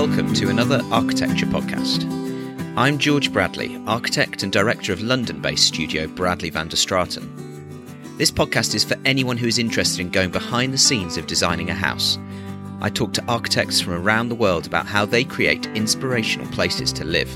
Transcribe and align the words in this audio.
welcome 0.00 0.32
to 0.32 0.48
another 0.48 0.80
architecture 0.90 1.44
podcast. 1.44 2.06
I'm 2.74 2.96
George 2.96 3.30
Bradley, 3.30 3.76
architect 3.86 4.42
and 4.42 4.50
director 4.50 4.94
of 4.94 5.02
London 5.02 5.42
based 5.42 5.66
studio 5.66 6.06
Bradley 6.06 6.48
van 6.48 6.68
der 6.68 6.76
Straten. 6.76 7.28
This 8.16 8.30
podcast 8.30 8.74
is 8.74 8.82
for 8.82 8.96
anyone 9.04 9.36
who 9.36 9.46
is 9.46 9.58
interested 9.58 10.00
in 10.00 10.08
going 10.08 10.30
behind 10.30 10.72
the 10.72 10.78
scenes 10.78 11.18
of 11.18 11.26
designing 11.26 11.68
a 11.68 11.74
house. 11.74 12.18
I 12.80 12.88
talk 12.88 13.12
to 13.12 13.24
architects 13.28 13.78
from 13.78 13.92
around 13.92 14.30
the 14.30 14.34
world 14.34 14.66
about 14.66 14.86
how 14.86 15.04
they 15.04 15.22
create 15.22 15.66
inspirational 15.74 16.50
places 16.50 16.94
to 16.94 17.04
live. 17.04 17.30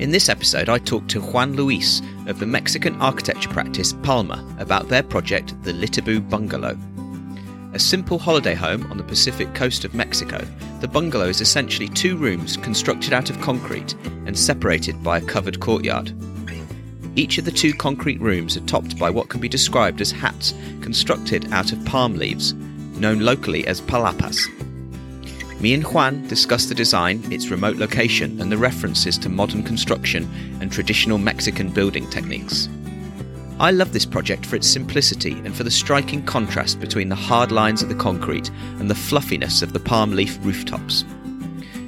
In 0.00 0.10
this 0.10 0.28
episode, 0.28 0.68
I 0.68 0.78
talk 0.78 1.06
to 1.06 1.20
Juan 1.20 1.52
Luis 1.54 2.02
of 2.26 2.40
the 2.40 2.46
Mexican 2.46 3.00
architecture 3.00 3.50
practice 3.50 3.92
Palma 4.02 4.44
about 4.58 4.88
their 4.88 5.04
project, 5.04 5.54
the 5.62 5.72
Litibu 5.72 6.28
Bungalow. 6.28 6.76
A 7.76 7.78
simple 7.78 8.18
holiday 8.18 8.54
home 8.54 8.90
on 8.90 8.96
the 8.96 9.04
Pacific 9.04 9.52
coast 9.52 9.84
of 9.84 9.92
Mexico, 9.92 10.42
the 10.80 10.88
bungalow 10.88 11.26
is 11.26 11.42
essentially 11.42 11.90
two 11.90 12.16
rooms 12.16 12.56
constructed 12.56 13.12
out 13.12 13.28
of 13.28 13.38
concrete 13.42 13.92
and 14.24 14.38
separated 14.38 15.02
by 15.02 15.18
a 15.18 15.26
covered 15.26 15.60
courtyard. 15.60 16.10
Each 17.16 17.36
of 17.36 17.44
the 17.44 17.50
two 17.50 17.74
concrete 17.74 18.18
rooms 18.18 18.56
are 18.56 18.64
topped 18.64 18.98
by 18.98 19.10
what 19.10 19.28
can 19.28 19.42
be 19.42 19.48
described 19.50 20.00
as 20.00 20.10
hats 20.10 20.54
constructed 20.80 21.52
out 21.52 21.70
of 21.70 21.84
palm 21.84 22.14
leaves, 22.14 22.54
known 22.54 23.20
locally 23.20 23.66
as 23.66 23.82
palapas. 23.82 24.40
Me 25.60 25.74
and 25.74 25.84
Juan 25.84 26.26
discuss 26.28 26.64
the 26.64 26.74
design, 26.74 27.30
its 27.30 27.50
remote 27.50 27.76
location, 27.76 28.40
and 28.40 28.50
the 28.50 28.56
references 28.56 29.18
to 29.18 29.28
modern 29.28 29.62
construction 29.62 30.26
and 30.62 30.72
traditional 30.72 31.18
Mexican 31.18 31.68
building 31.68 32.08
techniques. 32.08 32.70
I 33.58 33.70
love 33.70 33.94
this 33.94 34.04
project 34.04 34.44
for 34.44 34.56
its 34.56 34.68
simplicity 34.68 35.32
and 35.32 35.56
for 35.56 35.64
the 35.64 35.70
striking 35.70 36.22
contrast 36.24 36.78
between 36.78 37.08
the 37.08 37.14
hard 37.14 37.50
lines 37.50 37.82
of 37.82 37.88
the 37.88 37.94
concrete 37.94 38.50
and 38.78 38.90
the 38.90 38.94
fluffiness 38.94 39.62
of 39.62 39.72
the 39.72 39.80
palm 39.80 40.12
leaf 40.12 40.38
rooftops. 40.42 41.06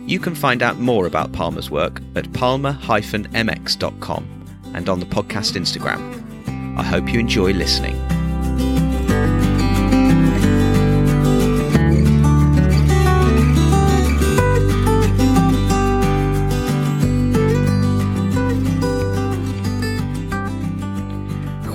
You 0.06 0.18
can 0.18 0.34
find 0.34 0.62
out 0.62 0.78
more 0.78 1.06
about 1.06 1.32
Palma's 1.32 1.70
work 1.70 2.00
at 2.16 2.32
palma-mx.com 2.32 2.84
and 4.74 4.88
on 4.88 5.00
the 5.00 5.06
podcast 5.06 5.56
Instagram. 5.56 6.78
I 6.78 6.82
hope 6.82 7.12
you 7.12 7.20
enjoy 7.20 7.52
listening. 7.52 8.87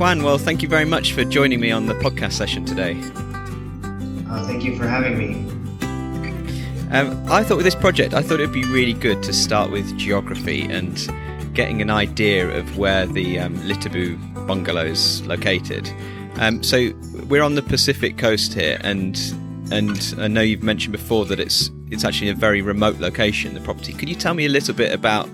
Juan, 0.04 0.22
well, 0.22 0.38
thank 0.38 0.62
you 0.62 0.68
very 0.68 0.84
much 0.84 1.14
for 1.14 1.24
joining 1.24 1.62
me 1.62 1.72
on 1.72 1.86
the 1.86 1.94
podcast 1.94 2.34
session 2.34 2.66
today. 2.66 3.00
Uh, 4.30 4.46
thank 4.46 4.66
you 4.66 4.76
for 4.76 4.86
having 4.86 5.18
me. 5.18 5.34
Um, 6.92 7.26
I 7.32 7.42
thought 7.42 7.56
with 7.56 7.64
this 7.64 7.74
project, 7.74 8.14
I 8.14 8.22
thought 8.22 8.42
it'd 8.42 8.52
be 8.52 8.66
really 8.66 8.92
good 8.92 9.24
to 9.24 9.32
start 9.32 9.72
with 9.72 9.98
geography 9.98 10.64
and 10.64 11.08
getting 11.54 11.82
an 11.82 11.90
idea 11.90 12.50
of 12.50 12.78
where 12.78 13.06
the 13.06 13.40
um, 13.40 13.56
Litibu 13.60 14.46
bungalow 14.46 14.84
is 14.84 15.26
located. 15.26 15.90
Um, 16.36 16.62
so 16.64 16.92
we're 17.30 17.42
on 17.42 17.56
the 17.56 17.62
Pacific 17.62 18.18
coast 18.18 18.54
here, 18.54 18.82
and 18.82 19.18
and 19.72 20.16
I 20.18 20.28
know 20.28 20.42
you've 20.42 20.64
mentioned 20.64 20.92
before 20.92 21.24
that 21.28 21.40
it's 21.40 21.72
it's 21.92 22.04
actually 22.04 22.28
a 22.28 22.36
very 22.36 22.62
remote 22.62 22.98
location. 23.00 23.54
The 23.54 23.62
property. 23.62 23.94
Could 23.94 24.10
you 24.10 24.16
tell 24.16 24.34
me 24.34 24.48
a 24.48 24.50
little 24.50 24.76
bit 24.76 24.92
about 24.92 25.30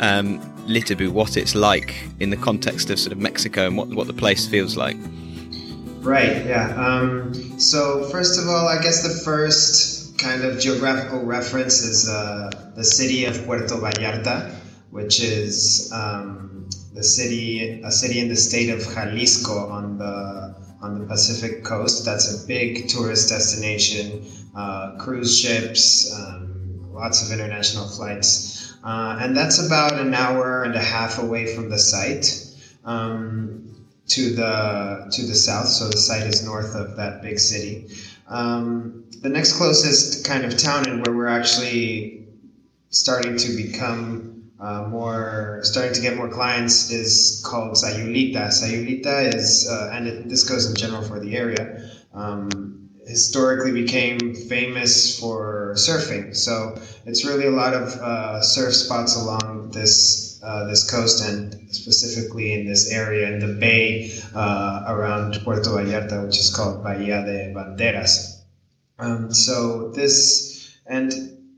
um, 0.00 0.42
Litibu, 0.70 1.10
what 1.10 1.36
it's 1.36 1.54
like 1.54 1.94
in 2.20 2.30
the 2.30 2.36
context 2.36 2.90
of 2.90 2.98
sort 2.98 3.12
of 3.12 3.18
Mexico 3.18 3.66
and 3.66 3.76
what, 3.76 3.88
what 3.88 4.06
the 4.06 4.12
place 4.12 4.46
feels 4.46 4.76
like. 4.76 4.96
Right, 6.00 6.46
yeah. 6.46 6.74
Um, 6.76 7.34
so, 7.60 8.04
first 8.04 8.40
of 8.40 8.48
all, 8.48 8.66
I 8.68 8.80
guess 8.80 9.02
the 9.02 9.22
first 9.22 10.18
kind 10.18 10.44
of 10.44 10.58
geographical 10.58 11.22
reference 11.24 11.82
is 11.82 12.08
uh, 12.08 12.72
the 12.74 12.84
city 12.84 13.26
of 13.26 13.44
Puerto 13.44 13.74
Vallarta, 13.74 14.54
which 14.90 15.22
is 15.22 15.90
um, 15.92 16.68
the 16.94 17.02
city, 17.02 17.82
a 17.82 17.90
city 17.90 18.18
in 18.18 18.28
the 18.28 18.36
state 18.36 18.70
of 18.70 18.80
Jalisco 18.94 19.68
on 19.68 19.98
the 19.98 20.56
on 20.82 20.98
the 20.98 21.06
Pacific 21.06 21.64
coast. 21.64 22.04
That's 22.04 22.42
a 22.42 22.46
big 22.46 22.88
tourist 22.88 23.28
destination. 23.28 24.26
Uh, 24.56 24.96
cruise 24.98 25.38
ships, 25.38 26.12
um, 26.14 26.92
lots 26.92 27.24
of 27.24 27.38
international 27.38 27.86
flights. 27.88 28.59
Uh, 28.82 29.18
and 29.20 29.36
that's 29.36 29.64
about 29.64 29.98
an 29.98 30.14
hour 30.14 30.62
and 30.62 30.74
a 30.74 30.80
half 30.80 31.18
away 31.18 31.54
from 31.54 31.68
the 31.68 31.78
site 31.78 32.46
um, 32.84 33.86
to 34.08 34.34
the 34.34 35.08
to 35.12 35.22
the 35.26 35.34
south. 35.34 35.68
So 35.68 35.88
the 35.88 35.98
site 35.98 36.26
is 36.26 36.44
north 36.44 36.74
of 36.74 36.96
that 36.96 37.22
big 37.22 37.38
city. 37.38 37.88
Um, 38.28 39.04
the 39.20 39.28
next 39.28 39.54
closest 39.54 40.24
kind 40.24 40.44
of 40.44 40.56
town 40.56 40.88
and 40.88 41.04
where 41.04 41.14
we're 41.14 41.26
actually 41.26 42.26
starting 42.88 43.36
to 43.36 43.56
become 43.56 44.50
uh, 44.60 44.86
more 44.88 45.60
starting 45.62 45.92
to 45.92 46.00
get 46.00 46.16
more 46.16 46.28
clients 46.28 46.90
is 46.90 47.42
called 47.46 47.72
Sayulita. 47.72 48.48
Sayulita 48.48 49.34
is, 49.34 49.68
uh, 49.70 49.90
and 49.92 50.06
it, 50.06 50.28
this 50.28 50.44
goes 50.48 50.68
in 50.68 50.76
general 50.76 51.02
for 51.02 51.18
the 51.18 51.36
area. 51.36 51.90
Um, 52.12 52.79
historically 53.10 53.72
became 53.72 54.34
famous 54.34 55.18
for 55.18 55.74
surfing. 55.74 56.34
So 56.34 56.80
it's 57.04 57.24
really 57.26 57.46
a 57.46 57.50
lot 57.50 57.74
of 57.74 57.88
uh, 57.94 58.40
surf 58.40 58.72
spots 58.74 59.16
along 59.16 59.72
this 59.72 60.40
uh, 60.42 60.64
this 60.68 60.90
coast 60.90 61.22
and 61.28 61.54
specifically 61.74 62.54
in 62.54 62.66
this 62.66 62.90
area 62.90 63.30
in 63.30 63.40
the 63.40 63.52
bay 63.60 64.10
uh, 64.34 64.84
around 64.86 65.38
Puerto 65.44 65.68
Vallarta, 65.70 66.24
which 66.24 66.38
is 66.38 66.54
called 66.54 66.82
Bahía 66.82 67.24
de 67.26 67.52
Banderas. 67.52 68.42
Um, 68.98 69.34
so 69.34 69.90
this 69.90 70.78
and 70.86 71.12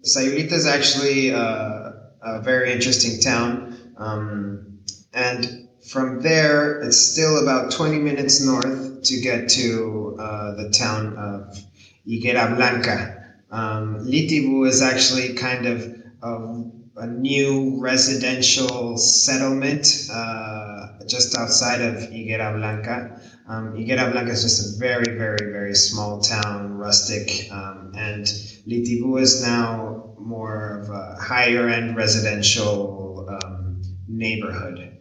Sayulita 0.05 0.53
is 0.53 0.67
actually 0.67 1.33
uh, 1.33 1.93
a 2.23 2.41
very 2.43 2.73
interesting 2.73 3.21
town, 3.21 3.95
um, 3.99 4.81
and 5.13 5.69
from 5.89 6.23
there 6.23 6.81
it's 6.81 6.99
still 6.99 7.43
about 7.43 7.71
20 7.71 7.99
minutes 7.99 8.45
north 8.45 9.03
to 9.05 9.21
get 9.21 9.49
to 9.51 10.02
uh, 10.19 10.55
the 10.55 10.71
town 10.71 11.17
of 11.17 11.57
Higuera 12.07 12.57
Blanca. 12.57 13.35
Um, 13.51 14.07
Litibu 14.07 14.67
is 14.67 14.81
actually 14.83 15.35
kind 15.35 15.67
of 15.67 15.95
a, 16.23 17.03
a 17.03 17.07
new 17.07 17.81
residential 17.81 18.97
settlement 18.97 20.09
uh, 20.13 20.89
just 21.07 21.37
outside 21.37 21.81
of 21.81 21.95
Higuera 21.97 22.57
Blanca. 22.57 23.21
Um, 23.49 23.75
Higuera 23.75 24.11
Blanca 24.13 24.33
is 24.33 24.43
just 24.43 24.77
a 24.77 24.79
very, 24.79 25.17
very, 25.19 25.53
very 25.53 25.75
small 25.75 26.21
town, 26.21 26.73
rustic, 26.75 27.51
um, 27.51 27.93
and 27.97 28.25
Litibu 28.67 29.21
is 29.21 29.43
now 29.43 30.15
more 30.19 30.81
of 30.81 30.91
a 30.91 31.17
higher 31.21 31.69
end 31.69 31.97
residential 31.97 33.29
um, 33.29 33.83
neighborhood. 34.09 34.92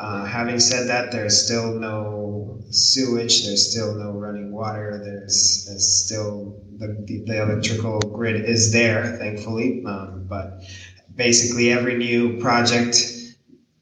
Uh, 0.00 0.24
having 0.24 0.60
said 0.60 0.86
that, 0.88 1.10
there's 1.10 1.44
still 1.44 1.74
no 1.74 2.56
sewage, 2.70 3.44
there's 3.44 3.68
still 3.70 3.94
no 3.94 4.12
running 4.12 4.52
water, 4.52 5.00
there's, 5.04 5.66
there's 5.66 6.04
still 6.04 6.56
the, 6.78 7.04
the, 7.06 7.24
the, 7.26 7.42
electrical 7.42 7.98
grid 7.98 8.44
is 8.44 8.72
there, 8.72 9.16
thankfully. 9.16 9.82
Um, 9.84 10.24
but 10.28 10.62
basically, 11.16 11.72
every 11.72 11.96
new 11.96 12.38
project, 12.38 13.12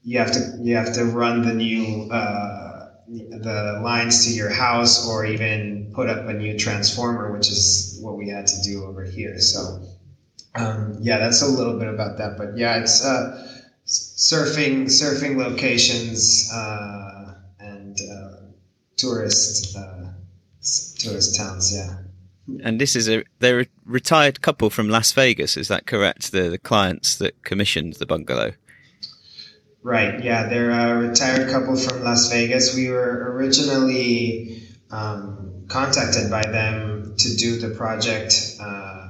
you 0.04 0.18
have 0.18 0.32
to 0.32 0.56
you 0.62 0.74
have 0.76 0.94
to 0.94 1.04
run 1.04 1.42
the 1.42 1.52
new 1.52 2.10
uh, 2.10 2.92
the 3.08 3.80
lines 3.84 4.24
to 4.24 4.32
your 4.32 4.48
house, 4.48 5.06
or 5.06 5.26
even 5.26 5.92
put 5.94 6.08
up 6.08 6.26
a 6.28 6.32
new 6.32 6.58
transformer, 6.58 7.30
which 7.32 7.50
is 7.50 7.98
what 8.00 8.16
we 8.16 8.30
had 8.30 8.46
to 8.46 8.62
do 8.62 8.84
over 8.84 9.04
here. 9.04 9.38
So, 9.38 9.82
um, 10.54 10.96
yeah, 11.00 11.18
that's 11.18 11.42
a 11.42 11.46
little 11.46 11.78
bit 11.78 11.88
about 11.88 12.16
that. 12.16 12.38
But 12.38 12.56
yeah, 12.56 12.80
it's. 12.80 13.04
Uh, 13.04 13.52
surfing 14.16 14.86
surfing 14.86 15.36
locations 15.36 16.50
uh, 16.52 17.34
and 17.60 17.98
uh, 18.10 18.36
tourist 18.96 19.76
uh, 19.76 20.08
tourist 20.98 21.36
towns. 21.36 21.74
Yeah. 21.74 21.98
And 22.62 22.80
this 22.80 22.96
is 22.96 23.08
a 23.08 23.24
they're 23.40 23.60
a 23.60 23.66
retired 23.84 24.40
couple 24.40 24.70
from 24.70 24.88
Las 24.88 25.12
Vegas. 25.12 25.56
Is 25.56 25.68
that 25.68 25.86
correct? 25.86 26.32
The 26.32 26.48
the 26.48 26.58
clients 26.58 27.16
that 27.16 27.42
commissioned 27.44 27.94
the 27.94 28.06
bungalow. 28.06 28.52
Right. 29.82 30.24
Yeah, 30.24 30.48
they're 30.48 30.70
a 30.70 30.98
retired 30.98 31.48
couple 31.48 31.76
from 31.76 32.02
Las 32.02 32.28
Vegas. 32.30 32.74
We 32.74 32.88
were 32.88 33.32
originally 33.34 34.62
um, 34.90 35.64
contacted 35.68 36.28
by 36.28 36.42
them 36.42 37.14
to 37.18 37.36
do 37.36 37.58
the 37.58 37.70
project. 37.70 38.56
Uh, 38.60 39.05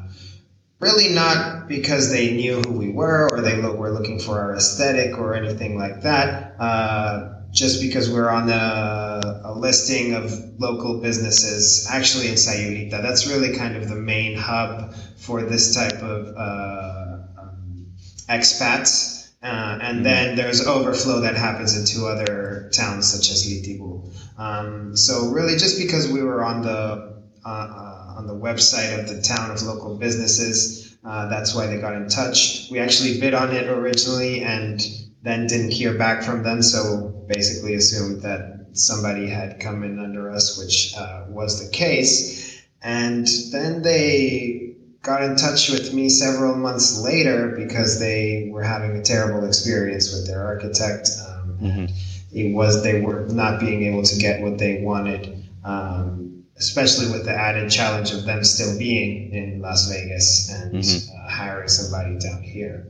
really 0.79 1.15
not 1.15 1.69
because 1.69 2.11
they 2.11 2.33
knew 2.33 2.61
who 2.61 2.73
we 2.73 2.91
were 2.91 3.29
or 3.31 3.41
they 3.41 3.59
were 3.61 3.91
looking 3.91 4.19
for 4.19 4.39
our 4.39 4.55
aesthetic 4.55 5.19
or 5.19 5.35
anything 5.35 5.79
like 5.79 6.03
that. 6.03 6.61
Uh, 6.61 7.33
just 7.53 7.81
because 7.81 8.11
we're 8.11 8.29
on 8.29 8.51
a, 8.51 9.41
a, 9.45 9.55
listing 9.55 10.13
of 10.15 10.31
local 10.61 11.01
businesses, 11.01 11.89
actually 11.91 12.29
in 12.29 12.35
Sayulita. 12.35 13.03
That's 13.03 13.27
really 13.27 13.57
kind 13.57 13.77
of 13.77 13.89
the 13.89 13.95
main 13.97 14.37
hub 14.37 14.95
for 15.17 15.43
this 15.43 15.75
type 15.75 16.03
of 16.03 16.37
uh, 16.37 17.41
um, 17.41 17.87
expats. 18.29 19.31
Uh, 19.43 19.79
and 19.81 19.97
mm-hmm. 19.97 20.03
then 20.03 20.37
there's 20.37 20.67
overflow 20.67 21.21
that 21.21 21.37
happens 21.37 21.77
into 21.79 22.07
other 22.07 22.69
towns 22.75 23.11
such 23.11 23.31
as 23.31 23.47
Litibu. 23.49 24.13
Um, 24.39 24.97
so 24.97 25.31
really, 25.31 25.57
just 25.57 25.79
because 25.79 26.11
we 26.11 26.23
were 26.23 26.45
on 26.45 26.61
the 26.63 27.23
uh, 27.45 27.49
uh, 27.49 27.96
on 28.17 28.27
the 28.27 28.35
website 28.35 28.99
of 28.99 29.09
the 29.09 29.21
town 29.23 29.51
of 29.51 29.63
local 29.63 29.97
businesses. 29.97 30.97
Uh, 31.05 31.29
that's 31.29 31.55
why 31.55 31.67
they 31.67 31.79
got 31.79 31.95
in 31.95 32.09
touch. 32.09 32.69
We 32.71 32.79
actually 32.81 33.21
bid 33.21 33.35
on 33.35 33.53
it 33.53 33.69
originally 33.69 34.43
and 34.43 34.81
then 35.23 35.47
didn't 35.47 35.73
hear 35.73 35.97
back 35.97 36.23
from 36.23 36.43
them, 36.43 36.63
so 36.63 37.25
basically 37.29 37.75
assumed 37.75 38.23
that 38.23 38.67
somebody 38.73 39.29
had 39.29 39.61
come 39.61 39.83
in 39.83 39.99
under 39.99 40.31
us, 40.31 40.59
which 40.59 40.95
uh, 40.97 41.25
was 41.29 41.65
the 41.65 41.77
case. 41.77 42.63
And 42.83 43.27
then 43.53 43.83
they 43.83 44.75
got 45.03 45.23
in 45.23 45.37
touch 45.37 45.71
with 45.71 45.95
me 45.95 46.09
several 46.09 46.57
months 46.57 47.01
later 47.01 47.55
because 47.57 48.01
they 48.01 48.49
were 48.53 48.63
having 48.63 48.97
a 48.97 49.03
terrible 49.03 49.47
experience 49.47 50.13
with 50.13 50.27
their 50.27 50.45
architect. 50.45 51.11
Um, 51.27 51.59
mm-hmm. 51.61 51.87
It 52.33 52.53
was 52.53 52.83
they 52.83 53.01
were 53.01 53.27
not 53.29 53.61
being 53.61 53.85
able 53.85 54.03
to 54.03 54.19
get 54.19 54.43
what 54.43 54.59
they 54.59 54.83
wanted, 54.83 55.45
um, 55.65 56.36
especially 56.59 57.11
with 57.11 57.25
the 57.25 57.35
added 57.35 57.71
challenge 57.71 58.13
of 58.13 58.25
them 58.25 58.43
still 58.45 58.79
being 58.79 59.33
in 59.33 59.61
Las 59.61 59.91
Vegas 59.91 60.51
and 60.51 60.75
mm-hmm. 60.75 61.17
uh, 61.17 61.31
hiring 61.31 61.69
somebody 61.69 62.19
down 62.19 62.43
here. 62.43 62.87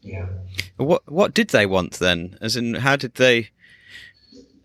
Yeah. 0.00 0.26
What 0.76 1.02
What 1.10 1.34
did 1.34 1.50
they 1.50 1.66
want 1.66 1.94
then? 1.94 2.38
As 2.40 2.56
in, 2.56 2.74
how 2.74 2.96
did 2.96 3.14
they? 3.14 3.50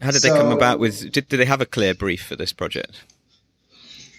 How 0.01 0.11
did 0.11 0.21
so, 0.21 0.29
they 0.29 0.39
come 0.39 0.51
about 0.51 0.79
with? 0.79 1.11
Did, 1.11 1.27
did 1.27 1.37
they 1.37 1.45
have 1.45 1.61
a 1.61 1.65
clear 1.65 1.93
brief 1.93 2.25
for 2.25 2.35
this 2.35 2.53
project? 2.53 3.03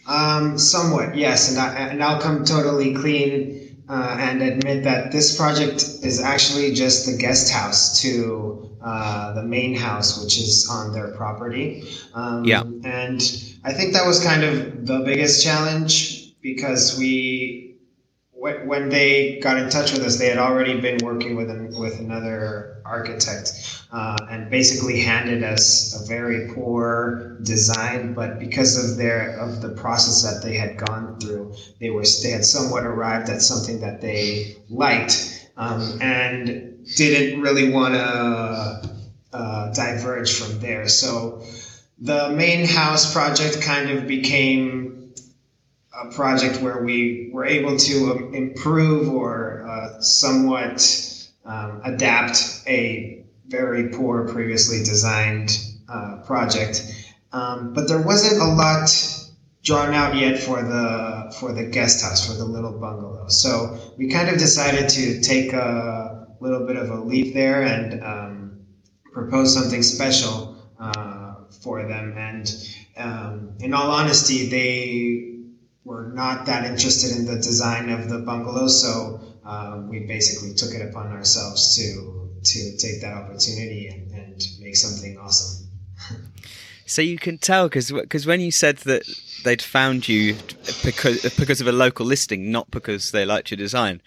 Um, 0.07 0.57
somewhat, 0.57 1.17
yes, 1.17 1.51
and, 1.51 1.59
I, 1.59 1.75
and 1.75 2.03
I'll 2.03 2.21
come 2.21 2.43
totally 2.43 2.95
clean 2.95 3.85
uh, 3.91 4.17
and 4.19 4.41
admit 4.41 4.85
that 4.85 5.13
this 5.13 5.37
project 5.37 5.83
is 6.03 6.19
actually 6.19 6.73
just 6.73 7.05
the 7.05 7.15
guest 7.19 7.53
house 7.53 8.01
to 8.01 8.71
uh, 8.83 9.35
the 9.35 9.43
main 9.43 9.75
house, 9.75 10.23
which 10.23 10.39
is 10.39 10.67
on 10.71 10.93
their 10.93 11.09
property. 11.09 11.85
Um, 12.15 12.45
yeah, 12.45 12.63
and 12.85 13.21
I 13.69 13.75
think 13.75 13.93
that 13.93 14.07
was 14.07 14.25
kind 14.25 14.45
of 14.45 14.87
the 14.87 15.01
biggest 15.01 15.45
challenge 15.45 16.41
because 16.41 16.99
we 16.99 17.77
when 18.33 18.89
they 18.89 19.41
got 19.41 19.59
in 19.59 19.69
touch 19.69 19.93
with 19.93 20.03
us, 20.05 20.19
they 20.19 20.29
had 20.29 20.39
already 20.39 20.81
been 20.81 20.97
working 21.03 21.37
with 21.37 21.51
an, 21.51 21.79
with 21.79 21.99
another 21.99 22.81
architect, 22.87 23.83
uh, 23.93 24.17
and 24.31 24.49
basically 24.51 25.01
handed 25.01 25.43
us 25.43 26.01
a 26.01 26.07
very 26.07 26.55
poor 26.55 27.37
design. 27.43 28.15
But 28.15 28.39
because 28.39 28.73
of 28.83 28.97
their 28.97 29.39
of 29.39 29.61
the 29.61 29.71
process 29.71 30.23
that 30.23 30.43
they 30.43 30.57
had 30.57 30.79
gone 30.79 31.21
through, 31.21 31.55
they 31.79 31.91
were 31.91 32.05
they 32.23 32.31
had 32.31 32.47
somewhat 32.47 32.85
arrived 32.85 33.29
at 33.29 33.43
something 33.43 33.81
that 33.81 34.01
they 34.01 34.57
liked, 34.71 35.51
um, 35.59 35.99
and 36.01 36.87
didn't 36.97 37.43
really 37.43 37.71
want 37.71 37.93
to 37.93 38.91
uh, 39.35 39.73
diverge 39.75 40.33
from 40.39 40.59
there. 40.61 40.89
So 40.89 41.43
the 42.01 42.31
main 42.31 42.65
house 42.65 43.13
project 43.13 43.61
kind 43.63 43.91
of 43.91 44.07
became 44.07 45.13
a 46.01 46.13
project 46.13 46.63
where 46.63 46.83
we 46.85 47.31
were 47.33 47.45
able 47.45 47.77
to 47.77 48.13
um, 48.13 48.35
improve 48.35 49.09
or 49.13 49.67
uh, 49.69 50.01
somewhat 50.01 50.81
um, 51.45 51.81
adapt 51.85 52.63
a 52.67 53.25
very 53.49 53.89
poor 53.89 54.29
previously 54.29 54.79
designed 54.85 55.59
uh, 55.89 56.19
project. 56.25 56.85
Um, 57.33 57.73
but 57.73 57.89
there 57.89 58.01
wasn't 58.01 58.41
a 58.41 58.47
lot 58.47 58.91
drawn 59.65 59.93
out 59.93 60.15
yet 60.17 60.39
for 60.39 60.63
the 60.63 61.35
for 61.41 61.53
the 61.53 61.65
guest 61.65 62.03
house 62.03 62.27
for 62.27 62.35
the 62.35 62.45
little 62.45 62.79
bungalow. 62.79 63.29
So 63.29 63.93
we 63.99 64.09
kind 64.09 64.29
of 64.29 64.39
decided 64.39 64.89
to 64.91 65.21
take 65.21 65.53
a 65.53 66.27
little 66.41 66.67
bit 66.67 66.77
of 66.77 66.91
a 66.91 67.01
leap 67.01 67.35
there 67.35 67.63
and 67.63 68.03
um, 68.05 68.61
propose 69.13 69.53
something 69.53 69.83
special 69.83 70.57
uh, 70.79 71.18
for 71.61 71.87
them. 71.87 72.15
And 72.17 72.51
um, 72.97 73.55
in 73.61 73.75
all 73.75 73.91
honesty, 73.91 74.49
they 74.49 75.39
were 75.85 76.13
not 76.15 76.47
that 76.47 76.65
interested 76.65 77.17
in 77.17 77.27
the 77.27 77.37
design 77.37 77.89
of 77.91 78.09
the 78.09 78.19
bungalow, 78.19 78.69
so 78.69 79.21
um, 79.45 79.89
we 79.89 80.01
basically 80.01 80.55
took 80.55 80.75
it 80.75 80.83
upon 80.83 81.13
ourselves 81.13 81.77
to 81.77 82.15
to 82.45 82.77
take 82.77 83.01
that 83.01 83.15
opportunity 83.15 83.89
and, 83.89 84.13
and 84.13 84.47
make 84.61 84.77
something 84.77 85.19
awesome. 85.19 85.69
so 86.87 87.03
you 87.03 87.19
can 87.19 87.39
tell 87.39 87.69
because 87.69 87.91
because 87.91 88.27
when 88.27 88.41
you 88.41 88.51
said 88.51 88.77
that 88.79 89.03
they'd 89.45 89.63
found 89.63 90.09
you 90.09 90.37
because 90.85 91.23
because 91.37 91.61
of 91.61 91.67
a 91.67 91.73
local 91.73 92.05
listing, 92.05 92.51
not 92.51 92.71
because 92.71 93.11
they 93.11 93.25
liked 93.25 93.51
your 93.51 93.57
design, 93.57 94.03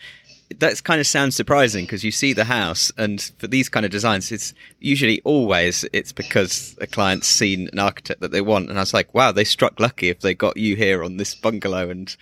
that 0.59 0.83
kind 0.83 1.00
of 1.00 1.07
sounds 1.07 1.36
surprising 1.36 1.86
because 1.86 2.03
you 2.03 2.12
see 2.12 2.33
the 2.33 2.45
house 2.45 2.92
and 2.98 3.31
for 3.38 3.48
these 3.48 3.69
kind 3.69 3.86
of 3.86 3.92
designs 3.92 4.31
it's 4.31 4.53
usually 4.80 5.21
always 5.21 5.86
it's 5.94 6.12
because 6.12 6.75
a 6.81 6.88
client's 6.88 7.27
seen 7.27 7.69
an 7.71 7.80
architect 7.80 8.21
that 8.21 8.31
they 8.31 8.42
want 8.42 8.69
and 8.69 8.77
i 8.77 8.81
was 8.81 8.94
like 8.94 9.13
wow 9.13 9.31
they 9.31 9.44
struck 9.44 9.80
lucky 9.80 10.09
if 10.09 10.19
they 10.21 10.33
got 10.33 10.57
you 10.57 10.75
here 10.75 11.03
on 11.03 11.18
this 11.18 11.36
bungalow 11.36 11.89
and 11.89 12.15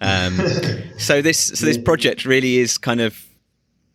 um, 0.00 0.36
so 0.98 1.22
this 1.22 1.38
so 1.38 1.64
this 1.64 1.78
project 1.78 2.24
really 2.24 2.58
is 2.58 2.76
kind 2.76 3.00
of 3.00 3.24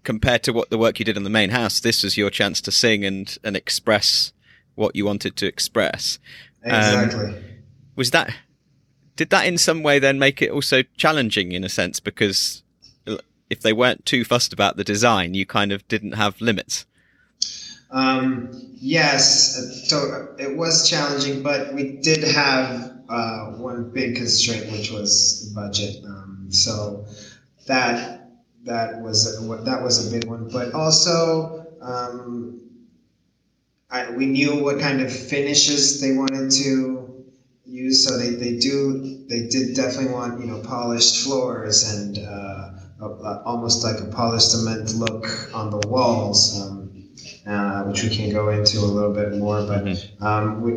compared 0.04 0.42
to 0.44 0.52
what 0.52 0.72
the 0.72 0.78
work 0.78 0.98
you 0.98 1.06
did 1.06 1.18
on 1.18 1.24
the 1.24 1.30
main 1.30 1.52
house 1.52 1.80
this 1.80 2.04
was 2.04 2.18
your 2.18 2.30
chance 2.30 2.60
to 2.62 2.72
sing 2.72 3.06
and 3.06 3.38
and 3.44 3.56
express 3.56 4.34
what 4.76 4.96
you 4.96 5.06
wanted 5.06 5.36
to 5.38 5.48
express. 5.48 6.20
Um, 6.66 6.72
exactly. 6.72 7.26
um, 7.26 7.44
was 7.96 8.12
that 8.12 8.34
did 9.16 9.30
that 9.30 9.46
in 9.46 9.58
some 9.58 9.84
way 9.84 10.00
then 10.00 10.20
make 10.20 10.42
it 10.42 10.50
also 10.50 10.84
challenging 10.98 11.52
in 11.52 11.64
a 11.64 11.70
sense? 11.70 12.00
Because 12.00 12.64
if 13.52 13.60
they 13.60 13.74
weren't 13.74 14.06
too 14.06 14.24
fussed 14.24 14.54
about 14.54 14.78
the 14.78 14.84
design, 14.84 15.34
you 15.34 15.46
kind 15.46 15.74
of 15.74 15.86
didn't 15.90 16.14
have 16.14 16.40
limits. 16.40 16.86
Um, 17.92 18.50
yes, 18.80 19.90
so 19.90 20.34
it 20.40 20.56
was 20.56 20.90
challenging, 20.90 21.44
but 21.44 21.74
we 21.74 21.98
did 21.98 22.24
have 22.24 22.94
uh, 23.10 23.52
one 23.58 23.92
big 23.92 24.16
constraint, 24.16 24.72
which 24.72 24.90
was 24.90 25.52
budget. 25.54 25.98
Um, 26.06 26.48
so 26.50 27.06
that 27.68 28.32
that 28.64 29.02
was 29.02 29.38
that 29.66 29.84
was 29.84 30.08
a 30.08 30.18
big 30.18 30.30
one, 30.30 30.48
but 30.48 30.74
also 30.74 31.68
um, 31.82 32.62
I, 33.90 34.12
we 34.12 34.28
knew 34.28 34.64
what 34.64 34.80
kind 34.80 35.02
of 35.02 35.12
finishes 35.12 36.00
they 36.00 36.14
wanted 36.16 36.52
to 36.52 37.26
use. 37.66 38.08
So 38.08 38.18
they, 38.18 38.30
they 38.30 38.58
do 38.58 39.26
they 39.28 39.48
did 39.48 39.76
definitely 39.76 40.14
want 40.14 40.40
you 40.40 40.48
know 40.48 40.62
polished 40.62 41.26
floors 41.26 41.94
and 41.94 42.18
uh, 42.18 42.51
a, 43.02 43.42
almost 43.46 43.84
like 43.84 44.00
a 44.00 44.06
polished 44.06 44.52
cement 44.52 44.94
look 44.96 45.26
on 45.54 45.70
the 45.70 45.88
walls, 45.88 46.62
um, 46.62 47.10
uh, 47.48 47.84
which 47.84 48.04
we 48.04 48.10
can 48.10 48.32
go 48.32 48.50
into 48.50 48.80
a 48.80 48.82
little 48.82 49.14
bit 49.14 49.34
more. 49.34 49.66
But 49.66 49.86
mm-hmm. 49.86 50.24
um, 50.24 50.62
we, 50.62 50.74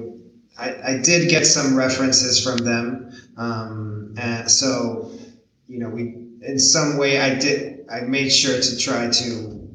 I, 0.59 0.93
I, 0.93 1.01
did 1.03 1.29
get 1.29 1.47
some 1.47 1.77
references 1.77 2.43
from 2.43 2.59
them, 2.59 3.13
um, 3.37 4.15
and 4.17 4.51
so 4.51 5.13
you 5.69 5.79
know, 5.79 5.89
we 5.89 6.03
in 6.43 6.59
some 6.59 6.97
way 6.97 7.21
I 7.21 7.35
did 7.35 7.87
I 7.91 8.01
made 8.01 8.31
sure 8.31 8.61
to 8.61 8.79
try 8.79 9.11
to 9.11 9.69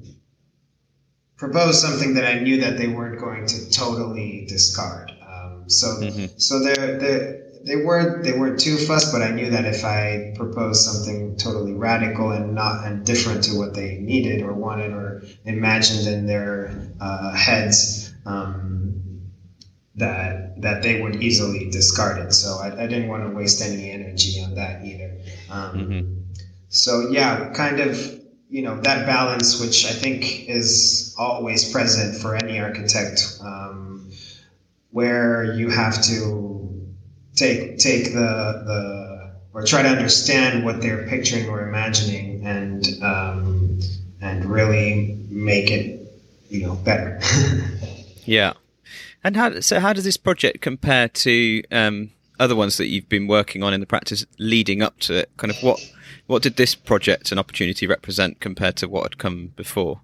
propose 1.38 1.82
something 1.82 2.16
that 2.16 2.26
I 2.26 2.40
knew 2.40 2.60
that 2.62 2.78
they 2.78 2.88
weren't 2.88 3.20
going 3.20 3.46
to 3.46 3.70
totally 3.70 4.46
discard. 4.48 5.12
Um, 5.26 5.70
so 5.70 5.88
mm-hmm. 5.88 6.26
so 6.38 6.60
they're, 6.60 6.98
they're 7.00 7.49
they 7.64 7.76
weren't 7.76 8.24
they 8.24 8.38
weren't 8.38 8.60
too 8.60 8.78
fussed, 8.78 9.12
but 9.12 9.22
I 9.22 9.32
knew 9.32 9.50
that 9.50 9.66
if 9.66 9.84
I 9.84 10.34
proposed 10.36 10.82
something 10.82 11.36
totally 11.38 11.74
radical 11.74 12.32
and 12.32 12.56
not 12.56 12.86
and 12.86 13.06
different 13.06 13.44
to 13.46 13.58
what 13.58 13.74
they 13.74 13.98
needed 13.98 14.42
or 14.42 14.54
wanted 14.54 14.94
or 14.94 15.24
imagined 15.46 16.08
in 16.08 16.26
their 16.26 16.72
uh, 17.02 17.34
heads, 17.34 18.14
um, 18.26 19.02
that 19.96 20.62
that 20.62 20.84
they 20.84 21.02
would 21.02 21.22
easily 21.22 21.70
discard 21.70 22.20
it. 22.20 22.34
So 22.34 22.58
I, 22.60 22.84
I, 22.84 22.88
didn't 22.88 23.08
want 23.08 23.24
to 23.24 23.36
waste 23.36 23.62
any 23.62 23.92
energy 23.92 24.42
on 24.42 24.56
that 24.56 24.86
either. 24.86 25.18
Um, 25.50 25.78
mm-hmm. 25.78 26.14
So 26.70 27.10
yeah, 27.10 27.52
kind 27.54 27.80
of 27.82 28.22
you 28.50 28.62
know 28.62 28.80
that 28.82 29.06
balance, 29.06 29.60
which 29.60 29.86
I 29.86 29.92
think 29.92 30.48
is 30.48 31.14
always 31.20 31.72
present 31.72 32.22
for 32.22 32.36
any 32.36 32.60
architect, 32.60 33.38
um, 33.42 34.12
where 34.92 35.54
you 35.56 35.70
have 35.70 36.02
to 36.04 36.59
take 37.40 37.78
take 37.78 38.14
the 38.14 38.64
the 38.66 39.32
or 39.54 39.64
try 39.64 39.82
to 39.82 39.90
understand 39.90 40.64
what 40.64 40.82
they're 40.82 41.08
picturing 41.08 41.50
or 41.50 41.68
imagining 41.68 42.46
and 42.46 42.86
um, 43.02 43.80
and 44.22 44.46
really 44.46 45.18
make 45.30 45.72
it 45.72 46.00
you 46.50 46.66
know 46.66 46.76
better. 46.76 47.20
yeah, 48.26 48.54
and 49.24 49.36
how 49.36 49.60
so? 49.60 49.80
How 49.80 49.94
does 49.94 50.04
this 50.04 50.18
project 50.18 50.62
compare 50.62 51.08
to 51.08 51.64
um, 51.72 52.12
other 52.40 52.56
ones 52.56 52.78
that 52.78 52.88
you've 52.88 53.10
been 53.10 53.28
working 53.28 53.64
on 53.64 53.74
in 53.74 53.80
the 53.80 53.88
practice 53.88 54.26
leading 54.38 54.82
up 54.82 55.00
to 55.00 55.20
it? 55.20 55.30
Kind 55.38 55.52
of 55.52 55.62
what 55.64 55.80
what 56.28 56.44
did 56.44 56.58
this 56.58 56.76
project 56.76 57.32
and 57.32 57.40
opportunity 57.40 57.88
represent 57.88 58.40
compared 58.40 58.76
to 58.78 58.88
what 58.88 59.04
had 59.04 59.18
come 59.18 59.54
before? 59.56 60.02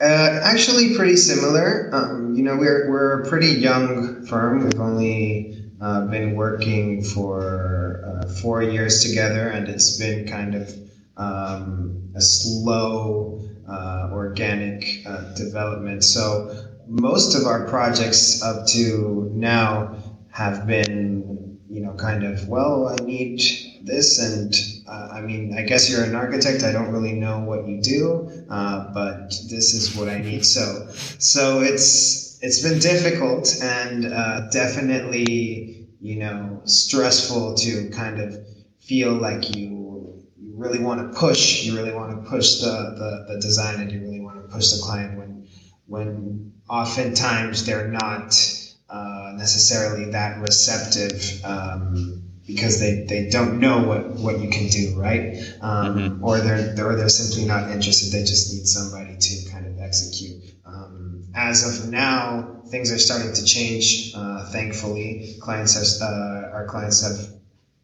Uh, 0.00 0.40
actually, 0.42 0.94
pretty 0.96 1.16
similar. 1.16 1.88
Um, 1.92 2.34
you 2.34 2.42
know, 2.42 2.56
we're 2.56 2.90
we're 2.90 3.22
a 3.22 3.28
pretty 3.28 3.52
young 3.52 4.26
firm. 4.26 4.64
We've 4.64 4.80
only 4.80 5.53
uh, 5.84 6.06
been 6.06 6.34
working 6.34 7.04
for 7.04 8.02
uh, 8.06 8.28
four 8.40 8.62
years 8.62 9.04
together, 9.04 9.48
and 9.48 9.68
it's 9.68 9.98
been 9.98 10.26
kind 10.26 10.54
of 10.54 10.74
um, 11.18 12.10
a 12.14 12.22
slow, 12.22 13.38
uh, 13.68 14.08
organic 14.10 15.02
uh, 15.06 15.34
development. 15.34 16.02
So 16.02 16.68
most 16.88 17.34
of 17.34 17.46
our 17.46 17.68
projects 17.68 18.42
up 18.42 18.66
to 18.68 19.30
now 19.34 19.96
have 20.30 20.66
been, 20.66 21.58
you 21.68 21.82
know, 21.82 21.92
kind 21.92 22.24
of 22.24 22.48
well, 22.48 22.88
I 22.88 23.04
need 23.04 23.42
this, 23.82 24.18
and 24.18 24.54
uh, 24.88 25.08
I 25.12 25.20
mean, 25.20 25.54
I 25.58 25.62
guess 25.64 25.90
you're 25.90 26.04
an 26.04 26.14
architect. 26.14 26.62
I 26.62 26.72
don't 26.72 26.92
really 26.92 27.12
know 27.12 27.40
what 27.40 27.68
you 27.68 27.82
do, 27.82 28.30
uh, 28.48 28.90
but 28.94 29.28
this 29.50 29.74
is 29.74 29.94
what 29.94 30.08
I 30.08 30.18
need. 30.18 30.46
So, 30.46 30.88
so 31.18 31.60
it's 31.60 32.24
it's 32.44 32.60
been 32.60 32.78
difficult 32.78 33.56
and 33.62 34.04
uh, 34.04 34.50
definitely, 34.50 35.73
you 36.04 36.16
know, 36.16 36.60
stressful 36.66 37.54
to 37.54 37.88
kind 37.88 38.20
of 38.20 38.46
feel 38.78 39.14
like 39.14 39.56
you 39.56 40.22
you 40.36 40.52
really 40.54 40.78
want 40.78 41.00
to 41.00 41.18
push. 41.18 41.64
You 41.64 41.74
really 41.74 41.94
want 41.94 42.10
to 42.10 42.30
push 42.30 42.60
the, 42.60 42.74
the 43.00 43.32
the 43.32 43.40
design, 43.40 43.80
and 43.80 43.90
you 43.90 44.00
really 44.00 44.20
want 44.20 44.36
to 44.36 44.54
push 44.54 44.70
the 44.72 44.82
client 44.82 45.16
when 45.18 45.48
when 45.86 46.52
oftentimes 46.68 47.64
they're 47.64 47.88
not 47.88 48.34
uh, 48.90 49.32
necessarily 49.36 50.10
that 50.10 50.42
receptive. 50.42 51.42
Um, 51.42 52.20
because 52.46 52.78
they, 52.78 53.06
they 53.08 53.30
don't 53.30 53.58
know 53.58 53.82
what, 53.82 54.06
what 54.16 54.38
you 54.38 54.50
can 54.50 54.68
do, 54.68 55.00
right? 55.00 55.38
Um, 55.62 55.96
mm-hmm. 55.96 56.22
Or 56.22 56.40
they're, 56.40 56.74
or 56.86 56.94
they're 56.94 57.08
simply 57.08 57.46
not 57.48 57.70
interested. 57.70 58.12
They 58.12 58.20
just 58.20 58.52
need 58.52 58.66
somebody 58.66 59.16
to 59.16 59.50
kind 59.50 59.66
of 59.66 59.80
execute. 59.80 60.52
Um, 60.66 61.24
as 61.34 61.84
of 61.84 61.90
now, 61.90 62.60
things 62.74 62.90
are 62.90 62.98
starting 62.98 63.32
to 63.32 63.44
change. 63.44 64.12
Uh, 64.16 64.50
thankfully, 64.50 65.36
clients 65.40 65.74
have 65.78 65.90
uh, 66.02 66.56
our 66.56 66.66
clients 66.66 67.02
have 67.06 67.18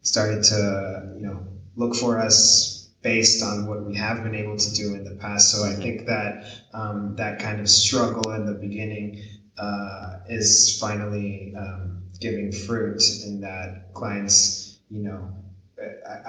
started 0.01 0.43
to 0.43 1.13
you 1.15 1.25
know 1.25 1.39
look 1.77 1.95
for 1.95 2.19
us 2.19 2.89
based 3.01 3.41
on 3.41 3.67
what 3.67 3.85
we 3.85 3.95
have 3.95 4.21
been 4.21 4.35
able 4.35 4.57
to 4.57 4.73
do 4.73 4.93
in 4.93 5.05
the 5.05 5.15
past. 5.15 5.49
So 5.51 5.63
I 5.63 5.69
mm-hmm. 5.69 5.81
think 5.81 6.07
that 6.07 6.31
um, 6.73 7.15
that 7.15 7.39
kind 7.39 7.61
of 7.61 7.69
struggle 7.69 8.33
in 8.33 8.45
the 8.45 8.53
beginning 8.53 9.23
uh, 9.57 10.17
is 10.27 10.77
finally 10.77 11.53
um, 11.57 12.03
giving 12.19 12.51
fruit 12.51 13.01
in 13.25 13.39
that 13.41 13.93
clients, 13.93 14.79
you 14.89 15.03
know, 15.03 15.33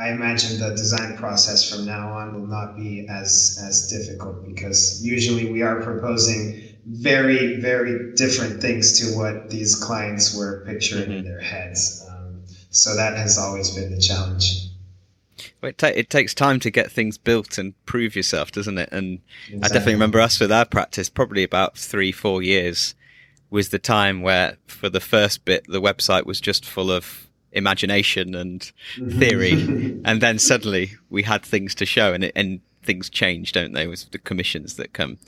I 0.01 0.11
imagine 0.11 0.61
the 0.61 0.71
design 0.71 1.17
process 1.17 1.69
from 1.69 1.85
now 1.85 2.13
on 2.13 2.41
will 2.41 2.47
not 2.47 2.77
be 2.77 3.07
as 3.11 3.59
as 3.69 3.89
difficult 3.89 4.47
because 4.47 5.05
usually 5.05 5.53
we 5.53 5.63
are 5.63 5.83
proposing 5.83 6.72
very 6.85 7.61
very 7.61 8.13
different 8.15 8.61
things 8.61 8.99
to 9.01 9.17
what 9.17 9.51
these 9.51 9.75
clients 9.75 10.37
were 10.37 10.65
picturing 10.67 11.03
mm-hmm. 11.03 11.13
in 11.13 11.25
their 11.25 11.41
heads. 11.41 12.07
Um, 12.11 12.43
so 12.71 12.97
that 12.97 13.17
has 13.17 13.39
always 13.39 13.71
been 13.71 13.95
the 13.95 14.01
challenge. 14.01 14.69
Well, 15.61 15.71
it, 15.71 15.79
ta- 15.79 15.93
it, 15.95 16.11
takes 16.11 16.35
time 16.35 16.59
to 16.61 16.71
get 16.71 16.91
things 16.91 17.19
built 17.19 17.57
and 17.57 17.75
prove 17.87 18.17
yourself, 18.17 18.51
doesn't 18.51 18.79
it? 18.79 18.89
And 18.93 19.21
exactly. 19.47 19.59
I 19.59 19.69
definitely 19.69 19.93
remember 19.95 20.21
us 20.21 20.41
with 20.41 20.51
our 20.51 20.65
practice, 20.65 21.09
probably 21.09 21.45
about 21.45 21.77
three, 21.77 22.13
four 22.13 22.43
years 22.43 22.95
was 23.53 23.69
the 23.69 23.79
time 23.79 24.23
where, 24.23 24.57
for 24.67 24.89
the 24.89 24.99
first 24.99 25.45
bit, 25.45 25.65
the 25.69 25.81
website 25.81 26.25
was 26.25 26.41
just 26.41 26.65
full 26.65 26.91
of 26.91 27.29
imagination 27.53 28.35
and 28.35 28.73
theory, 29.11 29.53
and 30.05 30.21
then 30.23 30.39
suddenly 30.39 30.93
we 31.11 31.23
had 31.23 31.45
things 31.45 31.75
to 31.75 31.87
show, 31.87 32.15
and 32.15 32.25
it, 32.25 32.33
and 32.35 32.61
things 32.83 33.11
change, 33.11 33.53
don't 33.53 33.73
they, 33.73 33.87
with 33.87 34.11
the 34.11 34.19
commissions 34.19 34.77
that 34.77 34.95
come. 34.95 35.19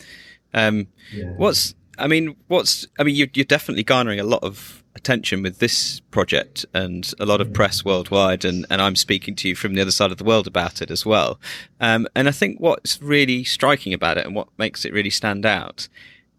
Um, 0.54 0.86
yeah. 1.12 1.32
What's 1.36 1.74
I 1.98 2.06
mean, 2.06 2.36
what's 2.48 2.86
I 2.98 3.02
mean, 3.02 3.14
you're, 3.14 3.28
you're 3.34 3.44
definitely 3.44 3.84
garnering 3.84 4.20
a 4.20 4.24
lot 4.24 4.42
of 4.42 4.82
attention 4.96 5.42
with 5.42 5.58
this 5.58 6.00
project 6.10 6.64
and 6.72 7.12
a 7.18 7.26
lot 7.26 7.40
of 7.40 7.52
press 7.52 7.84
worldwide, 7.84 8.44
and, 8.44 8.64
and 8.70 8.80
I'm 8.80 8.96
speaking 8.96 9.34
to 9.36 9.48
you 9.48 9.54
from 9.54 9.74
the 9.74 9.82
other 9.82 9.90
side 9.90 10.12
of 10.12 10.18
the 10.18 10.24
world 10.24 10.46
about 10.46 10.80
it 10.80 10.90
as 10.90 11.04
well. 11.04 11.38
Um, 11.80 12.06
and 12.14 12.28
I 12.28 12.30
think 12.30 12.60
what's 12.60 13.02
really 13.02 13.44
striking 13.44 13.92
about 13.92 14.18
it 14.18 14.26
and 14.26 14.34
what 14.34 14.48
makes 14.56 14.84
it 14.84 14.92
really 14.92 15.10
stand 15.10 15.44
out 15.44 15.88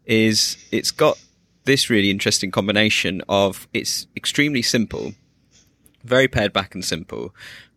is 0.06 0.56
it's 0.72 0.90
got 0.90 1.18
this 1.64 1.90
really 1.90 2.10
interesting 2.10 2.50
combination 2.50 3.22
of 3.28 3.68
it's 3.74 4.06
extremely 4.16 4.62
simple, 4.62 5.14
very 6.04 6.28
pared 6.28 6.52
back 6.52 6.74
and 6.74 6.84
simple, 6.84 7.34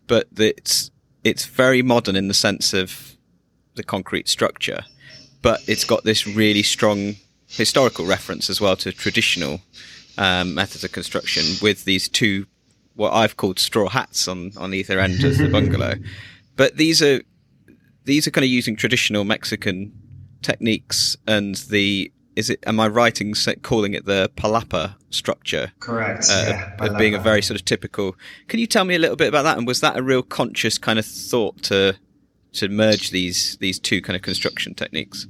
but 0.08 0.28
it's 0.38 0.92
it's 1.24 1.46
very 1.46 1.82
modern 1.82 2.16
in 2.16 2.30
the 2.30 2.34
sense 2.34 2.74
of 2.74 3.18
the 3.76 3.84
concrete 3.84 4.30
structure, 4.30 4.86
but 5.42 5.62
it's 5.68 5.86
got 5.86 6.04
this 6.04 6.28
really 6.28 6.64
strong 6.64 7.16
historical 7.48 8.06
reference 8.06 8.50
as 8.50 8.62
well 8.62 8.76
to 8.76 8.92
traditional 8.92 9.62
um, 10.18 10.54
methods 10.54 10.84
of 10.84 10.92
construction 10.92 11.44
with 11.62 11.86
these 11.86 12.08
two 12.08 12.46
what 12.96 13.14
I've 13.14 13.38
called 13.38 13.60
straw 13.60 13.88
hats 13.88 14.28
on 14.28 14.52
on 14.58 14.74
either 14.74 15.00
end 15.00 15.24
of 15.24 15.38
the 15.38 15.48
bungalow. 15.52 15.96
But 16.56 16.78
these 16.78 17.02
are 17.02 17.22
these 18.04 18.28
are 18.28 18.32
kind 18.32 18.44
of 18.44 18.50
using 18.50 18.76
traditional 18.76 19.24
Mexican 19.24 19.94
techniques 20.42 21.16
and 21.28 21.56
the 21.56 22.12
is 22.36 22.50
it? 22.50 22.64
Am 22.66 22.80
I 22.80 22.88
in 23.20 23.34
calling 23.64 23.94
it 23.94 24.06
the 24.06 24.32
palapa 24.38 24.96
structure? 25.10 25.74
Correct. 25.80 26.28
Uh, 26.30 26.46
yeah, 26.48 26.76
of, 26.80 26.98
being 26.98 27.14
a 27.14 27.20
very 27.20 27.42
sort 27.42 27.60
of 27.60 27.66
typical. 27.66 28.16
Can 28.48 28.60
you 28.60 28.68
tell 28.68 28.86
me 28.86 28.96
a 28.96 29.00
little 29.00 29.18
bit 29.18 29.28
about 29.28 29.44
that? 29.44 29.58
And 29.58 29.68
was 29.68 29.82
that 29.82 29.98
a 29.98 30.02
real 30.02 30.24
conscious 30.24 30.78
kind 30.78 30.98
of 30.98 31.06
thought 31.06 31.62
to 31.64 31.98
to 32.54 32.70
merge 32.70 33.12
these 33.12 33.58
these 33.58 33.80
two 33.80 34.02
kind 34.02 34.16
of 34.16 34.22
construction 34.22 34.74
techniques? 34.74 35.28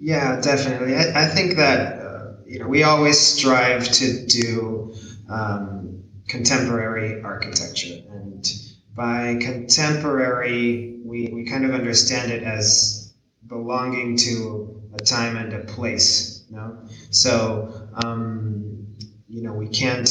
Yeah, 0.00 0.40
definitely. 0.40 0.94
I, 0.94 1.24
I 1.24 1.26
think 1.26 1.56
that 1.56 2.00
uh, 2.00 2.32
you 2.46 2.58
know 2.58 2.68
we 2.68 2.82
always 2.82 3.18
strive 3.18 3.84
to 3.84 4.26
do 4.26 4.94
um, 5.28 6.02
contemporary 6.28 7.22
architecture, 7.22 8.02
and 8.10 8.46
by 8.94 9.38
contemporary, 9.40 10.98
we 11.04 11.30
we 11.32 11.44
kind 11.44 11.64
of 11.64 11.72
understand 11.72 12.32
it 12.32 12.42
as 12.42 13.14
belonging 13.46 14.16
to 14.16 14.82
a 14.94 14.98
time 14.98 15.36
and 15.36 15.52
a 15.52 15.60
place 15.60 16.38
know? 16.58 16.78
So, 17.10 17.88
um, 18.04 18.86
you 19.28 19.42
know, 19.42 19.52
we 19.52 19.68
can't, 19.68 20.08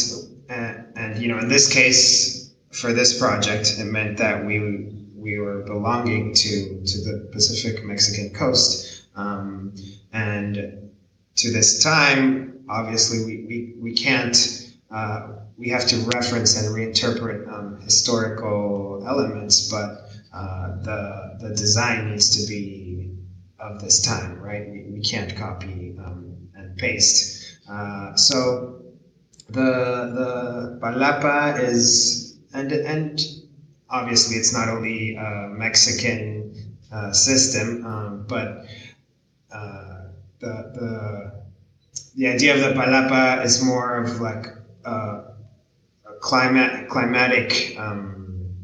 and, 0.49 0.85
and, 0.95 1.21
you 1.21 1.27
know, 1.27 1.39
in 1.39 1.47
this 1.47 1.71
case, 1.71 2.53
for 2.71 2.93
this 2.93 3.17
project, 3.17 3.75
it 3.79 3.85
meant 3.85 4.17
that 4.17 4.45
we 4.45 4.96
we 5.27 5.38
were 5.38 5.62
belonging 5.63 6.34
to 6.34 6.51
to 6.91 6.98
the 7.07 7.29
Pacific 7.34 7.84
Mexican 7.84 8.34
coast, 8.34 9.03
um, 9.15 9.74
and 10.13 10.55
to 11.36 11.51
this 11.51 11.84
time, 11.84 12.63
obviously, 12.69 13.19
we 13.25 13.36
we, 13.50 13.57
we 13.86 13.91
can't. 13.93 14.38
Uh, 14.89 15.34
we 15.57 15.67
have 15.69 15.86
to 15.86 15.98
reference 16.15 16.55
and 16.55 16.74
reinterpret 16.74 17.51
um, 17.53 17.81
historical 17.81 19.03
elements, 19.05 19.69
but 19.69 19.89
uh, 20.34 20.67
the 20.88 21.38
the 21.41 21.50
design 21.55 22.10
needs 22.12 22.29
to 22.38 22.48
be 22.48 23.12
of 23.60 23.81
this 23.81 24.01
time, 24.01 24.39
right? 24.39 24.69
We, 24.69 24.86
we 24.93 25.01
can't 25.01 25.36
copy 25.36 25.98
um, 26.05 26.48
and 26.55 26.77
paste. 26.77 27.57
Uh, 27.69 28.15
so 28.15 28.81
the 29.50 29.72
the 30.19 30.31
palapa 30.81 31.60
is 31.60 32.38
and 32.53 32.72
and 32.72 33.19
obviously 33.89 34.38
it's 34.38 34.53
not 34.53 34.70
only 34.70 35.15
a 35.15 35.50
Mexican 35.50 36.53
uh, 36.91 37.12
system, 37.12 37.86
um, 37.86 38.25
but 38.27 38.65
uh, 39.51 40.08
the 40.39 40.53
the 40.75 41.41
the 42.15 42.27
idea 42.27 42.53
of 42.56 42.62
the 42.62 42.79
palapa 42.79 43.44
is 43.44 43.63
more 43.63 43.98
of 43.98 44.20
like 44.20 44.48
a, 44.86 44.91
a 44.91 46.13
climate 46.22 46.89
climatic 46.89 47.75
um, 47.77 48.56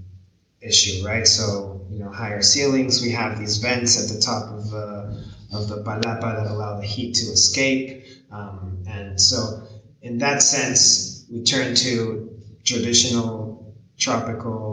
issue, 0.61 1.05
right? 1.05 1.27
So 1.27 1.85
you 1.89 1.99
know, 1.99 2.09
higher 2.09 2.41
ceilings. 2.41 3.01
We 3.01 3.11
have 3.11 3.39
these 3.39 3.57
vents 3.57 4.01
at 4.01 4.13
the 4.13 4.21
top 4.21 4.51
of 4.51 4.69
the 4.71 5.23
of 5.53 5.67
the 5.69 5.83
palapa 5.83 6.35
that 6.37 6.47
allow 6.47 6.79
the 6.79 6.85
heat 6.85 7.13
to 7.15 7.25
escape. 7.31 8.05
Um, 8.31 8.83
and 8.87 9.21
so, 9.21 9.67
in 10.01 10.17
that 10.17 10.41
sense, 10.41 11.25
we 11.31 11.43
turn 11.43 11.75
to 11.75 12.41
traditional 12.63 13.73
tropical, 13.97 14.72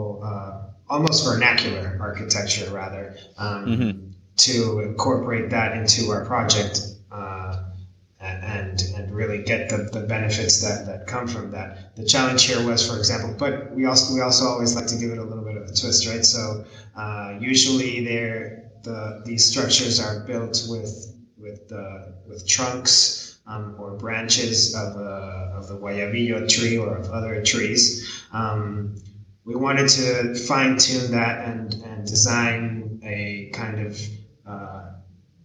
almost 0.91 1.25
vernacular 1.25 1.97
architecture, 1.99 2.69
rather, 2.71 3.15
um, 3.37 3.65
mm-hmm. 3.65 4.11
to 4.37 4.79
incorporate 4.81 5.49
that 5.49 5.75
into 5.77 6.11
our 6.11 6.25
project. 6.25 6.81
Uh, 7.11 7.63
and 8.19 8.83
and 8.95 9.11
really 9.11 9.41
get 9.41 9.67
the, 9.67 9.89
the 9.91 10.01
benefits 10.01 10.61
that, 10.61 10.85
that 10.85 11.07
come 11.07 11.27
from 11.27 11.49
that. 11.49 11.95
The 11.95 12.05
challenge 12.05 12.43
here 12.43 12.63
was, 12.63 12.87
for 12.87 12.97
example, 12.99 13.33
but 13.37 13.71
we 13.71 13.85
also 13.85 14.13
we 14.13 14.21
also 14.21 14.45
always 14.45 14.75
like 14.75 14.85
to 14.87 14.95
give 14.95 15.09
it 15.09 15.17
a 15.17 15.23
little 15.23 15.43
bit 15.43 15.57
of 15.57 15.63
a 15.63 15.73
twist, 15.73 16.07
right? 16.07 16.23
So 16.23 16.63
uh, 16.95 17.37
usually 17.39 18.05
there 18.05 18.71
the 18.83 19.21
these 19.25 19.45
structures 19.45 19.99
are 19.99 20.19
built 20.21 20.65
with 20.69 21.15
with 21.37 21.71
uh, 21.71 22.11
with 22.27 22.47
trunks 22.47 23.39
um, 23.47 23.75
or 23.79 23.91
branches 23.91 24.75
of, 24.75 24.95
a, 24.95 25.53
of 25.57 25.67
the 25.67 25.77
guayabillo 25.77 26.47
tree 26.47 26.77
or 26.77 26.97
of 26.97 27.09
other 27.09 27.41
trees. 27.43 28.23
Um, 28.31 28.95
we 29.51 29.59
wanted 29.59 29.89
to 29.89 30.35
fine 30.35 30.77
tune 30.77 31.11
that 31.11 31.45
and, 31.45 31.73
and 31.83 32.07
design 32.07 33.01
a 33.03 33.51
kind 33.53 33.85
of 33.85 33.99
uh, 34.47 34.91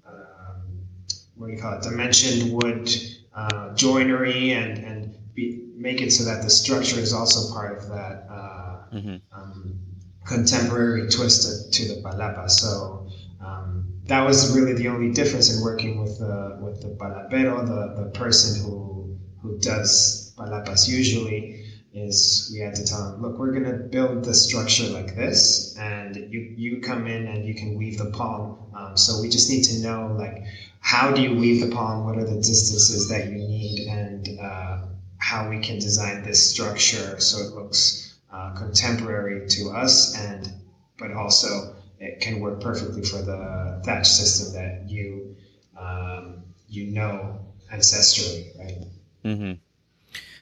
um, 0.06 0.86
what 1.34 1.48
do 1.48 1.52
you 1.52 1.60
call 1.60 1.76
it 1.76 1.82
dimensioned 1.82 2.52
wood 2.52 2.88
uh, 3.34 3.74
joinery 3.74 4.52
and, 4.52 4.78
and 4.78 5.34
be, 5.34 5.68
make 5.76 6.00
it 6.00 6.12
so 6.12 6.24
that 6.24 6.42
the 6.42 6.50
structure 6.50 7.00
is 7.00 7.12
also 7.12 7.52
part 7.52 7.76
of 7.76 7.88
that 7.88 8.26
uh, 8.30 8.94
mm-hmm. 8.94 9.16
Um, 9.32 9.80
contemporary 10.24 11.08
twist 11.08 11.72
to, 11.72 11.82
to 11.82 11.94
the 11.94 12.02
palapa. 12.02 12.48
So 12.48 13.08
um, 13.44 13.86
that 14.04 14.24
was 14.24 14.56
really 14.56 14.74
the 14.74 14.88
only 14.88 15.12
difference 15.12 15.54
in 15.54 15.62
working 15.62 16.00
with 16.00 16.18
the 16.18 16.58
with 16.60 16.80
the 16.80 16.88
palapero, 16.88 17.66
the, 17.66 18.02
the 18.04 18.10
person 18.10 18.64
who 18.64 19.18
who 19.42 19.58
does 19.58 20.32
palapas 20.36 20.88
usually. 20.88 21.55
Is 21.96 22.50
we 22.52 22.60
had 22.60 22.74
to 22.74 22.84
tell 22.84 23.10
them, 23.10 23.22
look, 23.22 23.38
we're 23.38 23.52
going 23.52 23.64
to 23.64 23.78
build 23.78 24.24
the 24.24 24.34
structure 24.34 24.86
like 24.88 25.16
this, 25.16 25.76
and 25.78 26.16
you 26.16 26.54
you 26.56 26.80
come 26.80 27.06
in 27.06 27.26
and 27.26 27.46
you 27.46 27.54
can 27.54 27.76
weave 27.76 27.98
the 27.98 28.10
palm. 28.10 28.58
Um, 28.76 28.96
so 28.96 29.20
we 29.20 29.28
just 29.28 29.48
need 29.50 29.62
to 29.64 29.80
know 29.80 30.14
like 30.18 30.44
how 30.80 31.12
do 31.12 31.22
you 31.22 31.34
weave 31.34 31.60
the 31.66 31.74
palm? 31.74 32.04
What 32.04 32.18
are 32.18 32.24
the 32.24 32.36
distances 32.36 33.08
that 33.08 33.26
you 33.26 33.36
need, 33.36 33.88
and 33.88 34.38
uh, 34.38 34.78
how 35.18 35.48
we 35.48 35.58
can 35.60 35.78
design 35.78 36.22
this 36.22 36.50
structure 36.50 37.18
so 37.18 37.38
it 37.38 37.54
looks 37.54 38.14
uh, 38.30 38.54
contemporary 38.54 39.48
to 39.48 39.70
us, 39.70 40.16
and 40.16 40.52
but 40.98 41.12
also 41.12 41.74
it 41.98 42.20
can 42.20 42.40
work 42.40 42.60
perfectly 42.60 43.02
for 43.02 43.22
the 43.22 43.80
thatch 43.84 44.06
system 44.06 44.52
that 44.52 44.88
you 44.88 45.34
um, 45.78 46.44
you 46.68 46.88
know 46.88 47.40
ancestrally, 47.72 48.58
right? 48.58 48.84
Mm-hmm. 49.24 49.52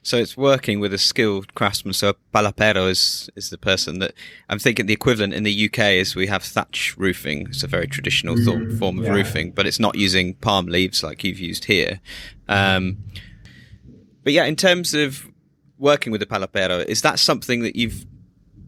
So 0.04 0.18
it's 0.18 0.36
working 0.36 0.80
with 0.80 0.92
a 0.92 0.98
skilled 0.98 1.54
craftsman. 1.54 1.94
So 1.94 2.14
palapero 2.32 2.90
is 2.90 3.30
is 3.36 3.48
the 3.48 3.56
person 3.56 4.00
that 4.00 4.12
I'm 4.50 4.58
thinking 4.58 4.84
the 4.84 4.92
equivalent 4.92 5.32
in 5.32 5.44
the 5.44 5.64
UK 5.64 5.78
is 5.94 6.14
we 6.14 6.26
have 6.26 6.42
thatch 6.42 6.94
roofing. 6.98 7.46
It's 7.48 7.62
a 7.62 7.66
very 7.66 7.86
traditional 7.86 8.36
mm-hmm. 8.36 8.76
form 8.76 8.98
of 8.98 9.06
yeah. 9.06 9.12
roofing, 9.12 9.52
but 9.52 9.66
it's 9.66 9.80
not 9.80 9.96
using 9.96 10.34
palm 10.34 10.66
leaves 10.66 11.02
like 11.02 11.24
you've 11.24 11.38
used 11.38 11.64
here. 11.64 12.00
Um, 12.48 12.98
but 14.22 14.34
yeah, 14.34 14.44
in 14.44 14.56
terms 14.56 14.92
of 14.92 15.26
working 15.78 16.12
with 16.12 16.20
the 16.20 16.26
palapero, 16.26 16.84
is 16.84 17.00
that 17.00 17.18
something 17.18 17.62
that 17.62 17.74
you've 17.74 18.04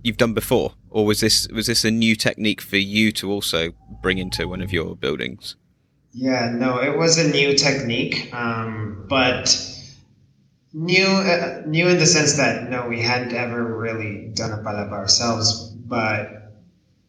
you've 0.03 0.17
done 0.17 0.33
before, 0.33 0.73
or 0.89 1.05
was 1.05 1.21
this 1.21 1.47
was 1.49 1.67
this 1.67 1.85
a 1.85 1.91
new 1.91 2.17
technique 2.17 2.63
for 2.63 2.79
you 2.79 3.13
to 3.13 3.31
also 3.31 3.73
bring 4.01 4.17
into 4.17 4.49
one 4.49 4.63
of 4.63 4.73
your 4.73 4.97
buildings? 4.97 5.55
Yeah, 6.13 6.51
no, 6.51 6.79
it 6.79 6.97
was 6.97 7.19
a 7.19 7.29
new 7.29 7.55
technique, 7.55 8.33
um, 8.33 9.05
but 9.07 9.76
new 10.73 11.07
uh, 11.07 11.63
new 11.67 11.89
in 11.89 11.99
the 11.99 12.07
sense 12.07 12.37
that 12.37 12.69
no 12.69 12.87
we 12.89 13.01
hadn't 13.01 13.33
ever 13.33 13.77
really 13.77 14.29
done 14.35 14.53
a 14.53 14.59
palapa 14.63 14.93
ourselves 14.93 15.71
but 15.71 16.53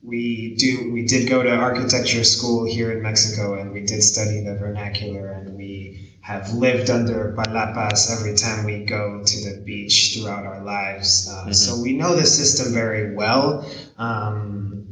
we 0.04 0.56
do 0.56 0.92
we 0.94 1.06
did 1.06 1.28
go 1.28 1.44
to 1.44 1.54
architecture 1.54 2.24
school 2.24 2.66
here 2.66 2.92
in 2.92 3.02
mexico 3.02 3.60
and 3.60 3.72
we 3.74 3.82
did 3.82 4.02
study 4.02 4.42
the 4.42 4.56
vernacular 4.56 5.32
and 5.32 5.58
we 5.58 6.14
have 6.22 6.54
lived 6.54 6.90
under 6.90 7.34
palapas 7.38 8.12
every 8.18 8.36
time 8.36 8.64
we 8.66 8.86
go 8.86 9.24
to 9.26 9.50
the 9.50 9.62
beach 9.62 10.14
throughout 10.14 10.46
our 10.46 10.64
lives 10.64 11.28
uh, 11.30 11.42
mm-hmm. 11.42 11.52
so 11.52 11.82
we 11.82 11.94
know 11.94 12.16
the 12.16 12.26
system 12.26 12.74
very 12.74 13.16
well 13.16 13.70
um, 13.98 14.88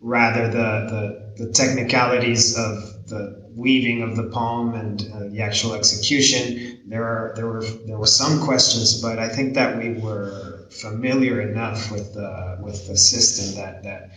rather 0.00 0.48
the, 0.48 1.28
the 1.36 1.44
the 1.44 1.52
technicalities 1.52 2.56
of 2.58 3.06
the 3.08 3.47
weaving 3.58 4.02
of 4.02 4.16
the 4.16 4.30
palm 4.30 4.74
and 4.74 5.10
uh, 5.12 5.28
the 5.28 5.40
actual 5.40 5.74
execution. 5.74 6.80
There 6.86 7.04
are 7.04 7.32
there 7.34 7.46
were 7.46 7.64
there 7.86 7.98
were 7.98 8.06
some 8.06 8.40
questions, 8.40 9.02
but 9.02 9.18
I 9.18 9.28
think 9.28 9.54
that 9.54 9.76
we 9.76 9.94
were 9.94 10.66
familiar 10.70 11.40
enough 11.40 11.90
with 11.90 12.14
the 12.14 12.58
with 12.62 12.86
the 12.86 12.96
system 12.96 13.56
that 13.60 13.82
that 13.82 14.10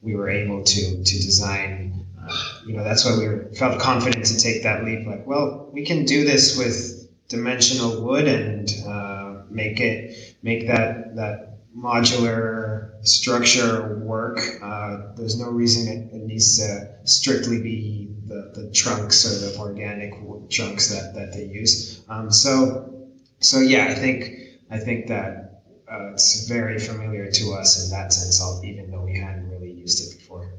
we 0.00 0.14
were 0.14 0.30
able 0.30 0.62
to 0.62 1.02
to 1.02 1.14
design. 1.30 2.06
Uh, 2.22 2.32
you 2.66 2.74
know, 2.74 2.84
that's 2.84 3.04
why 3.04 3.18
we 3.18 3.28
were, 3.28 3.50
felt 3.54 3.78
confident 3.80 4.24
to 4.24 4.38
take 4.38 4.62
that 4.62 4.84
leap. 4.84 5.06
Like, 5.06 5.26
well, 5.26 5.68
we 5.72 5.84
can 5.84 6.06
do 6.06 6.24
this 6.24 6.56
with 6.56 7.10
dimensional 7.28 8.00
wood 8.00 8.26
and 8.26 8.72
uh, 8.86 9.42
make 9.50 9.80
it 9.80 10.36
make 10.42 10.66
that 10.68 11.16
that 11.16 11.58
modular 11.76 12.90
structure 13.06 13.98
work. 13.98 14.38
Uh, 14.62 15.12
there's 15.16 15.38
no 15.38 15.50
reason 15.50 15.92
it, 15.92 16.14
it, 16.14 16.22
needs 16.22 16.58
to 16.58 16.88
strictly 17.04 17.60
be 17.60 18.13
the, 18.34 18.62
the 18.62 18.70
trunks 18.72 19.24
or 19.24 19.34
the 19.46 19.58
organic 19.58 20.12
trunks 20.50 20.88
that, 20.88 21.14
that 21.14 21.32
they 21.32 21.44
use. 21.44 22.02
Um, 22.08 22.30
so, 22.30 22.92
so 23.40 23.60
yeah, 23.60 23.86
I 23.86 23.94
think 23.94 24.30
I 24.70 24.78
think 24.78 25.06
that 25.06 25.62
uh, 25.90 26.12
it's 26.12 26.48
very 26.48 26.78
familiar 26.78 27.30
to 27.30 27.52
us 27.52 27.84
in 27.84 27.90
that 27.96 28.12
sense, 28.12 28.42
even 28.64 28.90
though 28.90 29.04
we 29.04 29.18
hadn't 29.18 29.48
really 29.50 29.70
used 29.70 30.00
it 30.02 30.18
before. 30.18 30.52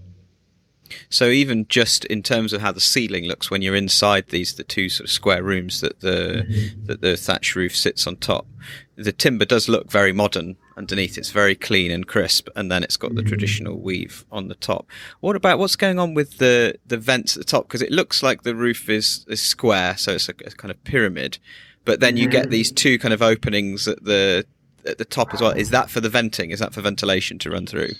So 1.09 1.29
even 1.29 1.65
just 1.67 2.05
in 2.05 2.21
terms 2.21 2.53
of 2.53 2.61
how 2.61 2.71
the 2.71 2.79
ceiling 2.79 3.25
looks 3.25 3.49
when 3.49 3.61
you're 3.61 3.75
inside 3.75 4.29
these 4.29 4.53
the 4.53 4.63
two 4.63 4.87
sort 4.87 5.05
of 5.09 5.11
square 5.11 5.43
rooms 5.43 5.81
that 5.81 5.99
the 5.99 6.45
mm-hmm. 6.47 6.85
that 6.85 7.01
the 7.01 7.17
thatch 7.17 7.55
roof 7.55 7.75
sits 7.75 8.07
on 8.07 8.17
top, 8.17 8.47
the 8.95 9.11
timber 9.11 9.45
does 9.45 9.67
look 9.67 9.91
very 9.91 10.13
modern 10.13 10.55
underneath. 10.77 11.17
It's 11.17 11.31
very 11.31 11.55
clean 11.55 11.91
and 11.91 12.07
crisp, 12.07 12.49
and 12.55 12.71
then 12.71 12.83
it's 12.83 12.97
got 12.97 13.15
the 13.15 13.21
mm-hmm. 13.21 13.29
traditional 13.29 13.79
weave 13.79 14.25
on 14.31 14.47
the 14.47 14.55
top. 14.55 14.87
What 15.19 15.35
about 15.35 15.59
what's 15.59 15.75
going 15.75 15.99
on 15.99 16.13
with 16.13 16.37
the 16.37 16.75
the 16.85 16.97
vents 16.97 17.35
at 17.35 17.41
the 17.41 17.51
top? 17.51 17.67
Because 17.67 17.81
it 17.81 17.91
looks 17.91 18.21
like 18.21 18.43
the 18.43 18.55
roof 18.55 18.89
is, 18.89 19.25
is 19.27 19.41
square, 19.41 19.97
so 19.97 20.13
it's 20.13 20.29
a, 20.29 20.33
a 20.45 20.51
kind 20.51 20.71
of 20.71 20.83
pyramid, 20.83 21.37
but 21.83 21.99
then 21.99 22.17
you 22.17 22.27
get 22.27 22.43
mm-hmm. 22.43 22.51
these 22.51 22.71
two 22.71 22.97
kind 22.99 23.13
of 23.13 23.21
openings 23.21 23.87
at 23.87 24.03
the 24.03 24.45
at 24.85 24.97
the 24.97 25.05
top 25.05 25.33
as 25.33 25.41
well. 25.41 25.51
Is 25.51 25.69
that 25.71 25.89
for 25.89 26.01
the 26.01 26.09
venting? 26.09 26.51
Is 26.51 26.59
that 26.59 26.73
for 26.73 26.81
ventilation 26.81 27.39
to 27.39 27.51
run 27.51 27.65
through? 27.65 27.91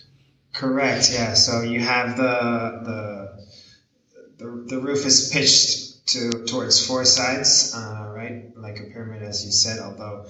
Correct. 0.53 1.11
Yeah. 1.11 1.33
So 1.33 1.61
you 1.61 1.79
have 1.79 2.17
the 2.17 2.81
the 2.83 3.45
the, 4.37 4.65
the 4.67 4.79
roof 4.79 5.05
is 5.05 5.29
pitched 5.31 6.07
to 6.07 6.45
towards 6.45 6.85
four 6.85 7.03
sides, 7.05 7.73
uh, 7.75 8.11
right, 8.15 8.55
like 8.55 8.79
a 8.79 8.83
pyramid, 8.83 9.23
as 9.23 9.45
you 9.45 9.51
said. 9.51 9.79
Although 9.79 10.25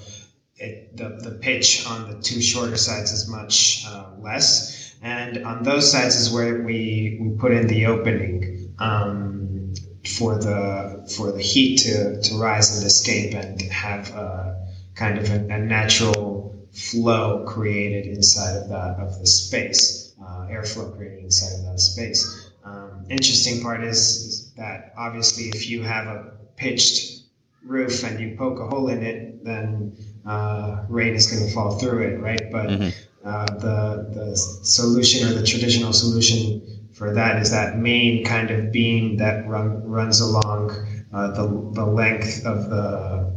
it, 0.57 0.95
the 0.95 1.09
the 1.21 1.37
pitch 1.41 1.85
on 1.87 2.11
the 2.11 2.21
two 2.21 2.41
shorter 2.41 2.77
sides 2.77 3.11
is 3.11 3.27
much 3.27 3.85
uh, 3.87 4.11
less, 4.19 4.95
and 5.01 5.45
on 5.45 5.63
those 5.63 5.91
sides 5.91 6.15
is 6.15 6.31
where 6.31 6.63
we 6.63 7.17
we 7.21 7.37
put 7.37 7.51
in 7.51 7.67
the 7.67 7.85
opening. 7.85 8.73
Um, 8.79 9.73
for 10.05 10.37
the 10.37 11.11
for 11.17 11.31
the 11.31 11.41
heat 11.41 11.77
to, 11.77 12.21
to 12.21 12.35
rise 12.37 12.77
and 12.77 12.85
escape 12.85 13.33
and 13.33 13.59
have 13.71 14.11
a, 14.11 14.67
kind 14.93 15.17
of 15.17 15.29
a, 15.31 15.53
a 15.53 15.57
natural 15.57 16.55
flow 16.71 17.43
created 17.47 18.05
inside 18.05 18.55
of 18.55 18.69
that 18.69 18.99
of 18.99 19.19
the 19.19 19.25
space 19.25 20.05
uh, 20.21 20.47
airflow 20.49 20.95
created 20.95 21.23
inside 21.23 21.59
of 21.59 21.65
that 21.65 21.79
space. 21.79 22.51
Um, 22.63 23.05
interesting 23.09 23.61
part 23.61 23.83
is, 23.83 23.99
is, 23.99 24.51
that 24.57 24.93
obviously 24.97 25.45
if 25.49 25.69
you 25.69 25.83
have 25.83 26.07
a 26.07 26.31
pitched 26.55 27.23
roof 27.65 28.03
and 28.03 28.19
you 28.19 28.35
poke 28.37 28.59
a 28.59 28.67
hole 28.67 28.87
in 28.87 29.03
it, 29.03 29.43
then 29.43 29.97
uh, 30.25 30.85
rain 30.89 31.13
is 31.13 31.27
going 31.27 31.47
to 31.47 31.53
fall 31.53 31.77
through 31.79 32.03
it, 32.03 32.19
right? 32.19 32.51
But 32.51 32.69
mm-hmm. 32.69 33.27
uh, 33.27 33.45
the 33.45 34.09
the 34.13 34.35
solution 34.35 35.27
or 35.27 35.33
the 35.33 35.45
traditional 35.45 35.93
solution 35.93 36.61
for 36.95 37.13
that 37.13 37.41
is 37.41 37.51
that 37.51 37.77
main 37.77 38.23
kind 38.23 38.49
of 38.49 38.71
beam 38.71 39.17
that 39.17 39.45
run, 39.47 39.83
runs 39.83 40.21
along 40.21 40.71
uh, 41.13 41.31
the, 41.31 41.71
the 41.73 41.85
length 41.85 42.45
of 42.45 42.69
the 42.69 43.35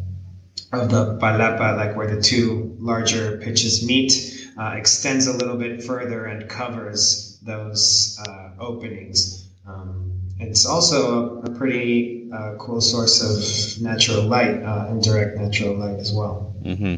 of 0.72 0.90
the 0.90 1.18
palapa, 1.18 1.76
like 1.76 1.96
where 1.96 2.14
the 2.14 2.20
two 2.20 2.76
larger 2.78 3.38
pitches 3.38 3.84
meet 3.86 4.12
uh, 4.58 4.74
extends 4.76 5.26
a 5.26 5.32
little 5.32 5.56
bit 5.56 5.82
further 5.82 6.26
and 6.26 6.48
covers 6.48 7.38
those 7.42 8.18
uh, 8.28 8.50
openings. 8.60 9.48
Um, 9.66 10.12
it's 10.38 10.66
also 10.66 11.40
a, 11.40 11.50
a 11.50 11.50
pretty 11.50 12.28
uh, 12.32 12.56
cool 12.58 12.80
source 12.80 13.22
of 13.22 13.82
natural 13.82 14.24
light, 14.24 14.62
uh, 14.62 14.88
indirect 14.90 15.38
natural 15.38 15.76
light 15.76 15.98
as 15.98 16.12
well. 16.12 16.54
Mm-hmm. 16.68 16.94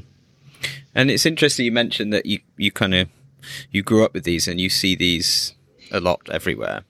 And 0.94 1.10
it's 1.10 1.26
interesting 1.26 1.64
you 1.64 1.72
mentioned 1.72 2.12
that 2.12 2.26
you, 2.26 2.40
you 2.56 2.70
kind 2.70 2.94
of 2.94 3.08
you 3.70 3.82
grew 3.82 4.04
up 4.04 4.12
with 4.12 4.24
these 4.24 4.46
and 4.48 4.60
you 4.60 4.68
see 4.68 4.94
these 4.94 5.54
a 5.90 6.00
lot 6.00 6.28
everywhere. 6.30 6.82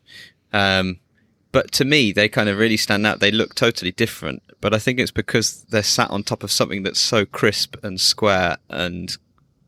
Um, 0.53 0.99
but 1.53 1.73
to 1.73 1.85
me, 1.85 2.13
they 2.13 2.29
kind 2.29 2.49
of 2.49 2.59
really 2.59 2.77
stand 2.77 3.07
out. 3.07 3.21
They 3.21 3.31
look 3.31 3.55
totally 3.55 3.93
different, 3.93 4.43
but 4.61 4.73
I 4.73 4.79
think 4.79 4.99
it's 4.99 5.11
because 5.11 5.65
they're 5.71 5.83
sat 5.83 6.11
on 6.11 6.23
top 6.23 6.43
of 6.43 6.51
something 6.51 6.83
that's 6.83 7.01
so 7.01 7.25
crisp 7.25 7.77
and 7.83 8.01
square 8.01 8.57
and 8.69 9.17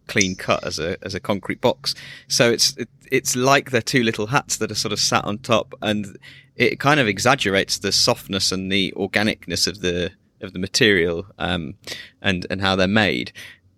clean 0.07 0.35
cut 0.35 0.65
as 0.65 0.79
a 0.79 0.97
as 1.05 1.15
a 1.15 1.21
concrete 1.21 1.61
box. 1.61 1.95
So 2.29 2.51
it's 2.51 2.77
it, 2.77 2.89
it's 3.11 3.37
like 3.37 3.71
they're 3.71 3.83
two 3.83 4.03
little 4.03 4.29
hats 4.29 4.57
that 4.57 4.71
are 4.71 4.77
sort 4.77 4.93
of 4.93 5.01
sat 5.01 5.25
on 5.25 5.39
top, 5.39 5.75
and 5.83 6.19
it 6.57 6.79
kind 6.79 7.01
of 7.01 7.07
exaggerates 7.07 7.79
the 7.79 7.93
softness 7.93 8.53
and 8.53 8.71
the 8.71 8.93
organicness 8.97 9.67
of 9.67 9.81
the 9.81 10.13
of 10.43 10.53
the 10.53 10.59
material 10.59 11.27
um, 11.39 11.75
and 12.21 12.47
and 12.51 12.61
how 12.61 12.77
they're 12.77 12.89
made. 12.89 13.33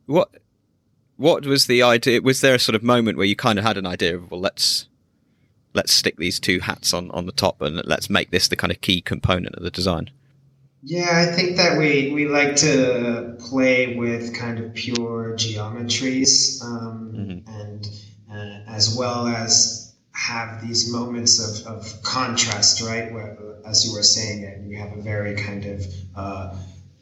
What 0.07 0.31
what 1.17 1.47
was 1.47 1.67
the 1.67 1.83
idea? 1.83 2.23
Was 2.23 2.41
there 2.41 2.55
a 2.55 2.59
sort 2.59 2.75
of 2.75 2.83
moment 2.83 3.19
where 3.19 3.27
you 3.27 3.37
kind 3.37 3.59
of 3.59 3.65
had 3.65 3.77
an 3.77 3.87
idea 3.87 4.17
of 4.17 4.31
well, 4.31 4.41
let's 4.41 4.89
let's 5.73 5.93
stick 5.93 6.17
these 6.17 6.41
two 6.41 6.61
hats 6.61 6.93
on 6.93 7.11
on 7.11 7.27
the 7.27 7.33
top 7.33 7.61
and 7.61 7.81
let's 7.85 8.11
make 8.11 8.31
this 8.31 8.49
the 8.49 8.57
kind 8.57 8.71
of 8.71 8.81
key 8.81 9.01
component 9.01 9.55
of 9.55 9.63
the 9.63 9.71
design? 9.71 10.11
Yeah, 10.87 11.27
I 11.27 11.35
think 11.35 11.57
that 11.57 11.79
we, 11.79 12.13
we 12.13 12.29
like 12.29 12.57
to 12.57 13.37
play 13.39 13.97
with 13.97 14.37
kind 14.37 14.59
of 14.59 14.75
pure 14.75 15.33
geometries 15.35 16.63
um, 16.63 17.13
mm-hmm. 17.17 17.61
and 17.61 17.89
uh, 18.31 18.71
as 18.71 18.95
well 18.95 19.27
as 19.27 19.84
have 20.15 20.67
these 20.67 20.91
moments 20.91 21.67
of, 21.67 21.67
of 21.67 22.03
contrast, 22.03 22.81
right? 22.81 23.13
Where, 23.13 23.59
as 23.67 23.85
you 23.85 23.93
were 23.93 24.03
saying, 24.03 24.45
and 24.45 24.71
you 24.71 24.79
have 24.79 24.93
a 24.97 25.03
very 25.03 25.35
kind 25.35 25.65
of 25.67 25.87
uh, 26.17 26.57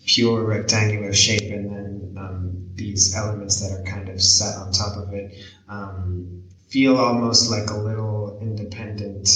pure 0.07 0.45
rectangular 0.45 1.13
shape 1.13 1.53
and 1.53 1.71
then 1.71 2.15
um, 2.19 2.69
these 2.75 3.15
elements 3.15 3.61
that 3.61 3.79
are 3.79 3.85
kind 3.85 4.09
of 4.09 4.21
set 4.21 4.57
on 4.57 4.73
top 4.73 4.97
of 4.97 5.13
it 5.13 5.37
um, 5.69 6.43
feel 6.69 6.97
almost 6.97 7.51
like 7.51 7.71
a 7.71 7.77
little 7.77 8.39
independent 8.41 9.29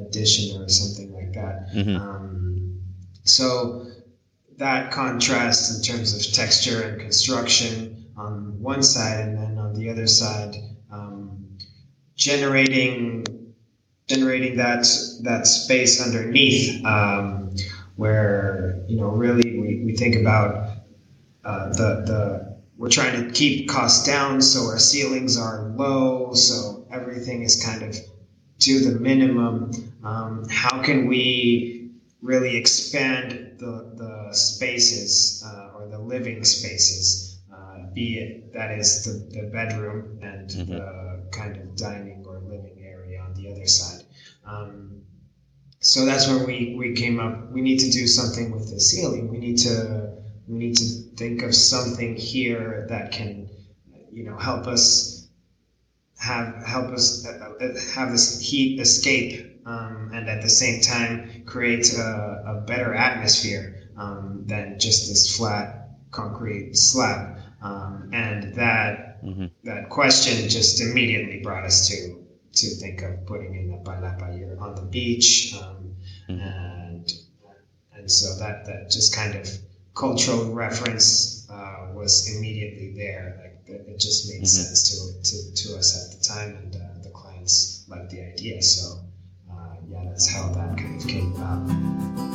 addition 0.00 0.60
or 0.60 0.68
something 0.68 1.12
like 1.12 1.32
that. 1.34 1.68
Mm-hmm. 1.74 1.96
Um, 1.96 2.80
so 3.24 3.86
that 4.56 4.90
contrast 4.90 5.76
in 5.76 5.94
terms 5.94 6.14
of 6.14 6.32
texture 6.32 6.82
and 6.82 7.00
construction 7.00 8.06
on 8.16 8.60
one 8.60 8.82
side, 8.82 9.20
and 9.20 9.38
then 9.38 9.58
on 9.58 9.74
the 9.74 9.90
other 9.90 10.06
side, 10.06 10.56
generating 12.18 13.24
generating 14.08 14.56
that 14.56 14.86
that 15.22 15.46
space 15.46 16.04
underneath, 16.04 16.84
um, 16.84 17.54
where 17.96 18.84
you 18.88 19.00
know 19.00 19.08
really 19.08 19.58
we, 19.58 19.82
we 19.84 19.96
think 19.96 20.16
about 20.16 20.76
uh, 21.44 21.68
the 21.70 22.02
the 22.04 22.58
we're 22.76 22.90
trying 22.90 23.24
to 23.24 23.32
keep 23.32 23.68
costs 23.68 24.06
down, 24.06 24.40
so 24.40 24.66
our 24.66 24.78
ceilings 24.78 25.38
are 25.38 25.68
low, 25.70 26.32
so 26.34 26.86
everything 26.92 27.42
is 27.42 27.64
kind 27.64 27.82
of 27.82 27.96
to 28.60 28.80
the 28.80 29.00
minimum. 29.00 29.72
Um, 30.04 30.46
how 30.48 30.82
can 30.82 31.06
we 31.06 31.90
really 32.22 32.56
expand 32.56 33.56
the, 33.58 33.92
the 33.96 34.32
spaces 34.32 35.44
uh, 35.46 35.70
or 35.76 35.88
the 35.88 35.98
living 35.98 36.44
spaces, 36.44 37.40
uh, 37.52 37.86
be 37.92 38.18
it 38.18 38.52
that 38.52 38.70
is 38.78 39.04
the, 39.04 39.40
the 39.40 39.46
bedroom 39.48 40.18
and 40.22 40.48
mm-hmm. 40.48 40.72
the 40.72 41.07
kind 41.32 41.56
of 41.56 41.76
dining 41.76 42.24
or 42.26 42.40
living 42.40 42.78
area 42.82 43.20
on 43.20 43.34
the 43.34 43.50
other 43.50 43.66
side? 43.66 44.04
Um, 44.46 45.02
so 45.80 46.04
that's 46.04 46.28
where 46.28 46.44
we, 46.44 46.74
we 46.76 46.94
came 46.94 47.20
up. 47.20 47.50
We 47.50 47.60
need 47.60 47.78
to 47.78 47.90
do 47.90 48.06
something 48.06 48.50
with 48.50 48.70
the 48.70 48.80
ceiling. 48.80 49.28
We 49.28 49.38
need 49.38 49.58
to 49.58 50.18
we 50.48 50.58
need 50.58 50.76
to 50.76 50.84
think 51.16 51.42
of 51.42 51.54
something 51.54 52.16
here 52.16 52.86
that 52.88 53.12
can, 53.12 53.50
you 54.10 54.24
know, 54.24 54.38
help 54.38 54.66
us 54.66 55.28
have 56.18 56.62
help 56.66 56.90
us 56.90 57.26
uh, 57.26 57.52
uh, 57.60 57.80
have 57.94 58.10
this 58.10 58.40
heat 58.40 58.80
escape 58.80 59.60
um, 59.66 60.10
and 60.12 60.28
at 60.28 60.42
the 60.42 60.48
same 60.48 60.80
time 60.80 61.44
create 61.46 61.92
a, 61.94 62.44
a 62.46 62.64
better 62.66 62.94
atmosphere 62.94 63.88
um, 63.96 64.42
than 64.46 64.78
just 64.80 65.08
this 65.08 65.36
flat 65.36 65.90
concrete 66.10 66.74
slab. 66.74 67.38
Um, 67.62 68.10
and 68.12 68.54
that 68.54 69.07
mm-hmm. 69.24 69.46
that 69.64 69.88
question 69.88 70.48
just 70.48 70.80
immediately 70.80 71.40
brought 71.40 71.64
us 71.64 71.88
to 71.88 72.24
to 72.52 72.66
think 72.76 73.02
of 73.02 73.26
putting 73.26 73.54
in 73.54 73.74
a 73.74 73.78
palapa 73.78 74.60
on 74.60 74.74
the 74.74 74.82
beach, 74.82 75.54
um, 75.60 75.94
mm-hmm. 76.28 76.40
and 76.40 77.12
and 77.94 78.10
so 78.10 78.38
that 78.38 78.66
that 78.66 78.90
just 78.90 79.14
kind 79.14 79.34
of 79.34 79.48
cultural 79.94 80.52
reference 80.52 81.48
uh, 81.50 81.88
was 81.94 82.36
immediately 82.36 82.94
there. 82.96 83.40
Like 83.42 83.58
it 83.68 83.98
just 83.98 84.28
made 84.28 84.42
mm-hmm. 84.42 84.46
sense 84.46 84.88
to, 84.90 85.22
to, 85.22 85.54
to 85.54 85.78
us 85.78 85.88
at 85.96 86.18
the 86.18 86.24
time, 86.24 86.56
and 86.56 86.76
uh, 86.76 87.02
the 87.02 87.10
clients 87.10 87.84
liked 87.88 88.10
the 88.10 88.22
idea. 88.22 88.62
So, 88.62 89.00
uh, 89.50 89.74
yeah, 89.88 90.04
that's 90.06 90.28
how 90.28 90.48
that 90.50 90.78
kind 90.78 91.00
of 91.00 91.08
came 91.08 91.34
about. 91.34 92.27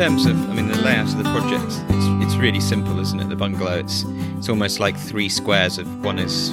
Terms 0.00 0.24
of, 0.24 0.34
I 0.48 0.54
mean, 0.54 0.66
the 0.66 0.78
layout 0.78 1.08
of 1.08 1.18
the 1.18 1.24
project, 1.24 1.84
it's, 1.90 2.24
it's 2.24 2.36
really 2.36 2.58
simple, 2.58 2.98
isn't 3.00 3.20
it? 3.20 3.28
The 3.28 3.36
bungalow, 3.36 3.80
it's 3.80 4.06
it's 4.38 4.48
almost 4.48 4.80
like 4.80 4.96
three 4.96 5.28
squares 5.28 5.76
of 5.76 5.86
one 6.02 6.18
is 6.18 6.52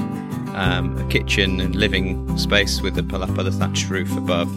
um, 0.54 0.98
a 0.98 1.08
kitchen 1.08 1.62
and 1.62 1.74
living 1.74 2.38
space 2.38 2.82
with 2.82 2.98
a 2.98 3.04
palapa, 3.04 3.46
the 3.46 3.52
thatched 3.54 3.90
roof 3.90 4.12
above. 4.18 4.54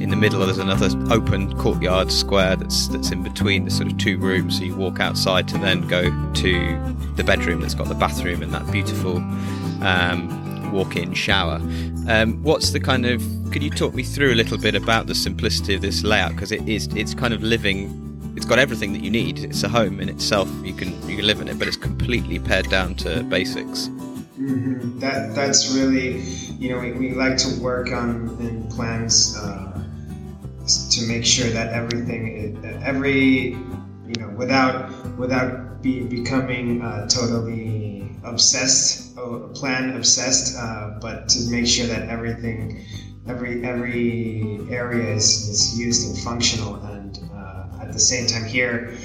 In 0.00 0.10
the 0.10 0.16
middle, 0.16 0.46
there's 0.46 0.58
another 0.58 0.90
open 1.12 1.58
courtyard 1.58 2.12
square 2.12 2.54
that's 2.54 2.86
that's 2.86 3.10
in 3.10 3.24
between 3.24 3.64
the 3.64 3.70
sort 3.72 3.90
of 3.90 3.98
two 3.98 4.16
rooms. 4.16 4.58
So 4.58 4.64
you 4.64 4.76
walk 4.76 5.00
outside 5.00 5.48
to 5.48 5.58
then 5.58 5.88
go 5.88 6.04
to 6.34 6.94
the 7.16 7.24
bedroom 7.24 7.60
that's 7.60 7.74
got 7.74 7.88
the 7.88 7.96
bathroom 7.96 8.44
and 8.44 8.54
that 8.54 8.70
beautiful 8.70 9.16
um, 9.82 10.70
walk-in 10.70 11.14
shower. 11.14 11.56
Um, 12.06 12.40
what's 12.44 12.70
the 12.70 12.78
kind 12.78 13.06
of? 13.06 13.20
Could 13.50 13.64
you 13.64 13.70
talk 13.70 13.92
me 13.92 14.04
through 14.04 14.34
a 14.34 14.36
little 14.36 14.56
bit 14.56 14.76
about 14.76 15.08
the 15.08 15.16
simplicity 15.16 15.74
of 15.74 15.80
this 15.80 16.04
layout? 16.04 16.30
Because 16.30 16.52
it 16.52 16.68
is 16.68 16.86
it's 16.94 17.12
kind 17.12 17.34
of 17.34 17.42
living 17.42 18.06
got 18.50 18.58
everything 18.58 18.92
that 18.92 19.00
you 19.00 19.12
need. 19.12 19.38
It's 19.38 19.62
a 19.62 19.68
home 19.68 20.00
in 20.00 20.08
itself. 20.08 20.50
You 20.64 20.74
can 20.74 20.90
you 21.08 21.16
can 21.18 21.24
live 21.24 21.40
in 21.40 21.46
it, 21.46 21.56
but 21.56 21.68
it's 21.68 21.76
completely 21.76 22.40
pared 22.40 22.68
down 22.68 22.96
to 22.96 23.22
basics. 23.22 23.78
Mm-hmm. 23.86 24.98
That 24.98 25.36
that's 25.36 25.72
really, 25.76 26.18
you 26.58 26.70
know, 26.70 26.80
we, 26.80 26.90
we 27.02 27.06
like 27.14 27.36
to 27.44 27.50
work 27.60 27.92
on 27.92 28.36
in 28.40 28.66
plans 28.74 29.38
uh, 29.38 29.84
to 30.94 31.06
make 31.06 31.24
sure 31.24 31.48
that 31.50 31.68
everything, 31.72 32.22
is, 32.42 32.60
that 32.62 32.82
every, 32.82 33.54
you 34.10 34.16
know, 34.18 34.30
without 34.36 34.90
without 35.16 35.80
be, 35.80 36.02
becoming 36.02 36.82
uh, 36.82 37.06
totally 37.06 38.10
obsessed, 38.24 39.14
plan 39.54 39.96
obsessed, 39.96 40.58
uh, 40.58 40.98
but 41.00 41.28
to 41.28 41.38
make 41.50 41.68
sure 41.68 41.86
that 41.86 42.08
everything, 42.08 42.84
every 43.28 43.62
every 43.64 44.58
area 44.70 45.14
is, 45.14 45.28
is 45.48 45.78
used 45.78 46.00
and 46.08 46.18
functional, 46.18 46.74
and 46.74 46.89
at 47.90 47.94
the 47.94 47.98
same 47.98 48.28
time 48.28 48.44
here, 48.44 48.96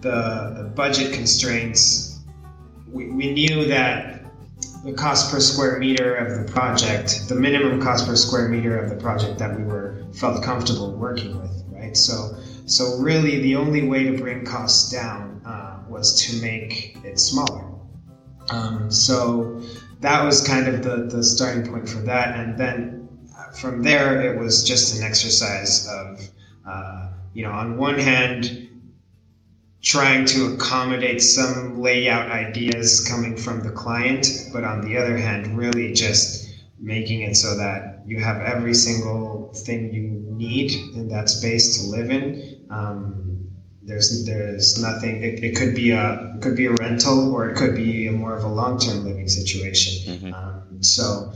the, 0.00 0.54
the 0.56 0.72
budget 0.74 1.12
constraints. 1.12 2.20
We, 2.90 3.10
we 3.10 3.30
knew 3.32 3.66
that 3.66 4.22
the 4.86 4.94
cost 4.94 5.30
per 5.30 5.38
square 5.38 5.78
meter 5.78 6.14
of 6.14 6.46
the 6.46 6.50
project, 6.50 7.28
the 7.28 7.34
minimum 7.34 7.78
cost 7.82 8.06
per 8.06 8.16
square 8.16 8.48
meter 8.48 8.78
of 8.78 8.88
the 8.88 8.96
project 8.96 9.38
that 9.38 9.54
we 9.54 9.64
were 9.64 10.06
felt 10.14 10.42
comfortable 10.42 10.92
working 10.92 11.38
with, 11.38 11.62
right? 11.68 11.94
So, 11.94 12.38
so 12.64 12.96
really, 12.96 13.42
the 13.42 13.54
only 13.54 13.86
way 13.86 14.04
to 14.04 14.16
bring 14.16 14.46
costs 14.46 14.90
down 14.90 15.42
uh, 15.44 15.80
was 15.86 16.18
to 16.22 16.40
make 16.40 16.96
it 17.04 17.20
smaller. 17.20 17.70
Um, 18.48 18.90
so 18.90 19.60
that 20.00 20.24
was 20.24 20.46
kind 20.46 20.68
of 20.68 20.82
the, 20.82 21.14
the 21.14 21.22
starting 21.22 21.70
point 21.70 21.86
for 21.86 21.98
that, 21.98 22.38
and 22.38 22.56
then 22.56 23.08
uh, 23.36 23.50
from 23.50 23.82
there, 23.82 24.22
it 24.22 24.40
was 24.40 24.64
just 24.64 24.96
an 24.96 25.04
exercise 25.04 25.86
of, 25.86 26.20
uh, 26.66 27.05
you 27.36 27.42
know, 27.42 27.52
on 27.52 27.76
one 27.76 27.98
hand, 27.98 28.66
trying 29.82 30.24
to 30.24 30.54
accommodate 30.54 31.20
some 31.20 31.78
layout 31.78 32.30
ideas 32.30 33.06
coming 33.06 33.36
from 33.36 33.60
the 33.60 33.70
client, 33.70 34.26
but 34.54 34.64
on 34.64 34.80
the 34.80 34.96
other 34.96 35.18
hand, 35.18 35.58
really 35.58 35.92
just 35.92 36.48
making 36.80 37.20
it 37.20 37.36
so 37.36 37.54
that 37.58 38.00
you 38.06 38.18
have 38.20 38.40
every 38.40 38.72
single 38.72 39.52
thing 39.54 39.92
you 39.92 40.04
need 40.34 40.72
in 40.94 41.08
that 41.08 41.28
space 41.28 41.78
to 41.78 41.90
live 41.90 42.10
in. 42.10 42.64
Um, 42.70 43.50
there's 43.82 44.24
there's 44.24 44.80
nothing. 44.80 45.22
It, 45.22 45.44
it, 45.44 45.56
could 45.56 45.74
be 45.74 45.90
a 45.90 46.32
it 46.36 46.40
could 46.40 46.56
be 46.56 46.64
a 46.66 46.72
rental 46.72 47.34
or 47.34 47.50
it 47.50 47.56
could 47.58 47.74
be 47.74 48.06
a 48.06 48.12
more 48.12 48.34
of 48.34 48.44
a 48.44 48.48
long 48.48 48.78
term 48.78 49.04
living 49.04 49.28
situation. 49.28 50.14
Mm-hmm. 50.14 50.32
Um, 50.32 50.82
so 50.82 51.34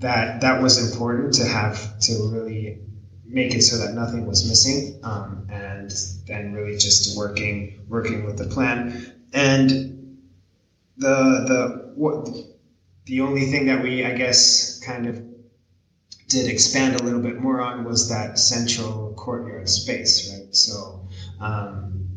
that 0.00 0.40
that 0.40 0.60
was 0.60 0.90
important 0.90 1.32
to 1.34 1.44
have 1.44 2.00
to 2.00 2.12
really 2.32 2.80
make 3.28 3.54
it 3.54 3.62
so 3.62 3.78
that 3.78 3.94
nothing 3.94 4.26
was 4.26 4.48
missing, 4.48 4.98
um, 5.02 5.46
and 5.50 5.92
then 6.26 6.52
really 6.52 6.76
just 6.78 7.16
working 7.16 7.84
working 7.88 8.24
with 8.24 8.38
the 8.38 8.46
plan. 8.46 9.12
And 9.32 10.18
the 10.96 11.44
the 11.46 11.92
what 11.94 12.28
the 13.06 13.20
only 13.20 13.46
thing 13.46 13.66
that 13.66 13.82
we 13.82 14.04
I 14.04 14.14
guess 14.14 14.78
kind 14.80 15.06
of 15.06 15.22
did 16.28 16.46
expand 16.48 16.96
a 16.96 17.02
little 17.02 17.20
bit 17.20 17.40
more 17.40 17.60
on 17.60 17.84
was 17.84 18.08
that 18.08 18.38
central 18.38 19.14
courtyard 19.16 19.68
space, 19.68 20.32
right? 20.32 20.54
So, 20.54 21.08
um, 21.40 22.08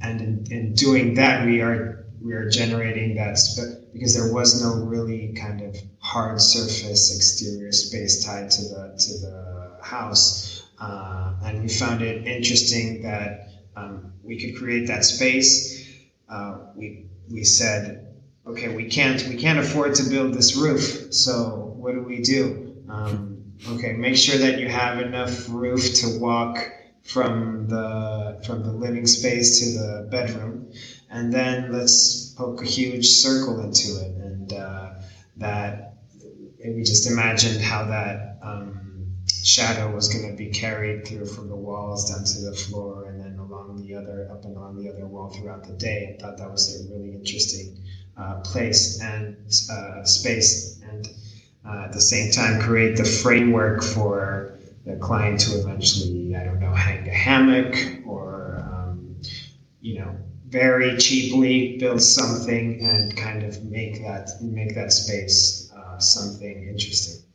and 0.00 0.20
in, 0.20 0.46
in 0.50 0.74
doing 0.74 1.14
that, 1.14 1.46
we 1.46 1.60
are 1.60 2.06
we 2.20 2.32
are 2.34 2.48
generating 2.48 3.16
that 3.16 3.38
sp- 3.38 3.90
because 3.92 4.14
there 4.14 4.32
was 4.32 4.62
no 4.62 4.84
really 4.84 5.32
kind 5.34 5.62
of 5.62 5.76
hard 6.00 6.40
surface 6.40 7.14
exterior 7.14 7.72
space 7.72 8.24
tied 8.24 8.50
to 8.52 8.62
the 8.62 8.96
to 8.98 9.18
the 9.20 9.78
house. 9.82 10.55
Uh, 10.78 11.34
and 11.44 11.62
we 11.62 11.68
found 11.68 12.02
it 12.02 12.26
interesting 12.26 13.00
that 13.02 13.48
um, 13.76 14.12
we 14.22 14.38
could 14.38 14.56
create 14.56 14.86
that 14.88 15.04
space. 15.04 15.84
Uh, 16.28 16.58
we 16.74 17.04
we 17.30 17.44
said, 17.44 18.14
okay, 18.46 18.74
we 18.74 18.88
can't 18.88 19.26
we 19.28 19.36
can't 19.36 19.58
afford 19.58 19.94
to 19.96 20.04
build 20.04 20.34
this 20.34 20.56
roof, 20.56 21.12
so 21.12 21.74
what 21.76 21.92
do 21.92 22.02
we 22.02 22.20
do? 22.20 22.74
Um, 22.88 23.42
okay, 23.68 23.92
make 23.92 24.16
sure 24.16 24.38
that 24.38 24.58
you 24.58 24.68
have 24.68 24.98
enough 24.98 25.48
roof 25.48 25.94
to 25.96 26.18
walk 26.18 26.58
from 27.04 27.68
the 27.68 28.42
from 28.46 28.64
the 28.64 28.72
living 28.72 29.06
space 29.06 29.60
to 29.60 29.78
the 29.78 30.08
bedroom, 30.10 30.72
and 31.08 31.32
then 31.32 31.72
let's 31.72 32.30
poke 32.36 32.62
a 32.62 32.66
huge 32.66 33.06
circle 33.06 33.60
into 33.60 33.96
it, 34.00 34.12
and 34.16 34.52
uh, 34.52 34.90
that 35.36 35.94
we 36.64 36.82
just 36.82 37.06
imagined 37.06 37.60
how 37.62 37.86
that. 37.86 38.38
Um, 38.42 38.75
shadow 39.46 39.94
was 39.94 40.08
going 40.08 40.28
to 40.28 40.36
be 40.36 40.50
carried 40.50 41.06
through 41.06 41.24
from 41.24 41.48
the 41.48 41.54
walls 41.54 42.10
down 42.10 42.24
to 42.24 42.40
the 42.40 42.52
floor 42.52 43.04
and 43.06 43.20
then 43.20 43.38
along 43.38 43.76
the 43.76 43.94
other 43.94 44.28
up 44.32 44.44
and 44.44 44.56
along 44.56 44.76
the 44.82 44.88
other 44.88 45.06
wall 45.06 45.30
throughout 45.30 45.64
the 45.64 45.72
day. 45.74 46.12
I 46.12 46.20
thought 46.20 46.36
that 46.38 46.50
was 46.50 46.74
a 46.74 46.92
really 46.92 47.14
interesting 47.14 47.78
uh, 48.16 48.40
place 48.40 49.00
and 49.00 49.36
uh, 49.70 50.04
space, 50.04 50.80
and 50.82 51.08
uh, 51.64 51.84
at 51.84 51.92
the 51.92 52.00
same 52.00 52.32
time 52.32 52.60
create 52.60 52.96
the 52.96 53.04
framework 53.04 53.84
for 53.84 54.58
the 54.84 54.96
client 54.96 55.40
to 55.40 55.60
eventually, 55.60 56.34
I 56.34 56.42
don't 56.42 56.58
know, 56.58 56.72
hang 56.72 57.06
a 57.08 57.12
hammock 57.12 57.76
or 58.04 58.64
um, 58.66 59.16
you 59.80 60.00
know 60.00 60.16
very 60.48 60.96
cheaply 60.96 61.76
build 61.78 62.02
something 62.02 62.80
and 62.80 63.16
kind 63.16 63.44
of 63.44 63.62
make 63.64 64.02
that 64.02 64.30
make 64.40 64.74
that 64.74 64.92
space 64.92 65.70
uh, 65.76 65.98
something 65.98 66.68
interesting. 66.68 67.25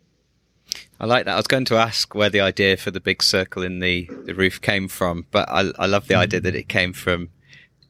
I 1.02 1.06
like 1.06 1.26
that. 1.26 1.34
I 1.34 1.38
was 1.38 1.48
going 1.48 1.66
to 1.66 1.78
ask 1.78 2.14
where 2.14 2.30
the 2.30 2.42
idea 2.42 2.78
for 2.78 2.92
the 2.92 3.00
big 3.00 3.24
circle 3.24 3.64
in 3.64 3.80
the, 3.80 4.08
the 4.26 4.36
roof 4.36 4.62
came 4.62 4.88
from, 4.88 5.26
but 5.32 5.50
I, 5.50 5.72
I 5.80 5.88
love 5.88 6.08
the 6.08 6.14
idea 6.14 6.40
that 6.42 6.56
it 6.56 6.70
came 6.70 6.94
from 6.94 7.30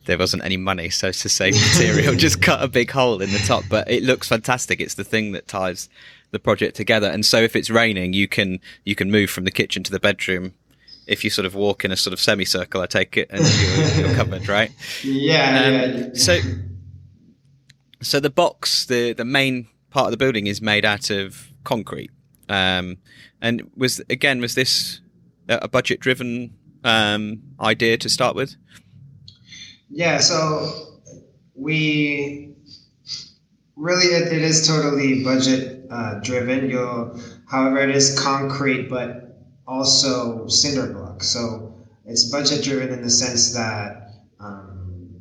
there 0.06 0.18
wasn't 0.18 0.46
any 0.46 0.56
money, 0.56 0.90
so 0.90 1.12
to 1.12 1.30
save 1.30 1.54
material, 1.74 2.16
just 2.16 2.42
cut 2.42 2.64
a 2.64 2.70
big 2.70 2.90
hole 2.90 3.22
in 3.22 3.30
the 3.32 3.40
top. 3.40 3.66
But 3.70 3.92
it 3.92 4.04
looks 4.04 4.30
fantastic. 4.30 4.80
It's 4.80 4.94
the 4.94 5.04
thing 5.04 5.34
that 5.34 5.50
ties 5.50 5.90
the 6.32 6.40
project 6.40 6.78
together. 6.78 7.08
And 7.08 7.26
so 7.26 7.42
if 7.42 7.54
it's 7.54 7.70
raining, 7.70 8.14
you 8.14 8.30
can 8.30 8.62
you 8.86 8.96
can 8.96 9.12
move 9.12 9.30
from 9.30 9.44
the 9.44 9.52
kitchen 9.52 9.84
to 9.84 9.92
the 9.92 10.00
bedroom. 10.00 10.54
If 11.06 11.26
you 11.26 11.30
sort 11.30 11.46
of 11.46 11.54
walk 11.54 11.84
in 11.84 11.92
a 11.92 11.98
sort 11.98 12.14
of 12.14 12.20
semicircle, 12.22 12.82
I 12.82 12.86
take 12.86 13.18
it, 13.18 13.28
and 13.30 13.42
you're, 13.42 14.08
you're 14.08 14.16
covered, 14.22 14.48
right? 14.48 14.72
Yeah, 15.04 15.64
um, 15.66 15.74
yeah. 15.74 16.10
So, 16.14 16.40
so 18.02 18.22
the 18.22 18.30
box, 18.30 18.86
the 18.86 19.12
the 19.12 19.26
main 19.26 19.68
part 19.90 20.06
of 20.06 20.12
the 20.12 20.18
building 20.18 20.48
is 20.48 20.62
made 20.62 20.86
out 20.86 21.10
of 21.10 21.52
concrete. 21.66 22.10
Um, 22.52 22.98
and 23.42 23.72
was 23.78 24.02
again 24.10 24.42
was 24.42 24.56
this 24.56 25.00
a 25.48 25.70
budget 25.70 26.02
driven 26.02 26.54
um, 26.84 27.42
idea 27.62 27.98
to 27.98 28.10
start 28.10 28.36
with? 28.36 28.56
Yeah, 29.90 30.20
so 30.20 31.00
we 31.56 32.56
really 33.78 34.08
it, 34.08 34.34
it 34.34 34.42
is 34.42 34.68
totally 34.68 35.24
budget 35.24 35.86
uh, 35.90 36.20
driven. 36.20 36.70
You'll, 36.70 37.20
however, 37.50 37.80
it 37.80 37.96
is 37.96 38.20
concrete, 38.20 38.90
but 38.90 39.38
also 39.66 40.48
cinder 40.48 40.92
block. 40.92 41.24
So 41.24 41.74
it's 42.06 42.26
budget 42.30 42.66
driven 42.66 42.90
in 42.90 43.02
the 43.02 43.10
sense 43.10 43.54
that 43.54 44.12
um, 44.42 45.16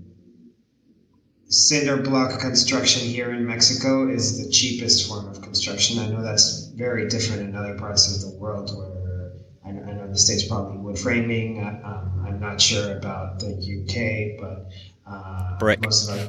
cinder 1.46 1.96
block 1.96 2.40
construction 2.40 3.06
here 3.06 3.32
in 3.32 3.46
Mexico 3.46 4.08
is 4.08 4.44
the 4.44 4.50
cheapest 4.50 5.08
form 5.08 5.28
of 5.28 5.40
construction. 5.42 6.00
I 6.00 6.08
know 6.08 6.22
that's 6.22 6.59
very 6.80 7.06
different 7.08 7.42
in 7.42 7.54
other 7.54 7.74
parts 7.74 8.02
of 8.12 8.22
the 8.22 8.38
world 8.38 8.76
where 8.76 9.32
I 9.64 9.70
know, 9.72 9.82
I 9.82 9.92
know 9.92 10.08
the 10.08 10.18
states 10.18 10.48
probably 10.48 10.78
wood 10.78 10.98
framing. 10.98 11.62
Uh, 11.62 11.80
um, 11.84 12.24
I'm 12.26 12.40
not 12.40 12.60
sure 12.60 12.96
about 12.96 13.38
the 13.38 13.52
UK, 13.52 14.40
but 14.40 14.70
uh, 15.06 15.58
brick. 15.58 15.82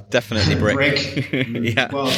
Definitely 0.10 0.56
brick. 0.56 0.76
brick. 0.76 1.48
yeah. 1.76 1.90
Well, 1.92 2.14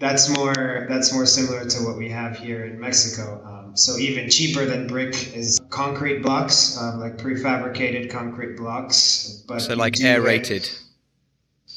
that's 0.00 0.28
more 0.28 0.86
that's 0.88 1.12
more 1.14 1.26
similar 1.26 1.64
to 1.64 1.78
what 1.84 1.96
we 1.96 2.10
have 2.10 2.36
here 2.36 2.64
in 2.64 2.80
Mexico. 2.80 3.40
Um, 3.46 3.76
so 3.76 3.96
even 3.96 4.28
cheaper 4.28 4.64
than 4.66 4.88
brick 4.88 5.36
is 5.36 5.60
concrete 5.70 6.22
blocks, 6.22 6.76
um, 6.78 6.98
like 6.98 7.16
prefabricated 7.18 8.10
concrete 8.10 8.56
blocks. 8.56 9.44
But 9.46 9.60
so 9.60 9.74
like 9.74 10.00
aerated. 10.00 10.68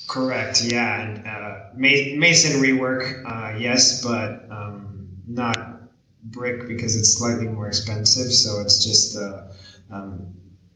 Correct. 0.08 0.64
Yeah, 0.64 1.02
and 1.02 1.28
uh, 1.28 1.70
masonry 1.76 2.74
work, 2.74 3.22
uh, 3.28 3.54
yes, 3.60 4.04
but 4.04 4.48
um, 4.50 5.08
not 5.28 5.79
brick 6.24 6.68
because 6.68 6.96
it's 6.96 7.18
slightly 7.18 7.48
more 7.48 7.68
expensive. 7.68 8.32
So 8.32 8.62
it's 8.62 8.84
just 8.84 9.18
uh, 9.18 9.44
um, 9.92 10.34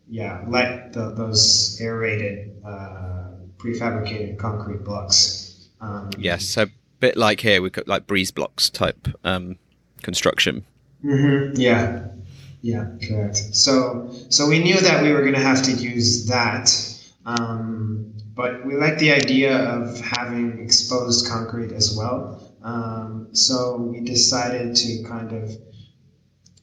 yeah, 0.09 0.43
let 0.47 0.93
the, 0.93 1.11
those 1.11 1.79
aerated 1.81 2.55
uh, 2.65 3.31
prefabricated 3.57 4.37
concrete 4.37 4.83
blocks. 4.83 5.69
Um, 5.81 6.11
yes, 6.17 6.45
so 6.45 6.63
a 6.63 6.67
bit 6.99 7.17
like 7.17 7.39
here, 7.39 7.61
we've 7.61 7.71
got 7.71 7.87
like 7.87 8.07
breeze 8.07 8.31
blocks 8.31 8.69
type 8.69 9.07
um, 9.23 9.57
construction. 10.01 10.65
Mm-hmm. 11.03 11.59
Yeah, 11.59 12.07
yeah, 12.61 12.87
correct. 13.07 13.37
So, 13.55 14.09
so 14.29 14.47
we 14.47 14.59
knew 14.59 14.79
that 14.79 15.03
we 15.03 15.11
were 15.11 15.21
going 15.21 15.33
to 15.33 15.41
have 15.41 15.63
to 15.63 15.71
use 15.71 16.27
that, 16.27 16.71
um, 17.25 18.13
but 18.35 18.65
we 18.65 18.75
like 18.75 18.99
the 18.99 19.11
idea 19.11 19.57
of 19.57 19.99
having 19.99 20.59
exposed 20.63 21.27
concrete 21.27 21.71
as 21.71 21.95
well. 21.97 22.41
Um, 22.63 23.27
so 23.33 23.77
we 23.77 23.99
decided 23.99 24.75
to 24.75 25.03
kind 25.03 25.31
of 25.33 25.51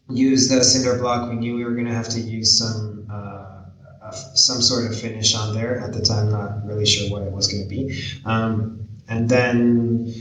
use 0.09 0.49
the 0.49 0.65
cinder 0.65 0.99
block. 0.99 1.29
We 1.29 1.37
knew 1.37 1.55
we 1.57 1.65
were 1.65 1.75
going 1.75 1.87
to 1.87 1.95
have 1.95 2.09
to 2.11 2.21
use 2.21 2.59
some 2.59 3.07
uh, 3.11 4.11
some 4.35 4.61
sort 4.61 4.91
of 4.91 4.99
finish 4.99 5.35
on 5.35 5.55
there 5.55 5.79
at 5.81 5.93
the 5.93 6.01
time. 6.01 6.31
Not 6.31 6.65
really 6.65 6.87
sure 6.87 7.11
what 7.11 7.23
it 7.23 7.33
was 7.33 7.49
going 7.49 7.63
to 7.63 7.69
be. 7.69 8.03
Um, 8.25 8.89
and 9.09 9.29
then 9.29 10.15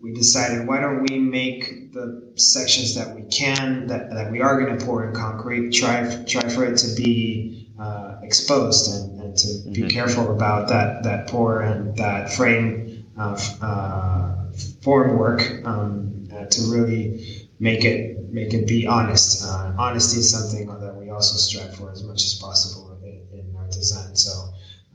we 0.00 0.12
decided, 0.12 0.66
why 0.66 0.80
don't 0.80 1.02
we 1.08 1.18
make 1.18 1.92
the 1.92 2.32
sections 2.36 2.94
that 2.94 3.14
we 3.14 3.22
can, 3.22 3.86
that, 3.88 4.10
that 4.10 4.30
we 4.30 4.40
are 4.40 4.60
going 4.60 4.78
to 4.78 4.84
pour 4.84 5.06
in 5.06 5.14
concrete, 5.14 5.70
try 5.70 6.24
try 6.24 6.48
for 6.48 6.64
it 6.64 6.76
to 6.78 6.94
be 6.94 7.68
uh, 7.78 8.16
exposed 8.22 8.90
and, 8.94 9.20
and 9.20 9.36
to 9.36 9.48
mm-hmm. 9.48 9.72
be 9.72 9.88
careful 9.88 10.34
about 10.34 10.68
that 10.68 11.02
that 11.02 11.26
pour 11.26 11.60
and 11.60 11.96
that 11.96 12.32
frame 12.32 13.04
uh, 13.18 13.38
uh, 13.62 14.45
form 14.82 15.18
work 15.18 15.42
um, 15.64 16.28
uh, 16.32 16.46
to 16.46 16.62
really 16.72 17.48
make 17.58 17.84
it 17.84 18.32
make 18.32 18.52
it 18.52 18.66
be 18.66 18.86
honest. 18.86 19.44
Uh, 19.44 19.72
honesty 19.78 20.20
is 20.20 20.30
something 20.30 20.66
that 20.80 20.94
we 20.94 21.10
also 21.10 21.36
strive 21.36 21.74
for 21.76 21.90
as 21.90 22.02
much 22.04 22.24
as 22.24 22.34
possible 22.34 22.98
in, 23.02 23.20
in 23.38 23.56
our 23.56 23.66
design. 23.68 24.14
So 24.14 24.32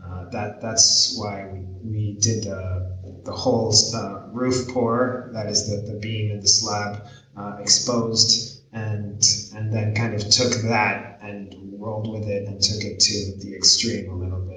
uh, 0.03 0.29
that 0.29 0.61
that's 0.61 1.17
why 1.17 1.47
we, 1.51 1.59
we 1.83 2.17
did 2.19 2.43
the, 2.43 3.21
the 3.25 3.31
whole 3.31 3.73
uh, 3.95 4.27
roof 4.31 4.67
pour, 4.69 5.29
that 5.33 5.47
is 5.47 5.69
the, 5.69 5.91
the 5.91 5.99
beam 5.99 6.31
and 6.31 6.41
the 6.41 6.47
slab 6.47 7.07
uh, 7.37 7.57
exposed, 7.59 8.63
and 8.73 9.23
and 9.55 9.73
then 9.73 9.95
kind 9.95 10.13
of 10.13 10.21
took 10.29 10.53
that 10.63 11.19
and 11.21 11.55
rolled 11.79 12.11
with 12.11 12.27
it 12.27 12.47
and 12.47 12.61
took 12.61 12.83
it 12.83 12.99
to 12.99 13.37
the 13.39 13.55
extreme 13.55 14.09
a 14.09 14.15
little 14.15 14.41
bit. 14.41 14.50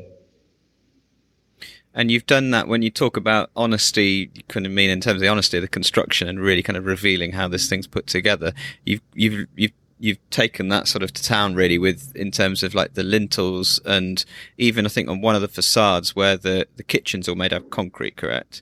And 1.95 2.11
you've 2.11 2.27
done 2.27 2.51
that 2.51 2.67
when 2.67 2.83
you 2.83 2.91
talk 2.91 3.17
about 3.17 3.51
honesty, 3.55 4.31
you 4.35 4.43
kind 4.49 4.67
of 4.67 4.73
mean 4.73 4.91
in 4.91 5.01
terms 5.01 5.17
of 5.17 5.21
the 5.21 5.29
honesty 5.29 5.59
of 5.59 5.63
the 5.63 5.69
construction 5.69 6.27
and 6.27 6.41
really 6.41 6.63
kind 6.63 6.77
of 6.77 6.87
revealing 6.87 7.33
how 7.33 7.47
this 7.47 7.69
thing's 7.69 7.87
put 7.87 8.09
together. 8.09 8.53
You've 8.85 9.01
you've 9.15 9.47
you've 9.55 9.73
you've 10.01 10.31
taken 10.31 10.69
that 10.69 10.89
sort 10.89 11.05
of 11.05 11.13
to 11.13 11.23
town 11.23 11.55
really 11.55 11.79
with 11.79 12.15
in 12.17 12.33
terms 12.33 12.65
of 12.65 12.75
like 12.75 12.95
the 12.95 13.05
lintels 13.05 13.81
and 13.85 14.25
even 14.59 14.85
I 14.85 14.89
think 14.89 15.09
on 15.09 15.21
one 15.21 15.37
of 15.37 15.41
the 15.41 15.49
facades 15.49 16.17
where 16.17 16.37
the 16.37 16.67
the 16.77 16.83
kitchen's 16.83 17.29
all 17.29 17.37
made 17.37 17.53
out 17.53 17.63
of 17.63 17.71
concrete, 17.71 18.17
correct? 18.17 18.61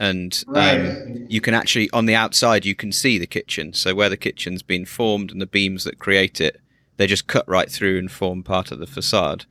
And 0.00 0.44
um, 0.46 0.54
right. 0.54 1.26
you 1.28 1.40
can 1.40 1.54
actually 1.54 1.90
on 1.90 2.06
the 2.06 2.14
outside 2.14 2.64
you 2.64 2.76
can 2.76 2.92
see 2.92 3.18
the 3.18 3.26
kitchen. 3.26 3.72
So 3.72 3.92
where 3.92 4.08
the 4.08 4.16
kitchen's 4.16 4.62
been 4.62 4.86
formed 4.86 5.32
and 5.32 5.42
the 5.42 5.46
beams 5.46 5.82
that 5.82 5.98
create 5.98 6.40
it, 6.40 6.60
they 6.96 7.08
just 7.08 7.26
cut 7.26 7.48
right 7.48 7.68
through 7.70 7.98
and 7.98 8.10
form 8.10 8.44
part 8.44 8.70
of 8.70 8.78
the 8.78 8.86
facade. 8.86 9.46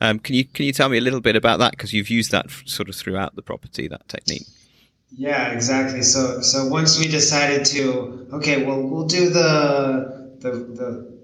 Um, 0.00 0.18
can 0.18 0.34
you 0.34 0.44
can 0.44 0.66
you 0.66 0.72
tell 0.72 0.88
me 0.88 0.98
a 0.98 1.00
little 1.00 1.20
bit 1.20 1.36
about 1.36 1.58
that 1.58 1.72
because 1.72 1.92
you've 1.92 2.10
used 2.10 2.30
that 2.30 2.46
sort 2.66 2.88
of 2.88 2.94
throughout 2.94 3.34
the 3.34 3.42
property 3.42 3.88
that 3.88 4.08
technique? 4.08 4.46
Yeah, 5.10 5.52
exactly. 5.52 6.02
So 6.02 6.42
so 6.42 6.66
once 6.66 6.98
we 6.98 7.08
decided 7.08 7.64
to 7.66 8.28
okay, 8.34 8.64
well 8.64 8.82
we'll 8.82 9.06
do 9.06 9.30
the 9.30 10.36
the, 10.40 10.50
the 10.50 11.16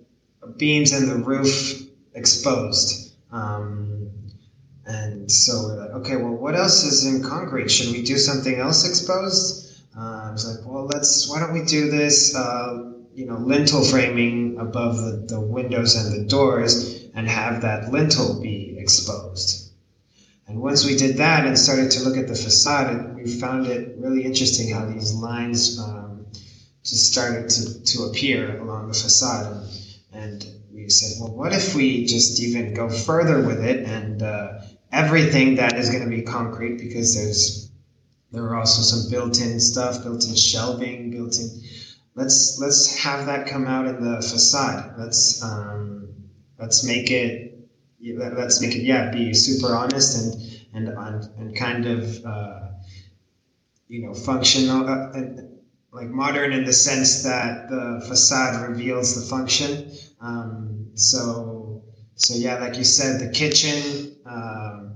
beams 0.56 0.92
and 0.92 1.08
the 1.08 1.16
roof 1.16 1.82
exposed. 2.14 3.14
Um, 3.30 4.10
and 4.84 5.30
so 5.30 5.62
we're 5.62 5.76
like, 5.76 5.90
okay, 5.90 6.16
well, 6.16 6.32
what 6.34 6.56
else 6.56 6.84
is 6.84 7.06
in 7.06 7.22
concrete? 7.22 7.70
Should 7.70 7.92
we 7.92 8.02
do 8.02 8.18
something 8.18 8.58
else 8.58 8.88
exposed? 8.88 9.82
Uh, 9.96 10.28
I 10.28 10.32
was 10.32 10.46
like, 10.46 10.66
well, 10.66 10.86
let's, 10.86 11.28
why 11.28 11.40
don't 11.40 11.52
we 11.52 11.64
do 11.64 11.90
this, 11.90 12.34
uh, 12.34 12.92
you 13.14 13.26
know, 13.26 13.36
lintel 13.36 13.84
framing 13.84 14.58
above 14.58 14.96
the, 14.98 15.24
the 15.28 15.40
windows 15.40 15.94
and 15.94 16.12
the 16.12 16.28
doors 16.28 17.04
and 17.14 17.28
have 17.28 17.62
that 17.62 17.92
lintel 17.92 18.40
be 18.40 18.76
exposed? 18.78 19.72
And 20.48 20.60
once 20.60 20.84
we 20.84 20.96
did 20.96 21.16
that 21.18 21.46
and 21.46 21.58
started 21.58 21.90
to 21.92 22.02
look 22.02 22.16
at 22.16 22.28
the 22.28 22.34
facade, 22.34 23.14
we 23.16 23.30
found 23.30 23.66
it 23.66 23.96
really 23.98 24.24
interesting 24.24 24.72
how 24.74 24.86
these 24.86 25.14
lines 25.14 25.78
um, 25.78 26.26
just 26.82 27.12
started 27.12 27.48
to, 27.48 27.82
to 27.84 28.04
appear 28.04 28.60
along 28.60 28.88
the 28.88 28.94
facade. 28.94 29.66
And, 30.12 30.44
we 30.72 30.88
said, 30.88 31.20
well, 31.20 31.32
what 31.32 31.52
if 31.52 31.74
we 31.74 32.06
just 32.06 32.40
even 32.40 32.74
go 32.74 32.88
further 32.88 33.42
with 33.46 33.64
it 33.64 33.84
and 33.86 34.22
uh, 34.22 34.60
everything 34.90 35.56
that 35.56 35.74
is 35.74 35.90
going 35.90 36.02
to 36.02 36.10
be 36.10 36.22
concrete 36.22 36.78
because 36.78 37.14
there's 37.14 37.70
there 38.32 38.44
are 38.44 38.56
also 38.56 38.80
some 38.80 39.10
built-in 39.10 39.60
stuff, 39.60 40.02
built-in 40.02 40.34
shelving, 40.34 41.10
built-in. 41.10 41.50
Let's 42.14 42.58
let's 42.58 42.98
have 43.02 43.26
that 43.26 43.46
come 43.46 43.66
out 43.66 43.86
in 43.86 44.02
the 44.02 44.16
facade. 44.20 44.94
Let's 44.98 45.42
um, 45.42 46.08
let's 46.58 46.84
make 46.84 47.10
it 47.10 47.68
let's 48.00 48.60
make 48.60 48.74
it 48.74 48.82
yeah 48.82 49.10
be 49.10 49.32
super 49.32 49.74
honest 49.74 50.64
and 50.74 50.88
and 50.88 51.28
and, 51.38 51.56
kind 51.56 51.86
of 51.86 52.24
uh, 52.24 52.68
you 53.88 54.06
know 54.06 54.14
functional. 54.14 54.88
Uh, 54.88 55.42
like 55.92 56.08
modern 56.08 56.52
in 56.52 56.64
the 56.64 56.72
sense 56.72 57.22
that 57.22 57.68
the 57.68 58.02
facade 58.08 58.66
reveals 58.68 59.14
the 59.14 59.28
function. 59.28 59.92
Um, 60.20 60.88
so, 60.94 61.82
so 62.14 62.34
yeah, 62.34 62.58
like 62.58 62.76
you 62.76 62.84
said, 62.84 63.20
the 63.20 63.30
kitchen, 63.30 64.16
um, 64.24 64.94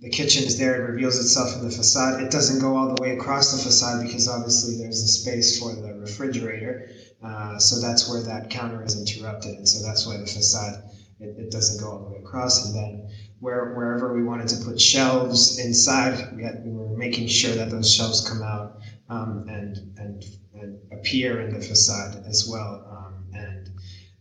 the 0.00 0.08
kitchen 0.08 0.44
is 0.44 0.58
there. 0.58 0.76
It 0.76 0.90
reveals 0.92 1.18
itself 1.18 1.54
in 1.56 1.68
the 1.68 1.74
facade. 1.74 2.22
It 2.22 2.30
doesn't 2.30 2.60
go 2.60 2.76
all 2.76 2.94
the 2.94 3.02
way 3.02 3.16
across 3.16 3.52
the 3.52 3.62
facade 3.62 4.04
because 4.04 4.28
obviously 4.28 4.78
there's 4.78 5.02
a 5.02 5.08
space 5.08 5.58
for 5.58 5.74
the 5.74 5.91
refrigerator. 6.02 6.90
Uh, 7.22 7.58
so 7.58 7.80
that's 7.80 8.08
where 8.10 8.22
that 8.22 8.50
counter 8.50 8.84
is 8.84 8.98
interrupted, 8.98 9.54
and 9.56 9.68
so 9.68 9.86
that's 9.86 10.06
why 10.06 10.16
the 10.16 10.26
facade 10.26 10.82
it, 11.20 11.36
it 11.38 11.50
doesn't 11.50 11.80
go 11.80 11.92
all 11.92 11.98
the 12.04 12.10
way 12.10 12.18
across. 12.18 12.66
And 12.66 12.74
then 12.74 13.10
where 13.40 13.72
wherever 13.74 14.14
we 14.14 14.22
wanted 14.22 14.48
to 14.48 14.64
put 14.64 14.80
shelves 14.80 15.58
inside, 15.58 16.36
we 16.36 16.42
had 16.42 16.62
we 16.64 16.72
were 16.72 16.96
making 16.96 17.28
sure 17.28 17.54
that 17.54 17.70
those 17.70 17.92
shelves 17.92 18.26
come 18.28 18.42
out 18.42 18.78
um, 19.08 19.46
and, 19.48 19.76
and 19.98 20.24
and 20.54 20.78
appear 20.92 21.40
in 21.40 21.52
the 21.52 21.60
facade 21.60 22.22
as 22.26 22.46
well. 22.48 22.86
Um, 22.90 23.24
and 23.32 23.70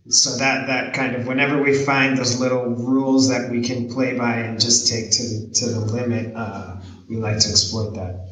so 0.10 0.38
that 0.38 0.68
that 0.68 0.94
kind 0.94 1.16
of 1.16 1.28
whenever 1.28 1.62
we 1.62 1.74
find 1.74 2.18
those 2.18 2.40
little 2.40 2.66
rules 2.66 3.30
that 3.30 3.52
we 3.52 3.62
can 3.62 3.90
play 3.90 4.18
by 4.18 4.36
and 4.38 4.60
just 4.60 4.88
take 4.88 5.12
to 5.12 5.52
to 5.54 5.66
the 5.70 5.80
limit, 5.80 6.36
uh, 6.36 6.78
we 7.10 7.18
like 7.18 7.40
to 7.40 7.50
exploit 7.50 7.94
that. 7.96 8.31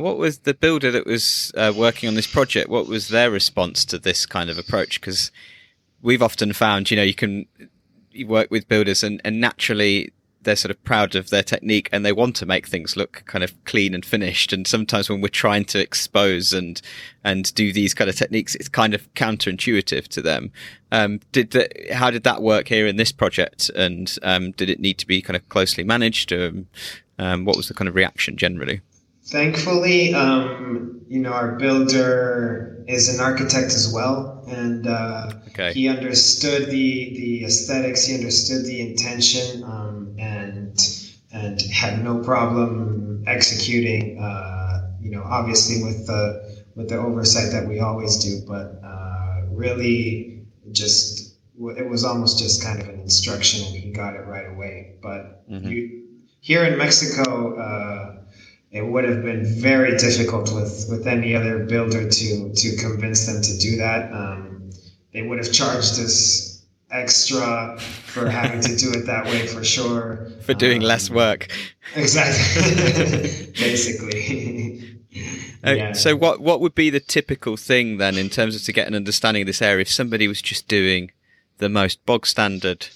What 0.00 0.18
was 0.18 0.40
the 0.40 0.54
builder 0.54 0.90
that 0.90 1.06
was 1.06 1.52
uh, 1.56 1.72
working 1.76 2.08
on 2.08 2.14
this 2.14 2.26
project? 2.26 2.68
What 2.68 2.86
was 2.86 3.08
their 3.08 3.30
response 3.30 3.84
to 3.86 3.98
this 3.98 4.26
kind 4.26 4.48
of 4.48 4.58
approach? 4.58 5.00
Because 5.00 5.30
we've 6.02 6.22
often 6.22 6.52
found, 6.52 6.90
you 6.90 6.96
know, 6.96 7.02
you 7.02 7.14
can 7.14 7.46
you 8.10 8.26
work 8.26 8.50
with 8.50 8.66
builders 8.66 9.04
and, 9.04 9.20
and 9.24 9.40
naturally 9.40 10.12
they're 10.42 10.56
sort 10.56 10.70
of 10.70 10.82
proud 10.84 11.14
of 11.14 11.28
their 11.28 11.42
technique 11.42 11.88
and 11.92 12.04
they 12.04 12.12
want 12.12 12.34
to 12.34 12.46
make 12.46 12.66
things 12.66 12.96
look 12.96 13.22
kind 13.26 13.44
of 13.44 13.52
clean 13.64 13.94
and 13.94 14.04
finished. 14.04 14.52
And 14.52 14.66
sometimes 14.66 15.10
when 15.10 15.20
we're 15.20 15.28
trying 15.28 15.66
to 15.66 15.80
expose 15.80 16.52
and 16.52 16.80
and 17.22 17.54
do 17.54 17.72
these 17.72 17.92
kind 17.92 18.08
of 18.08 18.16
techniques, 18.16 18.54
it's 18.54 18.68
kind 18.68 18.94
of 18.94 19.12
counterintuitive 19.14 20.08
to 20.08 20.22
them. 20.22 20.50
Um, 20.90 21.20
did 21.32 21.50
the, 21.50 21.68
how 21.92 22.10
did 22.10 22.24
that 22.24 22.42
work 22.42 22.68
here 22.68 22.86
in 22.86 22.96
this 22.96 23.12
project? 23.12 23.70
And 23.76 24.16
um, 24.22 24.52
did 24.52 24.70
it 24.70 24.80
need 24.80 24.98
to 24.98 25.06
be 25.06 25.20
kind 25.20 25.36
of 25.36 25.46
closely 25.50 25.84
managed? 25.84 26.32
Um, 26.32 26.68
um 27.18 27.44
what 27.44 27.56
was 27.56 27.68
the 27.68 27.74
kind 27.74 27.88
of 27.88 27.94
reaction 27.94 28.38
generally? 28.38 28.80
Thankfully, 29.30 30.12
um, 30.12 31.02
you 31.08 31.20
know, 31.20 31.32
our 31.32 31.52
builder 31.56 32.84
is 32.88 33.14
an 33.14 33.20
architect 33.20 33.66
as 33.66 33.92
well, 33.94 34.44
and 34.48 34.88
uh, 34.88 35.30
okay. 35.48 35.72
he 35.72 35.88
understood 35.88 36.66
the 36.66 37.14
the 37.16 37.44
aesthetics. 37.44 38.06
He 38.06 38.16
understood 38.16 38.66
the 38.66 38.80
intention, 38.80 39.62
um, 39.62 40.16
and 40.18 40.76
and 41.32 41.62
had 41.72 42.02
no 42.02 42.18
problem 42.24 43.22
executing. 43.28 44.18
Uh, 44.20 44.90
you 45.00 45.12
know, 45.12 45.22
obviously 45.22 45.84
with 45.84 46.08
the 46.08 46.64
with 46.74 46.88
the 46.88 46.96
oversight 46.96 47.52
that 47.52 47.68
we 47.68 47.78
always 47.78 48.16
do, 48.16 48.40
but 48.48 48.80
uh, 48.84 49.42
really 49.50 50.42
just 50.72 51.36
it 51.76 51.88
was 51.88 52.04
almost 52.04 52.38
just 52.38 52.64
kind 52.64 52.82
of 52.82 52.88
an 52.88 52.98
instruction, 52.98 53.64
and 53.66 53.76
he 53.76 53.90
got 53.92 54.14
it 54.14 54.26
right 54.26 54.50
away. 54.50 54.96
But 55.00 55.48
mm-hmm. 55.48 55.68
you, 55.68 56.08
here 56.40 56.64
in 56.64 56.78
Mexico 56.78 57.56
uh, 57.56 58.19
it 58.70 58.82
would 58.82 59.04
have 59.04 59.22
been 59.22 59.44
very 59.44 59.96
difficult 59.96 60.52
with, 60.54 60.86
with 60.88 61.06
any 61.06 61.34
other 61.34 61.64
builder 61.64 62.08
to 62.08 62.52
to 62.52 62.76
convince 62.76 63.26
them 63.26 63.42
to 63.42 63.58
do 63.58 63.76
that. 63.76 64.12
Um, 64.12 64.70
they 65.12 65.22
would 65.22 65.38
have 65.38 65.52
charged 65.52 65.98
us 65.98 66.62
extra 66.90 67.78
for 67.78 68.28
having 68.28 68.60
to 68.60 68.76
do 68.76 68.92
it 68.92 69.06
that 69.06 69.24
way 69.26 69.46
for 69.46 69.64
sure. 69.64 70.30
For 70.40 70.54
doing 70.54 70.82
um, 70.82 70.88
less 70.88 71.10
work. 71.10 71.48
Exactly. 71.94 73.52
Basically. 73.58 74.98
Uh, 75.64 75.70
yeah. 75.72 75.92
So 75.92 76.16
what 76.16 76.40
what 76.40 76.60
would 76.60 76.74
be 76.74 76.90
the 76.90 77.00
typical 77.00 77.56
thing 77.56 77.98
then 77.98 78.16
in 78.16 78.30
terms 78.30 78.56
of 78.56 78.62
to 78.62 78.72
get 78.72 78.88
an 78.88 78.94
understanding 78.94 79.42
of 79.42 79.46
this 79.46 79.62
area 79.62 79.82
if 79.82 79.90
somebody 79.90 80.26
was 80.28 80.40
just 80.40 80.68
doing 80.68 81.10
the 81.58 81.68
most 81.68 82.04
bog 82.06 82.26
standard 82.26 82.88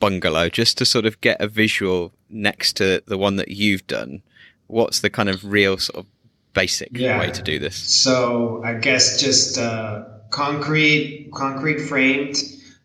bungalow 0.00 0.48
just 0.48 0.78
to 0.78 0.84
sort 0.84 1.06
of 1.06 1.20
get 1.20 1.40
a 1.40 1.46
visual 1.46 2.12
next 2.30 2.74
to 2.76 3.02
the 3.06 3.18
one 3.18 3.36
that 3.36 3.48
you've 3.48 3.86
done 3.86 4.22
what's 4.72 5.00
the 5.00 5.10
kind 5.10 5.28
of 5.28 5.44
real 5.44 5.76
sort 5.78 6.04
of 6.04 6.06
basic 6.54 6.88
yeah. 6.92 7.18
way 7.18 7.30
to 7.30 7.42
do 7.42 7.58
this? 7.58 7.76
So 7.76 8.62
I 8.64 8.74
guess 8.74 9.20
just 9.20 9.58
uh, 9.58 10.04
concrete, 10.30 11.30
concrete 11.34 11.80
framed, 11.80 12.36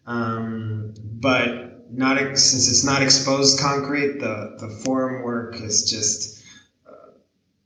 um, 0.05 0.93
but 1.19 1.91
not 1.91 2.17
since 2.37 2.69
it's 2.69 2.83
not 2.83 3.01
exposed 3.01 3.59
concrete. 3.59 4.19
The 4.19 4.57
the 4.59 4.69
form 4.83 5.23
work 5.23 5.55
is 5.55 5.89
just 5.89 6.43
uh, 6.87 7.11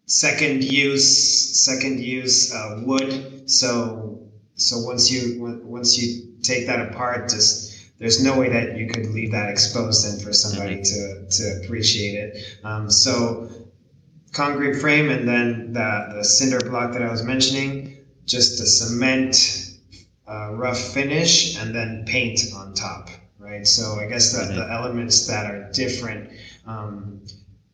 second 0.05 0.63
use, 0.63 1.63
second 1.63 1.99
use 1.99 2.53
uh, 2.53 2.81
wood. 2.83 3.49
So 3.49 4.29
so 4.55 4.79
once 4.79 5.11
you 5.11 5.61
once 5.63 5.97
you 5.97 6.35
take 6.43 6.67
that 6.67 6.91
apart, 6.91 7.29
just 7.29 7.71
there's 7.97 8.23
no 8.23 8.39
way 8.39 8.49
that 8.49 8.77
you 8.77 8.87
could 8.87 9.07
leave 9.11 9.31
that 9.31 9.49
exposed 9.49 10.05
and 10.11 10.21
for 10.21 10.33
somebody 10.33 10.77
mm-hmm. 10.77 11.29
to, 11.29 11.59
to 11.59 11.63
appreciate 11.63 12.15
it. 12.15 12.57
Um, 12.63 12.89
so 12.89 13.47
concrete 14.33 14.75
frame 14.75 15.09
and 15.09 15.27
then 15.27 15.73
the, 15.73 16.13
the 16.15 16.23
cinder 16.23 16.59
block 16.69 16.93
that 16.93 17.01
I 17.01 17.11
was 17.11 17.23
mentioning, 17.23 17.97
just 18.25 18.61
a 18.61 18.65
cement 18.65 19.71
uh, 20.27 20.53
rough 20.53 20.79
finish 20.79 21.57
and 21.57 21.75
then 21.75 22.05
paint 22.07 22.39
on 22.55 22.73
top, 22.73 23.09
right? 23.39 23.67
So 23.67 23.99
I 23.99 24.05
guess 24.05 24.31
the, 24.31 24.45
mm-hmm. 24.45 24.55
the 24.55 24.71
elements 24.71 25.27
that 25.27 25.45
are 25.51 25.69
different, 25.73 26.29
um, 26.65 27.21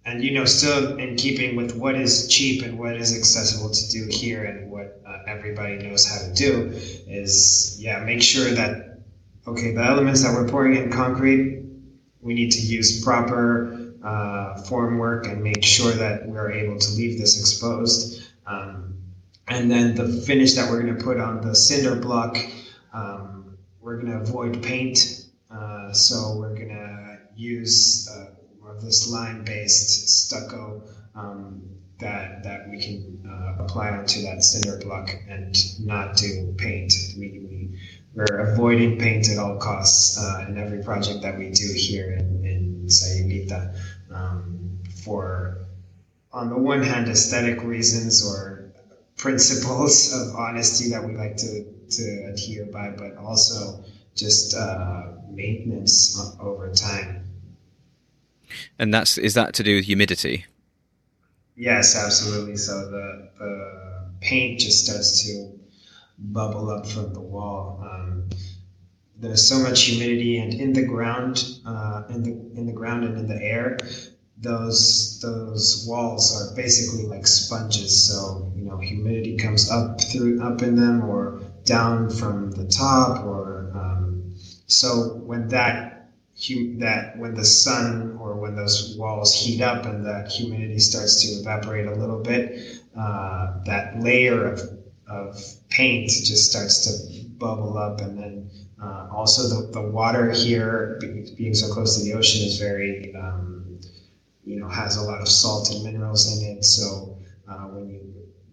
and 0.06 0.24
you 0.24 0.32
know, 0.32 0.46
still 0.46 0.98
in 0.98 1.18
keeping 1.18 1.56
with 1.56 1.76
what 1.76 1.96
is 1.96 2.28
cheap 2.30 2.64
and 2.64 2.80
what 2.80 2.96
is 2.96 3.16
accessible 3.16 3.70
to 3.70 3.90
do 3.92 4.08
here 4.10 4.46
and 4.46 4.72
what 4.72 5.02
uh, 5.06 5.18
everybody 5.28 5.78
knows 5.78 6.08
how 6.08 6.26
to 6.26 6.34
do 6.34 6.72
is, 6.74 7.78
yeah, 7.80 8.00
make 8.04 8.24
sure 8.24 8.50
that, 8.52 9.00
okay, 9.46 9.74
the 9.74 9.84
elements 9.84 10.24
that 10.24 10.34
we're 10.34 10.48
pouring 10.48 10.76
in 10.76 10.90
concrete, 10.90 11.66
we 12.22 12.34
need 12.34 12.52
to 12.52 12.62
use 12.62 13.04
proper 13.04 13.77
uh, 14.08 14.56
form 14.62 14.98
work 14.98 15.28
and 15.28 15.44
make 15.44 15.64
sure 15.64 15.92
that 15.92 16.26
we're 16.26 16.50
able 16.50 16.80
to 16.80 16.92
leave 16.92 17.20
this 17.20 17.38
exposed. 17.42 18.24
Um, 18.46 18.96
and 19.50 19.70
then 19.70 19.96
the 19.96 20.08
finish 20.22 20.54
that 20.54 20.70
we're 20.70 20.82
going 20.82 20.98
to 20.98 21.04
put 21.04 21.20
on 21.20 21.42
the 21.42 21.54
cinder 21.54 21.96
block, 22.00 22.38
um, 22.94 23.58
we're 23.82 24.00
going 24.00 24.14
to 24.14 24.20
avoid 24.20 24.64
paint. 24.64 25.26
Uh, 25.52 25.92
so 25.92 26.38
we're 26.38 26.56
going 26.56 26.70
to 26.70 27.20
use 27.36 28.10
uh, 28.10 28.36
more 28.62 28.76
of 28.76 28.82
this 28.82 29.12
lime-based 29.12 30.08
stucco 30.08 30.84
um, 31.14 31.62
that 32.00 32.44
that 32.44 32.70
we 32.70 32.80
can 32.80 33.02
uh, 33.30 33.64
apply 33.64 33.90
onto 33.90 34.22
that 34.22 34.42
cinder 34.42 34.78
block 34.86 35.10
and 35.28 35.54
not 35.86 36.16
do 36.16 36.54
paint. 36.58 36.94
We, 37.18 37.40
we 37.40 37.80
we're 38.14 38.40
avoiding 38.52 38.98
paint 38.98 39.30
at 39.30 39.38
all 39.38 39.58
costs 39.58 40.18
uh, 40.18 40.46
in 40.48 40.58
every 40.58 40.82
project 40.82 41.22
that 41.22 41.38
we 41.38 41.52
do 41.52 41.72
here 41.74 42.14
in, 42.14 42.44
in 42.44 42.47
Sayulita 42.88 43.76
um, 44.12 44.80
for, 45.04 45.60
on 46.32 46.50
the 46.50 46.58
one 46.58 46.84
hand, 46.84 47.08
aesthetic 47.08 47.64
reasons 47.64 48.26
or 48.26 48.72
principles 49.18 50.14
of 50.14 50.36
honesty 50.36 50.90
that 50.92 51.04
we 51.04 51.16
like 51.16 51.38
to, 51.38 51.66
to 51.90 52.26
adhere 52.32 52.66
by, 52.66 52.90
but 52.90 53.18
also 53.18 53.84
just 54.16 54.56
uh, 54.56 55.14
maintenance 55.30 56.20
over 56.40 56.72
time. 56.74 57.24
And 58.80 58.94
that's 58.94 59.18
is 59.18 59.34
that 59.34 59.54
to 59.56 59.64
do 59.64 59.76
with 59.76 59.86
humidity? 59.86 60.46
Yes, 61.56 61.96
absolutely. 61.96 62.56
So 62.56 62.90
the 62.90 63.30
the 63.38 64.10
paint 64.22 64.60
just 64.60 64.86
starts 64.86 65.24
to 65.26 65.60
bubble 66.18 66.70
up 66.70 66.88
from 66.88 67.14
the 67.14 67.20
wall. 67.20 67.80
Um, 67.84 68.17
there's 69.20 69.48
so 69.48 69.60
much 69.60 69.84
humidity, 69.84 70.38
and 70.38 70.54
in 70.54 70.74
the 70.74 70.86
ground, 70.86 71.44
uh, 71.66 72.04
in 72.10 72.24
the 72.24 72.32
in 72.60 72.66
the 72.68 72.74
ground 72.74 73.04
and 73.04 73.18
in 73.18 73.28
the 73.28 73.42
air, 73.42 73.78
those 74.38 75.20
those 75.22 75.86
walls 75.88 76.36
are 76.36 76.56
basically 76.56 77.06
like 77.06 77.26
sponges. 77.26 78.08
So 78.08 78.52
you 78.56 78.64
know, 78.64 78.78
humidity 78.78 79.38
comes 79.38 79.72
up 79.72 80.02
through 80.02 80.42
up 80.42 80.62
in 80.62 80.76
them, 80.76 81.04
or 81.04 81.42
down 81.66 82.10
from 82.10 82.52
the 82.52 82.66
top, 82.66 83.24
or 83.26 83.72
um, 83.76 84.36
so 84.68 85.16
when 85.26 85.48
that 85.50 85.94
that 86.78 87.14
when 87.18 87.34
the 87.34 87.44
sun 87.44 88.16
or 88.20 88.36
when 88.36 88.56
those 88.56 88.96
walls 88.98 89.34
heat 89.34 89.62
up 89.62 89.86
and 89.86 90.06
that 90.06 90.28
humidity 90.32 90.78
starts 90.78 91.22
to 91.24 91.28
evaporate 91.40 91.88
a 91.88 91.96
little 91.96 92.22
bit, 92.22 92.80
uh, 92.96 93.64
that 93.66 94.00
layer 94.00 94.46
of 94.46 94.62
of 95.08 95.42
paint 95.70 96.10
just 96.10 96.50
starts 96.50 96.86
to 96.86 97.28
bubble 97.38 97.78
up 97.78 98.02
and 98.02 98.20
then 98.20 98.50
uh, 98.82 99.08
also, 99.12 99.48
the, 99.48 99.72
the 99.72 99.82
water 99.82 100.32
here, 100.32 101.00
being 101.36 101.56
so 101.56 101.74
close 101.74 101.98
to 101.98 102.04
the 102.04 102.14
ocean, 102.14 102.46
is 102.46 102.60
very, 102.60 103.14
um, 103.16 103.80
you 104.46 104.60
know, 104.60 104.70
has 104.70 104.98
a 104.98 105.02
lot 105.02 105.20
of 105.20 105.28
salt 105.28 105.72
and 105.72 105.84
minerals 105.84 106.38
in 106.38 106.58
it. 106.58 106.64
So 106.64 107.18
uh, 107.48 107.66
when 107.68 107.90
you 107.90 108.08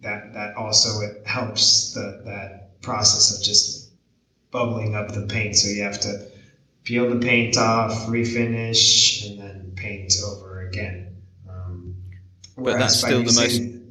that 0.05 0.33
that 0.35 0.55
also 0.57 1.01
it 1.01 1.27
helps 1.27 1.95
the 1.95 2.23
that 2.25 2.81
process 2.83 3.37
of 3.37 3.43
just 3.43 3.91
bubbling 4.51 4.95
up 4.95 5.13
the 5.13 5.27
paint. 5.27 5.57
So 5.57 5.69
you 5.69 5.83
have 5.83 6.01
to 6.01 6.29
peel 6.85 7.09
the 7.09 7.19
paint 7.25 7.57
off, 7.57 7.93
refinish, 8.07 9.29
and 9.29 9.39
then 9.41 9.73
paint 9.77 10.13
over 10.25 10.69
again. 10.69 11.17
Um, 11.49 11.97
but 12.57 12.79
that's 12.79 12.99
still 12.99 13.23
using, 13.23 13.63
the 13.63 13.79
most. 13.79 13.85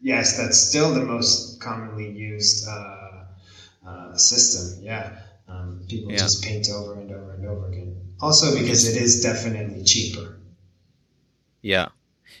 Yes, 0.00 0.38
that's 0.38 0.58
still 0.58 0.94
the 0.94 1.04
most 1.04 1.60
commonly 1.60 2.10
used. 2.10 2.66
Uh, 2.68 2.95
uh, 4.16 4.18
system. 4.18 4.82
Yeah, 4.82 5.12
um, 5.48 5.84
people 5.88 6.10
yeah. 6.10 6.18
just 6.18 6.42
paint 6.42 6.68
over 6.70 6.94
and 6.94 7.10
over 7.12 7.34
and 7.34 7.46
over 7.46 7.68
again. 7.68 7.96
Also, 8.20 8.58
because 8.58 8.88
it 8.88 9.00
is 9.00 9.22
definitely 9.22 9.84
cheaper. 9.84 10.38
Yeah, 11.62 11.88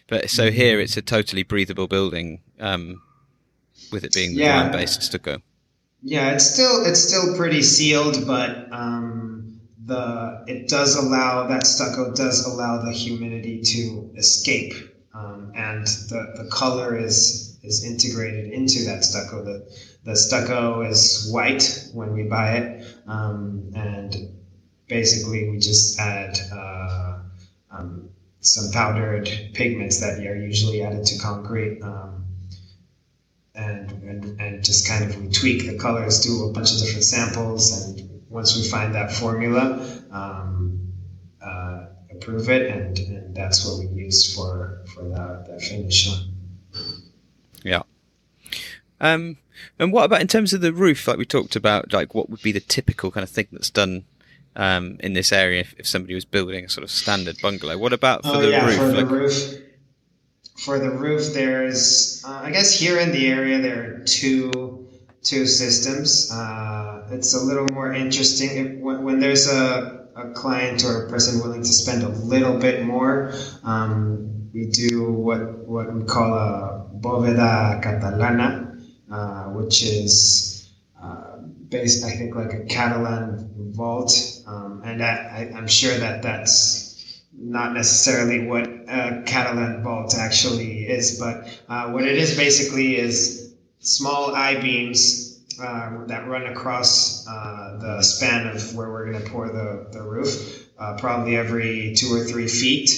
but 0.08 0.30
so 0.30 0.46
mm-hmm. 0.46 0.56
here 0.56 0.80
it's 0.80 0.96
a 0.96 1.02
totally 1.02 1.42
breathable 1.42 1.86
building, 1.86 2.40
um, 2.58 3.02
with 3.92 4.04
it 4.04 4.14
being 4.14 4.34
the 4.34 4.42
yeah. 4.42 4.68
based 4.70 5.02
stucco. 5.02 5.42
Yeah, 6.02 6.30
it's 6.30 6.44
still 6.44 6.84
it's 6.84 7.00
still 7.00 7.36
pretty 7.36 7.62
sealed, 7.62 8.26
but 8.26 8.68
um, 8.72 9.60
the 9.84 10.44
it 10.46 10.68
does 10.68 10.96
allow 10.96 11.48
that 11.48 11.66
stucco 11.66 12.14
does 12.14 12.46
allow 12.46 12.82
the 12.82 12.92
humidity 12.92 13.60
to 13.62 14.10
escape, 14.16 14.74
um, 15.14 15.52
and 15.54 15.76
and 15.76 15.86
the, 15.86 16.42
the 16.42 16.48
color 16.50 16.96
is 16.96 17.58
is 17.62 17.84
integrated 17.84 18.52
into 18.52 18.84
that 18.84 19.04
stucco. 19.04 19.44
The 19.44 19.68
the 20.06 20.14
stucco 20.16 20.82
is 20.82 21.28
white 21.30 21.88
when 21.92 22.12
we 22.14 22.22
buy 22.22 22.58
it, 22.58 22.86
um, 23.08 23.72
and 23.74 24.14
basically 24.88 25.50
we 25.50 25.58
just 25.58 25.98
add 25.98 26.38
uh, 26.52 27.18
um, 27.72 28.08
some 28.40 28.70
powdered 28.70 29.28
pigments 29.52 30.00
that 30.00 30.24
are 30.24 30.36
usually 30.36 30.82
added 30.82 31.04
to 31.04 31.18
concrete. 31.18 31.82
Um, 31.82 32.24
and, 33.56 33.90
and, 34.02 34.40
and 34.40 34.64
just 34.64 34.86
kind 34.86 35.02
of 35.02 35.20
we 35.20 35.30
tweak 35.30 35.66
the 35.66 35.78
colors, 35.78 36.20
do 36.20 36.44
a 36.44 36.52
bunch 36.52 36.72
of 36.72 36.78
different 36.78 37.04
samples, 37.04 37.86
and 37.86 38.22
once 38.28 38.56
we 38.56 38.68
find 38.68 38.94
that 38.94 39.10
formula, 39.10 39.82
um, 40.12 40.92
uh, 41.42 41.86
approve 42.10 42.48
it, 42.48 42.70
and, 42.70 42.98
and 42.98 43.34
that's 43.34 43.66
what 43.66 43.78
we 43.80 43.86
use 43.86 44.34
for 44.34 44.84
for 44.94 45.08
that, 45.08 45.46
that 45.48 45.62
finish. 45.62 46.08
Yeah. 47.64 47.82
Um, 49.00 49.38
and 49.78 49.92
what 49.92 50.04
about 50.04 50.20
in 50.20 50.28
terms 50.28 50.52
of 50.52 50.60
the 50.60 50.72
roof? 50.72 51.06
Like 51.08 51.18
we 51.18 51.24
talked 51.24 51.56
about, 51.56 51.92
like 51.92 52.14
what 52.14 52.30
would 52.30 52.42
be 52.42 52.52
the 52.52 52.60
typical 52.60 53.10
kind 53.10 53.24
of 53.24 53.30
thing 53.30 53.46
that's 53.52 53.70
done 53.70 54.04
um, 54.54 54.96
in 55.00 55.12
this 55.12 55.32
area 55.32 55.60
if, 55.60 55.74
if, 55.78 55.86
somebody 55.86 56.14
was 56.14 56.24
building 56.24 56.64
a 56.64 56.68
sort 56.68 56.84
of 56.84 56.90
standard 56.90 57.36
bungalow? 57.42 57.78
What 57.78 57.92
about 57.92 58.22
for 58.22 58.36
oh, 58.36 58.40
the 58.40 58.50
yeah, 58.50 58.66
roof? 58.66 58.76
For 58.76 58.86
like, 58.86 58.96
the 58.96 59.14
roof, 59.14 59.54
for 60.56 60.78
the 60.78 60.90
roof, 60.90 61.34
there's 61.34 62.24
uh, 62.26 62.40
I 62.44 62.50
guess 62.50 62.72
here 62.72 62.98
in 62.98 63.12
the 63.12 63.28
area 63.28 63.58
there 63.60 63.82
are 63.82 64.04
two 64.04 64.88
two 65.22 65.46
systems. 65.46 66.30
Uh, 66.32 67.08
it's 67.10 67.34
a 67.34 67.44
little 67.44 67.66
more 67.72 67.92
interesting 67.92 68.50
if, 68.56 68.78
when, 68.80 69.02
when 69.02 69.20
there's 69.20 69.48
a, 69.48 70.06
a 70.16 70.30
client 70.32 70.84
or 70.84 71.06
a 71.06 71.10
person 71.10 71.40
willing 71.42 71.62
to 71.62 71.68
spend 71.68 72.02
a 72.02 72.08
little 72.08 72.58
bit 72.58 72.84
more. 72.84 73.32
Um, 73.64 74.50
we 74.54 74.66
do 74.66 75.12
what 75.12 75.68
what 75.68 75.92
we 75.92 76.04
call 76.04 76.32
a 76.32 76.86
bóveda 77.00 77.82
catalana, 77.82 78.65
uh, 79.10 79.44
which 79.44 79.82
is 79.82 80.68
uh, 81.00 81.36
based, 81.68 82.04
I 82.04 82.10
think, 82.10 82.34
like 82.34 82.52
a 82.52 82.64
Catalan 82.64 83.72
vault, 83.72 84.12
um, 84.46 84.82
and 84.84 85.02
I, 85.02 85.50
am 85.54 85.68
sure 85.68 85.96
that 85.96 86.22
that's 86.22 87.20
not 87.32 87.72
necessarily 87.74 88.46
what 88.46 88.66
a 88.66 89.22
Catalan 89.26 89.82
vault 89.82 90.16
actually 90.16 90.86
is, 90.86 91.20
but 91.20 91.48
uh, 91.68 91.90
what 91.90 92.04
it 92.04 92.16
is 92.16 92.36
basically 92.36 92.96
is 92.96 93.54
small 93.78 94.34
I 94.34 94.60
beams 94.60 95.44
uh, 95.62 96.04
that 96.06 96.26
run 96.26 96.46
across 96.46 97.26
uh, 97.28 97.78
the 97.80 98.02
span 98.02 98.48
of 98.48 98.74
where 98.74 98.90
we're 98.90 99.12
going 99.12 99.22
to 99.22 99.30
pour 99.30 99.48
the, 99.48 99.86
the 99.92 100.02
roof, 100.02 100.68
probably 100.98 101.36
every 101.36 101.94
two 101.94 102.12
or 102.12 102.24
three 102.24 102.48
feet. 102.48 102.90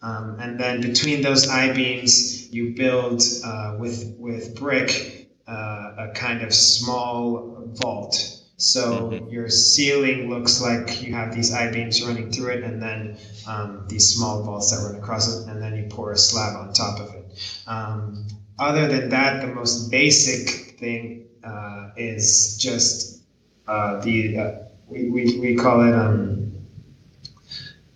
Um, 0.00 0.38
and 0.38 0.58
then 0.60 0.80
between 0.80 1.22
those 1.22 1.48
I 1.48 1.72
beams, 1.72 2.52
you 2.52 2.74
build 2.76 3.22
uh, 3.44 3.76
with 3.78 4.14
with 4.18 4.56
brick 4.56 5.17
uh, 5.48 5.94
a 5.98 6.08
kind 6.14 6.42
of 6.42 6.52
small 6.54 7.62
vault. 7.74 8.34
So 8.58 9.10
mm-hmm. 9.10 9.28
your 9.28 9.48
ceiling 9.48 10.28
looks 10.28 10.60
like 10.60 11.00
you 11.00 11.14
have 11.14 11.34
these 11.34 11.54
I 11.54 11.70
beams 11.70 12.04
running 12.04 12.30
through 12.32 12.54
it, 12.54 12.64
and 12.64 12.82
then 12.82 13.16
um, 13.46 13.84
these 13.88 14.14
small 14.14 14.42
vaults 14.42 14.70
that 14.72 14.84
run 14.84 15.00
across 15.00 15.28
it, 15.32 15.48
and 15.48 15.62
then 15.62 15.76
you 15.76 15.86
pour 15.88 16.12
a 16.12 16.18
slab 16.18 16.56
on 16.56 16.72
top 16.72 16.98
of 17.00 17.14
it. 17.14 17.24
Um, 17.66 18.26
other 18.58 18.88
than 18.88 19.10
that, 19.10 19.40
the 19.40 19.46
most 19.46 19.90
basic 19.90 20.78
thing 20.78 21.26
uh, 21.44 21.90
is 21.96 22.58
just 22.58 23.22
uh, 23.68 24.00
the 24.00 24.38
uh, 24.38 24.52
we, 24.88 25.08
we, 25.10 25.38
we 25.38 25.54
call 25.54 25.86
it 25.86 25.94
um, 25.94 26.52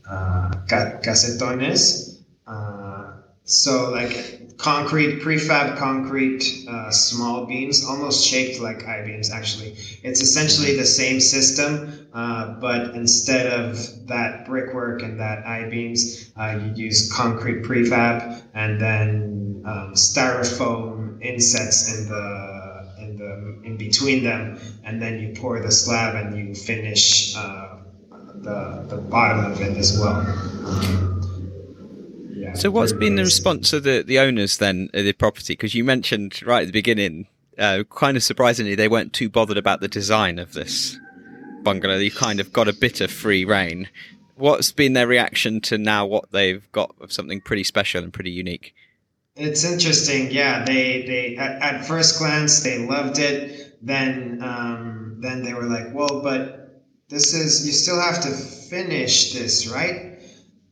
uh, 0.08 0.50
casetones. 0.68 2.20
Uh, 2.46 3.12
so 3.44 3.90
like 3.90 4.41
concrete, 4.56 5.20
prefab 5.20 5.76
concrete, 5.78 6.64
uh, 6.68 6.90
small 6.90 7.46
beams, 7.46 7.84
almost 7.84 8.26
shaped 8.26 8.60
like 8.60 8.86
I 8.86 9.02
beams. 9.04 9.30
Actually, 9.30 9.76
it's 10.02 10.20
essentially 10.20 10.76
the 10.76 10.84
same 10.84 11.20
system, 11.20 12.08
uh, 12.12 12.54
but 12.60 12.94
instead 12.94 13.46
of 13.46 14.06
that 14.06 14.46
brickwork 14.46 15.02
and 15.02 15.18
that 15.20 15.46
I 15.46 15.68
beams, 15.68 16.30
uh, 16.36 16.60
you 16.62 16.84
use 16.86 17.12
concrete 17.12 17.62
prefab 17.62 18.42
and 18.54 18.80
then 18.80 19.62
um, 19.66 19.94
styrofoam 19.94 21.20
insets 21.22 21.98
in 21.98 22.08
the 22.08 22.94
in 22.98 23.16
the 23.16 23.66
in 23.66 23.76
between 23.76 24.24
them, 24.24 24.58
and 24.84 25.00
then 25.00 25.20
you 25.20 25.34
pour 25.34 25.60
the 25.60 25.70
slab 25.70 26.14
and 26.14 26.36
you 26.36 26.54
finish 26.54 27.36
uh, 27.36 27.76
the, 28.42 28.84
the 28.88 28.96
bottom 28.96 29.52
of 29.52 29.60
it 29.60 29.76
as 29.76 29.98
well. 29.98 31.11
So, 32.54 32.70
what's 32.70 32.92
been 32.92 33.16
the 33.16 33.24
response 33.24 33.72
of 33.72 33.82
the, 33.82 34.04
the 34.06 34.18
owners 34.18 34.58
then 34.58 34.90
of 34.94 35.04
the 35.04 35.12
property? 35.12 35.54
Because 35.54 35.74
you 35.74 35.84
mentioned 35.84 36.42
right 36.44 36.62
at 36.62 36.66
the 36.66 36.72
beginning, 36.72 37.26
uh, 37.58 37.84
kind 37.90 38.16
of 38.16 38.22
surprisingly, 38.22 38.74
they 38.74 38.88
weren't 38.88 39.12
too 39.12 39.28
bothered 39.28 39.56
about 39.56 39.80
the 39.80 39.88
design 39.88 40.38
of 40.38 40.52
this 40.52 40.98
bungalow. 41.62 41.96
You 41.96 42.10
kind 42.10 42.40
of 42.40 42.52
got 42.52 42.68
a 42.68 42.72
bit 42.72 43.00
of 43.00 43.10
free 43.10 43.44
reign. 43.44 43.88
What's 44.36 44.70
been 44.70 44.92
their 44.92 45.06
reaction 45.06 45.60
to 45.62 45.78
now 45.78 46.06
what 46.06 46.30
they've 46.30 46.70
got 46.72 46.94
of 47.00 47.12
something 47.12 47.40
pretty 47.40 47.64
special 47.64 48.02
and 48.02 48.12
pretty 48.12 48.30
unique? 48.30 48.74
It's 49.34 49.64
interesting. 49.64 50.30
Yeah, 50.30 50.64
they 50.64 51.02
they 51.02 51.36
at, 51.36 51.62
at 51.62 51.86
first 51.86 52.18
glance 52.18 52.62
they 52.62 52.86
loved 52.86 53.18
it. 53.18 53.78
Then 53.80 54.40
um, 54.42 55.16
then 55.20 55.42
they 55.42 55.54
were 55.54 55.64
like, 55.64 55.94
well, 55.94 56.20
but 56.22 56.82
this 57.08 57.34
is 57.34 57.66
you 57.66 57.72
still 57.72 58.00
have 58.00 58.20
to 58.22 58.30
finish 58.30 59.32
this, 59.32 59.66
right? 59.68 60.11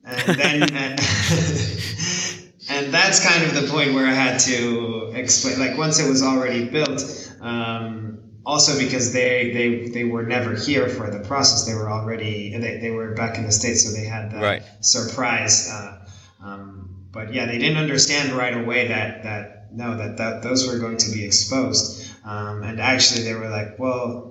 And 0.05 0.38
then 0.38 0.62
and, 2.70 2.92
that's 2.92 3.26
kind 3.26 3.44
of 3.44 3.55
the 3.55 3.66
point 3.70 3.94
where 3.94 4.07
I 4.07 4.12
had 4.12 4.38
to 4.40 5.12
explain. 5.14 5.59
Like 5.59 5.76
once 5.76 5.98
it 5.98 6.09
was 6.09 6.22
already 6.22 6.66
built. 6.66 7.03
Um, 7.40 8.18
also 8.46 8.78
because 8.78 9.12
they, 9.12 9.53
they 9.53 9.88
they 9.90 10.05
were 10.05 10.22
never 10.22 10.55
here 10.55 10.88
for 10.88 11.11
the 11.11 11.20
process 11.20 11.66
they 11.66 11.74
were 11.74 11.90
already 11.90 12.57
they, 12.57 12.78
they 12.78 12.90
were 12.90 13.12
back 13.14 13.36
in 13.36 13.44
the 13.44 13.53
states 13.53 13.84
so 13.84 13.92
they 13.94 14.07
had 14.07 14.30
that 14.30 14.42
right. 14.42 14.62
surprise 14.80 15.68
uh, 15.70 15.98
um, 16.42 17.05
but 17.12 17.34
yeah 17.34 17.44
they 17.44 17.59
didn't 17.59 17.76
understand 17.76 18.32
right 18.32 18.57
away 18.57 18.88
that 18.88 19.22
that 19.24 19.68
no 19.72 19.94
that, 19.94 20.16
that 20.16 20.42
those 20.42 20.66
were 20.66 20.78
going 20.78 20.96
to 20.96 21.12
be 21.12 21.22
exposed 21.22 22.11
um, 22.24 22.62
and 22.62 22.80
actually 22.80 23.22
they 23.22 23.34
were 23.34 23.51
like 23.51 23.78
well 23.78 24.30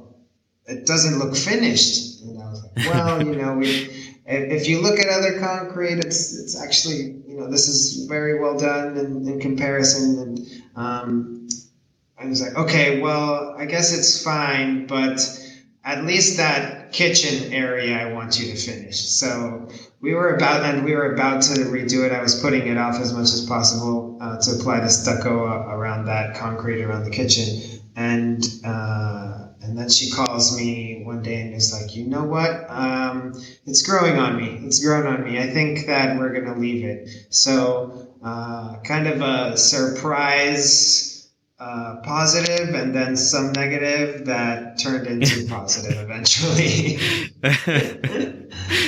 it 0.70 0.86
doesn't 0.86 1.18
look 1.18 1.36
finished. 1.36 2.22
And 2.22 2.42
I 2.42 2.50
was 2.50 2.64
like, 2.64 2.94
well, 2.94 3.26
you 3.26 3.36
know, 3.36 3.56
we, 3.56 3.90
if 4.30 4.68
you 4.68 4.82
look 4.82 5.00
at 5.00 5.08
other 5.08 5.40
concrete, 5.40 6.00
it's 6.00 6.38
it's 6.38 6.62
actually 6.62 7.22
you 7.28 7.38
know 7.38 7.50
this 7.50 7.68
is 7.68 8.06
very 8.06 8.40
well 8.40 8.58
done 8.58 8.98
in, 8.98 9.28
in 9.28 9.40
comparison. 9.40 10.20
And 10.20 10.40
um, 10.76 11.48
I 12.18 12.28
was 12.28 12.42
like, 12.42 12.56
okay, 12.56 13.00
well, 13.02 13.56
I 13.58 13.66
guess 13.66 13.98
it's 13.98 14.24
fine, 14.24 14.86
but 14.86 15.20
at 15.84 16.06
least 16.06 16.38
that 16.38 16.92
kitchen 16.92 17.52
area 17.54 17.98
I 17.98 18.14
want 18.14 18.40
you 18.40 18.52
to 18.52 18.56
finish. 18.56 19.00
So 19.00 19.70
we 20.02 20.14
were 20.14 20.36
about 20.36 20.64
and 20.64 20.86
we 20.86 20.94
were 20.94 21.14
about 21.14 21.42
to 21.44 21.54
redo 21.62 22.06
it. 22.06 22.12
I 22.12 22.22
was 22.22 22.40
putting 22.40 22.68
it 22.68 22.78
off 22.78 23.00
as 23.00 23.14
much 23.14 23.34
as 23.34 23.46
possible 23.48 24.18
uh, 24.22 24.40
to 24.42 24.52
apply 24.52 24.82
the 24.82 24.90
stucco 24.90 25.44
around 25.44 26.06
that 26.06 26.36
concrete 26.38 26.84
around 26.84 27.04
the 27.04 27.12
kitchen, 27.12 27.82
and. 27.96 28.46
Uh, 28.64 29.49
and 29.70 29.78
then 29.78 29.88
she 29.88 30.10
calls 30.10 30.58
me 30.58 31.02
one 31.04 31.22
day 31.22 31.42
and 31.42 31.54
is 31.54 31.72
like, 31.72 31.96
you 31.96 32.06
know 32.06 32.24
what? 32.24 32.66
Um, 32.70 33.34
it's 33.68 33.84
growing 33.84 34.18
on 34.18 34.36
me. 34.36 34.60
It's 34.64 34.84
grown 34.84 35.06
on 35.06 35.24
me. 35.24 35.38
I 35.38 35.48
think 35.48 35.86
that 35.86 36.18
we're 36.18 36.34
going 36.34 36.52
to 36.52 36.60
leave 36.60 36.84
it. 36.84 37.28
So, 37.30 38.08
uh, 38.24 38.78
kind 38.84 39.06
of 39.06 39.22
a 39.22 39.56
surprise 39.56 41.09
uh, 41.60 41.98
positive 42.04 42.74
and 42.74 42.96
then 42.96 43.18
some 43.18 43.52
negative 43.52 44.26
that 44.26 44.80
turned 44.80 45.06
into 45.06 45.46
positive 45.50 45.98
eventually. 45.98 46.98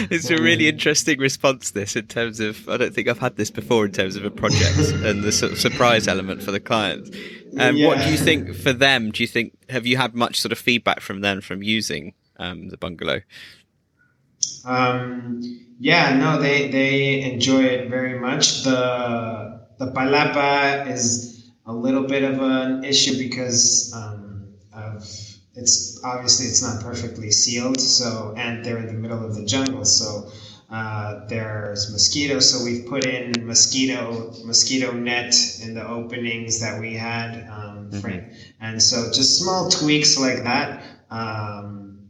it's 0.09 0.29
a 0.29 0.41
really 0.41 0.69
interesting 0.69 1.19
response, 1.19 1.71
this, 1.71 1.97
in 1.97 2.07
terms 2.07 2.39
of, 2.39 2.69
I 2.69 2.77
don't 2.77 2.93
think 2.93 3.09
I've 3.09 3.19
had 3.19 3.35
this 3.35 3.51
before 3.51 3.85
in 3.85 3.91
terms 3.91 4.15
of 4.15 4.23
a 4.23 4.31
project 4.31 4.77
and 5.03 5.21
the 5.21 5.33
sort 5.33 5.51
of 5.51 5.59
surprise 5.59 6.07
element 6.07 6.41
for 6.41 6.51
the 6.51 6.61
client. 6.61 7.13
Um, 7.59 7.75
yeah. 7.75 7.87
What 7.87 7.97
do 7.97 8.09
you 8.09 8.17
think 8.17 8.55
for 8.55 8.71
them? 8.71 9.11
Do 9.11 9.21
you 9.21 9.27
think 9.27 9.57
have 9.67 9.85
you 9.85 9.97
had 9.97 10.15
much 10.15 10.39
sort 10.39 10.53
of 10.53 10.57
feedback 10.57 11.01
from 11.01 11.19
them 11.19 11.41
from 11.41 11.61
using 11.61 12.13
um, 12.37 12.69
the 12.69 12.77
bungalow? 12.77 13.19
Um, 14.63 15.41
yeah, 15.77 16.15
no, 16.15 16.39
they 16.41 16.69
they 16.71 17.21
enjoy 17.23 17.63
it 17.63 17.89
very 17.89 18.17
much. 18.17 18.63
The 18.63 19.59
the 19.79 19.87
palapa 19.87 20.89
is 20.89 21.40
a 21.71 21.75
little 21.75 22.03
bit 22.03 22.23
of 22.23 22.41
an 22.41 22.83
issue 22.83 23.17
because 23.17 23.93
um, 23.95 24.53
of 24.73 25.03
it's 25.55 26.01
obviously 26.03 26.47
it's 26.47 26.61
not 26.61 26.83
perfectly 26.83 27.31
sealed. 27.31 27.79
So 27.79 28.33
and 28.37 28.63
they're 28.63 28.77
in 28.77 28.87
the 28.87 28.93
middle 28.93 29.23
of 29.25 29.35
the 29.35 29.45
jungle, 29.45 29.85
so 29.85 30.29
uh, 30.69 31.25
there's 31.27 31.91
mosquitoes, 31.91 32.49
so 32.49 32.63
we've 32.63 32.85
put 32.85 33.05
in 33.05 33.45
mosquito 33.45 34.33
mosquito 34.45 34.91
net 34.93 35.35
in 35.61 35.73
the 35.73 35.85
openings 35.85 36.59
that 36.61 36.79
we 36.79 36.93
had, 36.93 37.47
um, 37.49 37.89
mm-hmm. 37.91 38.33
and 38.61 38.81
so 38.81 39.11
just 39.11 39.39
small 39.39 39.69
tweaks 39.69 40.17
like 40.17 40.43
that. 40.43 40.83
Um, 41.09 42.09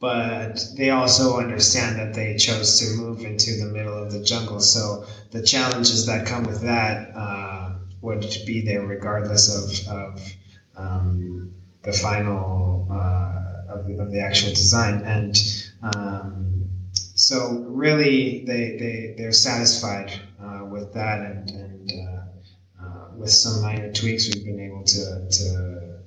but 0.00 0.64
they 0.76 0.90
also 0.90 1.38
understand 1.38 1.98
that 1.98 2.14
they 2.14 2.36
chose 2.36 2.80
to 2.80 2.96
move 2.96 3.20
into 3.20 3.52
the 3.58 3.66
middle 3.66 3.96
of 3.96 4.10
the 4.10 4.24
jungle, 4.24 4.60
so 4.60 5.04
the 5.30 5.42
challenges 5.42 6.06
that 6.06 6.26
come 6.26 6.44
with 6.44 6.62
that, 6.62 7.12
uh, 7.14 7.69
would 8.00 8.26
be 8.46 8.62
there 8.62 8.86
regardless 8.86 9.48
of, 9.54 9.94
of 9.94 10.32
um, 10.76 11.52
the 11.82 11.92
final 11.92 12.88
uh, 12.90 13.74
of, 13.74 13.86
the, 13.86 13.98
of 13.98 14.10
the 14.10 14.20
actual 14.20 14.50
design. 14.50 15.02
And 15.04 15.36
um, 15.82 16.68
so 16.92 17.64
really 17.68 18.44
they, 18.44 18.76
they, 18.76 19.14
they're 19.16 19.32
satisfied 19.32 20.12
uh, 20.42 20.64
with 20.64 20.92
that 20.94 21.20
and, 21.20 21.50
and 21.50 21.92
uh, 21.92 22.84
uh, 22.84 23.08
with 23.16 23.30
some 23.30 23.62
minor 23.62 23.92
tweaks 23.92 24.28
we've 24.34 24.44
been 24.44 24.60
able 24.60 24.84
to, 24.84 25.28
to 25.30 25.98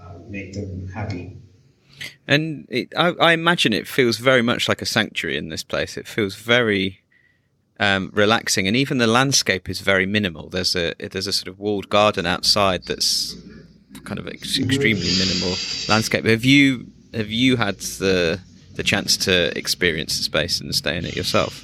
uh, 0.00 0.14
make 0.28 0.52
them 0.52 0.88
happy. 0.88 1.38
And 2.26 2.66
it, 2.68 2.92
I, 2.96 3.12
I, 3.20 3.32
imagine 3.32 3.72
it 3.72 3.88
feels 3.88 4.18
very 4.18 4.42
much 4.42 4.68
like 4.68 4.82
a 4.82 4.86
sanctuary 4.86 5.38
in 5.38 5.48
this 5.48 5.62
place. 5.62 5.96
It 5.96 6.06
feels 6.06 6.34
very 6.34 7.00
um, 7.78 8.10
relaxing, 8.14 8.66
and 8.66 8.76
even 8.76 8.98
the 8.98 9.06
landscape 9.06 9.68
is 9.68 9.80
very 9.80 10.06
minimal. 10.06 10.48
There's 10.48 10.74
a 10.74 10.94
there's 10.98 11.26
a 11.26 11.32
sort 11.32 11.48
of 11.48 11.58
walled 11.58 11.88
garden 11.88 12.26
outside 12.26 12.84
that's 12.84 13.36
kind 14.04 14.18
of 14.18 14.28
ex- 14.28 14.58
extremely 14.58 15.10
minimal 15.18 15.54
landscape. 15.88 16.24
Have 16.24 16.44
you 16.44 16.86
have 17.12 17.30
you 17.30 17.56
had 17.56 17.78
the 17.78 18.40
the 18.74 18.82
chance 18.82 19.16
to 19.16 19.56
experience 19.56 20.16
the 20.16 20.22
space 20.22 20.60
and 20.60 20.74
stay 20.74 20.96
in 20.96 21.04
it 21.04 21.16
yourself? 21.16 21.62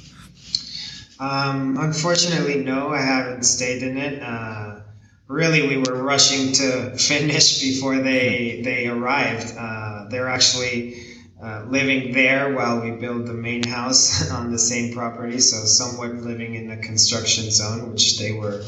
Um, 1.19 1.77
unfortunately, 1.79 2.55
no, 2.63 2.89
I 2.89 3.01
haven't 3.01 3.43
stayed 3.43 3.83
in 3.83 3.97
it. 3.97 4.21
Uh, 4.21 4.79
really, 5.27 5.67
we 5.67 5.77
were 5.77 6.03
rushing 6.03 6.51
to 6.53 6.97
finish 6.97 7.59
before 7.59 7.97
they 7.97 8.61
they 8.63 8.87
arrived. 8.87 9.55
Uh, 9.57 10.05
they're 10.09 10.29
actually 10.29 11.12
uh, 11.43 11.65
living 11.67 12.13
there 12.13 12.53
while 12.53 12.79
we 12.79 12.91
build 12.91 13.27
the 13.27 13.33
main 13.33 13.63
house 13.63 14.31
on 14.31 14.51
the 14.51 14.57
same 14.57 14.93
property, 14.93 15.39
so 15.39 15.65
somewhat 15.65 16.15
living 16.15 16.55
in 16.55 16.69
the 16.69 16.77
construction 16.77 17.51
zone, 17.51 17.91
which 17.91 18.17
they 18.17 18.31
were 18.31 18.63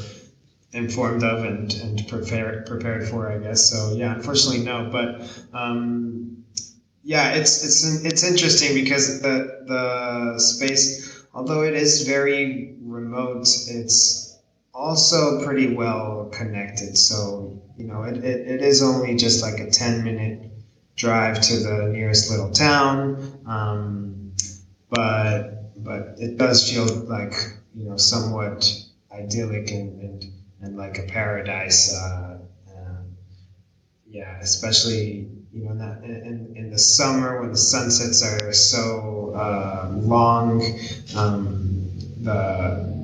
informed 0.74 1.24
of 1.24 1.46
and, 1.46 1.74
and 1.76 2.06
prepared 2.10 2.66
prepared 2.66 3.08
for, 3.08 3.32
I 3.32 3.38
guess. 3.38 3.70
So 3.70 3.94
yeah, 3.96 4.14
unfortunately 4.14 4.66
no, 4.66 4.90
but 4.92 5.22
um, 5.54 6.44
yeah, 7.02 7.36
it's 7.36 7.64
it's 7.64 8.04
it's 8.04 8.24
interesting 8.26 8.74
because 8.74 9.22
the 9.22 9.64
the 9.68 10.40
space, 10.40 11.24
although 11.34 11.62
it 11.62 11.76
is 11.76 12.06
very 12.06 12.76
remote, 12.82 13.48
it's 13.70 14.38
also 14.74 15.46
pretty 15.46 15.74
well 15.74 16.30
connected. 16.34 16.98
So 16.98 17.58
you 17.78 17.86
know, 17.86 18.04
it, 18.04 18.18
it, 18.18 18.48
it 18.48 18.62
is 18.62 18.84
only 18.84 19.16
just 19.16 19.42
like 19.42 19.62
a 19.62 19.72
ten 19.72 20.04
minute 20.04 20.52
drive 20.96 21.42
to 21.42 21.58
the 21.58 21.90
nearest 21.92 22.32
little 22.32 22.52
town, 22.52 23.42
um, 23.46 24.34
but 24.90 25.84
but 25.84 26.16
it 26.18 26.38
does 26.38 26.72
feel 26.72 26.86
like 27.06 27.34
you 27.76 27.90
know 27.90 27.98
somewhat 27.98 28.72
idyllic 29.12 29.72
and, 29.72 30.02
and 30.02 30.26
and 30.62 30.78
like 30.78 30.98
a 30.98 31.04
paradise. 31.04 31.94
Uh, 31.94 32.38
um, 32.76 33.18
yeah, 34.10 34.38
especially 34.40 35.28
you 35.54 35.64
know 35.64 35.72
in, 35.72 35.78
that, 35.80 36.04
in, 36.04 36.54
in 36.56 36.70
the 36.70 36.80
summer 36.80 37.42
when 37.42 37.52
the 37.52 37.58
sunsets 37.58 38.24
are 38.24 38.54
so 38.54 39.34
uh, 39.36 39.92
long. 39.96 40.64
Um, 41.16 41.76
the 42.22 42.96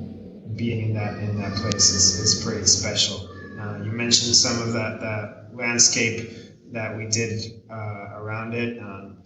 being 0.56 0.88
in 0.88 0.94
that 0.94 1.18
in 1.18 1.40
that 1.40 1.54
place 1.56 1.90
is, 1.90 2.18
is 2.20 2.44
pretty 2.44 2.66
special. 2.66 3.28
Uh, 3.58 3.78
you 3.84 3.92
mentioned 3.92 4.34
some 4.34 4.60
of 4.62 4.72
that 4.72 5.00
that 5.00 5.54
landscape 5.54 6.30
that 6.72 6.96
we 6.96 7.06
did 7.06 7.61
uh, 7.72 8.20
around 8.20 8.54
it. 8.54 8.78
Um, 8.78 9.22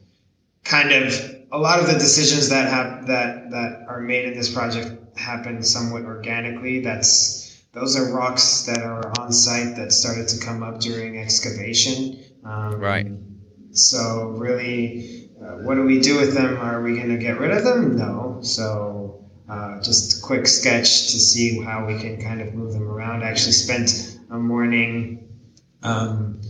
kind 0.65 0.93
of 0.93 1.13
a 1.53 1.59
lot 1.59 1.81
of 1.81 1.87
the 1.87 1.95
decisions 1.95 2.49
that 2.49 2.69
have 2.69 3.07
that 3.07 3.51
that 3.51 3.87
are 3.89 4.01
made 4.01 4.25
in 4.25 4.35
this 4.35 4.53
project 4.53 5.19
happen 5.19 5.63
somewhat 5.63 6.05
organically. 6.05 6.81
That's 6.81 7.63
those 7.73 7.97
are 7.97 8.13
rocks 8.15 8.63
that 8.63 8.83
are 8.83 9.13
on 9.21 9.33
site 9.33 9.77
that 9.77 9.93
started 9.93 10.29
to 10.29 10.45
come 10.45 10.63
up 10.63 10.81
during 10.81 11.19
excavation. 11.19 12.25
Um, 12.45 12.81
right. 12.81 13.07
So 13.73 14.35
really, 14.39 15.31
uh, 15.41 15.59
what 15.65 15.75
do 15.75 15.83
we 15.83 16.01
do 16.01 16.17
with 16.17 16.35
them? 16.35 16.57
Are 16.57 16.83
we 16.83 16.97
going 16.97 17.11
to 17.11 17.19
get 17.19 17.39
rid 17.39 17.51
of 17.51 17.65
them? 17.65 17.97
No. 17.97 18.39
So 18.41 19.25
uh, 19.49 19.81
just 19.83 20.19
a 20.19 20.23
quick 20.23 20.47
sketch 20.47 21.13
to 21.13 21.19
see 21.19 21.61
how 21.61 21.87
we 21.87 21.99
can 21.99 22.21
kind 22.21 22.41
of 22.41 22.55
move 22.55 22.73
them 22.73 22.89
around. 22.89 23.23
I 23.23 23.29
actually 23.29 23.53
spent 23.53 24.19
a 24.31 24.39
morning 24.39 25.29
um, 25.83 26.41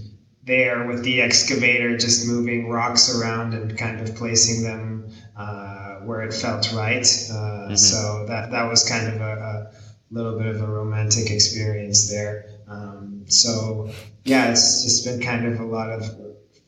there 0.46 0.86
with 0.86 1.02
the 1.02 1.20
excavator, 1.20 1.96
just 1.98 2.26
moving 2.26 2.68
rocks 2.68 3.14
around 3.14 3.52
and 3.52 3.76
kind 3.76 4.00
of 4.00 4.14
placing 4.14 4.62
them 4.62 5.10
uh, 5.36 5.96
where 5.96 6.22
it 6.22 6.32
felt 6.32 6.72
right. 6.72 7.02
Uh, 7.02 7.34
mm-hmm. 7.34 7.74
So 7.74 8.24
that 8.28 8.52
that 8.52 8.68
was 8.68 8.88
kind 8.88 9.08
of 9.08 9.20
a, 9.20 9.32
a 9.32 9.72
little 10.10 10.38
bit 10.38 10.46
of 10.46 10.62
a 10.62 10.66
romantic 10.66 11.30
experience 11.30 12.08
there. 12.08 12.46
Um, 12.68 13.24
so 13.26 13.90
yeah, 14.24 14.50
it's 14.50 14.84
just 14.84 15.04
been 15.04 15.20
kind 15.20 15.46
of 15.46 15.60
a 15.60 15.64
lot 15.64 15.90
of 15.90 16.04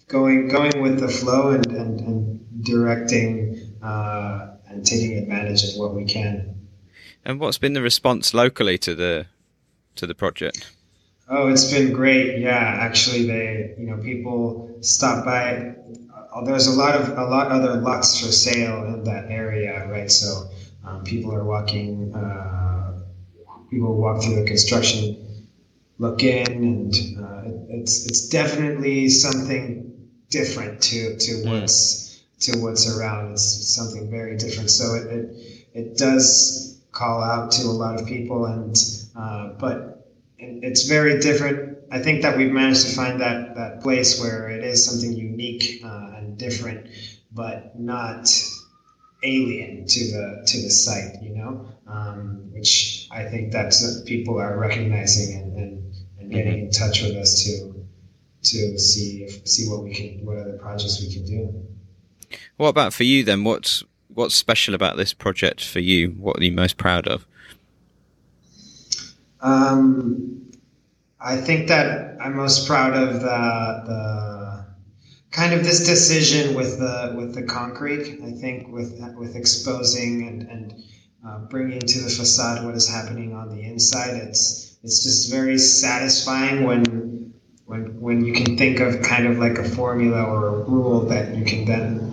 going 0.09 0.49
going 0.49 0.83
with 0.83 0.99
the 0.99 1.09
flow 1.09 1.51
and 1.51 1.67
and, 1.67 2.01
and 2.01 2.65
directing 2.65 3.77
uh, 3.81 4.57
and 4.67 4.85
taking 4.85 5.19
advantage 5.19 5.63
of 5.65 5.79
what 5.79 5.95
we 5.95 6.05
can. 6.05 6.67
And 7.25 7.39
what's 7.39 7.59
been 7.59 7.75
the 7.75 7.83
response 7.83 8.35
locally 8.35 8.77
to 8.79 8.95
the 8.97 9.27
to 9.95 10.07
the 10.07 10.15
project? 10.15 10.69
Oh, 11.31 11.49
it's 11.49 11.71
been 11.71 11.93
great. 11.93 12.39
Yeah, 12.41 12.57
actually, 12.57 13.27
they 13.27 13.75
you 13.79 13.87
know 13.87 13.99
people 13.99 14.79
stop 14.81 15.25
by. 15.25 15.75
Uh, 16.33 16.45
there's 16.45 16.67
a 16.67 16.73
lot 16.73 16.95
of 16.95 17.19
a 17.19 17.25
lot 17.25 17.49
other 17.49 17.75
lots 17.75 18.19
for 18.21 18.33
sale 18.33 18.85
in 18.85 19.05
that 19.05 19.31
area, 19.31 19.87
right? 19.89 20.11
So 20.11 20.49
um, 20.87 21.05
people 21.05 21.35
are 21.35 21.45
walking. 21.45 22.15
Uh, 22.15 23.01
people 23.71 23.95
walk 23.95 24.23
through 24.23 24.37
the 24.37 24.45
construction, 24.45 25.47
look 25.99 26.23
in, 26.23 26.47
and 26.47 26.95
uh, 27.21 27.43
it's 27.69 28.07
it's 28.07 28.29
definitely 28.29 29.11
something 29.11 30.09
different 30.31 30.81
to 30.83 31.19
to 31.19 31.33
mm. 31.33 31.61
what's 31.61 32.23
to 32.41 32.59
what's 32.61 32.89
around. 32.97 33.33
It's 33.33 33.75
something 33.75 34.11
very 34.11 34.39
different. 34.39 34.71
So 34.71 34.95
it 34.95 35.07
it, 35.13 35.69
it 35.75 35.97
does 35.99 36.81
call 36.93 37.23
out 37.23 37.51
to 37.53 37.65
a 37.65 37.77
lot 37.85 38.01
of 38.01 38.07
people, 38.07 38.47
and 38.47 38.75
uh, 39.15 39.49
but 39.59 39.98
it's 40.39 40.85
very 40.85 41.19
different. 41.19 41.79
I 41.91 41.99
think 41.99 42.23
that 42.23 42.37
we've 42.37 42.53
managed 42.53 42.87
to 42.87 42.95
find 42.95 43.21
that 43.21 43.55
that 43.57 43.81
place 43.81 44.21
where 44.21 44.49
it 44.49 44.63
is 44.63 44.85
something 44.85 45.13
unique 45.13 45.81
uh, 45.85 46.13
and 46.17 46.39
different, 46.39 46.89
but 47.33 47.79
not 47.79 48.31
alien 49.23 49.87
to 49.87 50.01
the 50.13 50.45
to 50.47 50.63
the 50.63 50.71
site. 50.71 51.23
You 51.23 51.35
know, 51.37 51.67
um, 51.87 52.51
which 52.53 53.09
I 53.11 53.25
think 53.25 53.53
that 53.53 53.73
people 54.07 54.39
are 54.39 54.59
recognizing 54.59 55.41
and, 55.41 55.59
and, 55.59 55.95
and 56.21 56.31
getting 56.31 56.67
in 56.67 56.71
touch 56.71 57.03
with 57.03 57.17
us 57.17 57.45
to 57.45 57.75
to 58.41 58.79
see 58.79 59.25
if, 59.25 59.47
see 59.47 59.69
what 59.69 59.83
we 59.83 59.95
can 59.95 60.25
what 60.25 60.39
other 60.39 60.59
projects 60.59 61.01
we 61.01 61.13
can 61.13 61.25
do. 61.25 61.67
What 62.57 62.69
about 62.69 62.93
for 62.93 63.05
you 63.05 63.25
then? 63.25 63.45
What's 63.45 63.83
what's 64.09 64.35
special 64.35 64.75
about 64.75 64.97
this 64.97 65.15
project 65.15 65.65
for 65.65 65.81
you? 65.81 66.11
What 66.11 66.39
are 66.39 66.45
you 66.45 66.53
most 66.53 66.77
proud 66.77 67.07
of? 67.07 67.27
Um, 69.41 70.51
I 71.21 71.37
think 71.37 71.69
that 71.69 72.17
I'm 72.21 72.37
most 72.37 72.67
proud 72.67 72.95
of 72.95 73.21
the 73.21 73.83
the 73.87 74.67
kind 75.31 75.53
of 75.53 75.65
this 75.65 75.87
decision 75.87 76.55
with 76.55 76.79
the 76.79 77.15
with 77.17 77.35
the 77.35 77.43
concrete. 77.43 78.21
I 78.25 78.33
think 78.33 78.69
with 78.69 79.01
with 79.17 79.37
exposing 79.37 80.27
and 80.29 80.43
and 80.49 80.83
uh, 81.27 81.39
bringing 81.51 81.81
to 81.81 82.01
the 82.01 82.11
facade 82.11 82.65
what 82.65 82.75
is 82.75 82.89
happening 82.89 83.35
on 83.35 83.49
the 83.49 83.63
inside. 83.63 84.15
It's 84.17 84.79
it's 84.83 85.03
just 85.03 85.31
very 85.31 85.59
satisfying 85.59 86.65
when 86.65 87.33
when 87.67 88.01
when 88.01 88.25
you 88.25 88.33
can 88.33 88.57
think 88.57 88.81
of 88.81 89.03
kind 89.03 89.27
of 89.27 89.39
like 89.39 89.59
a 89.59 89.65
formula 89.65 90.23
or 90.23 90.47
a 90.47 90.63
rule 90.65 91.01
that 91.07 91.37
you 91.37 91.45
can 91.45 91.65
then 91.65 92.09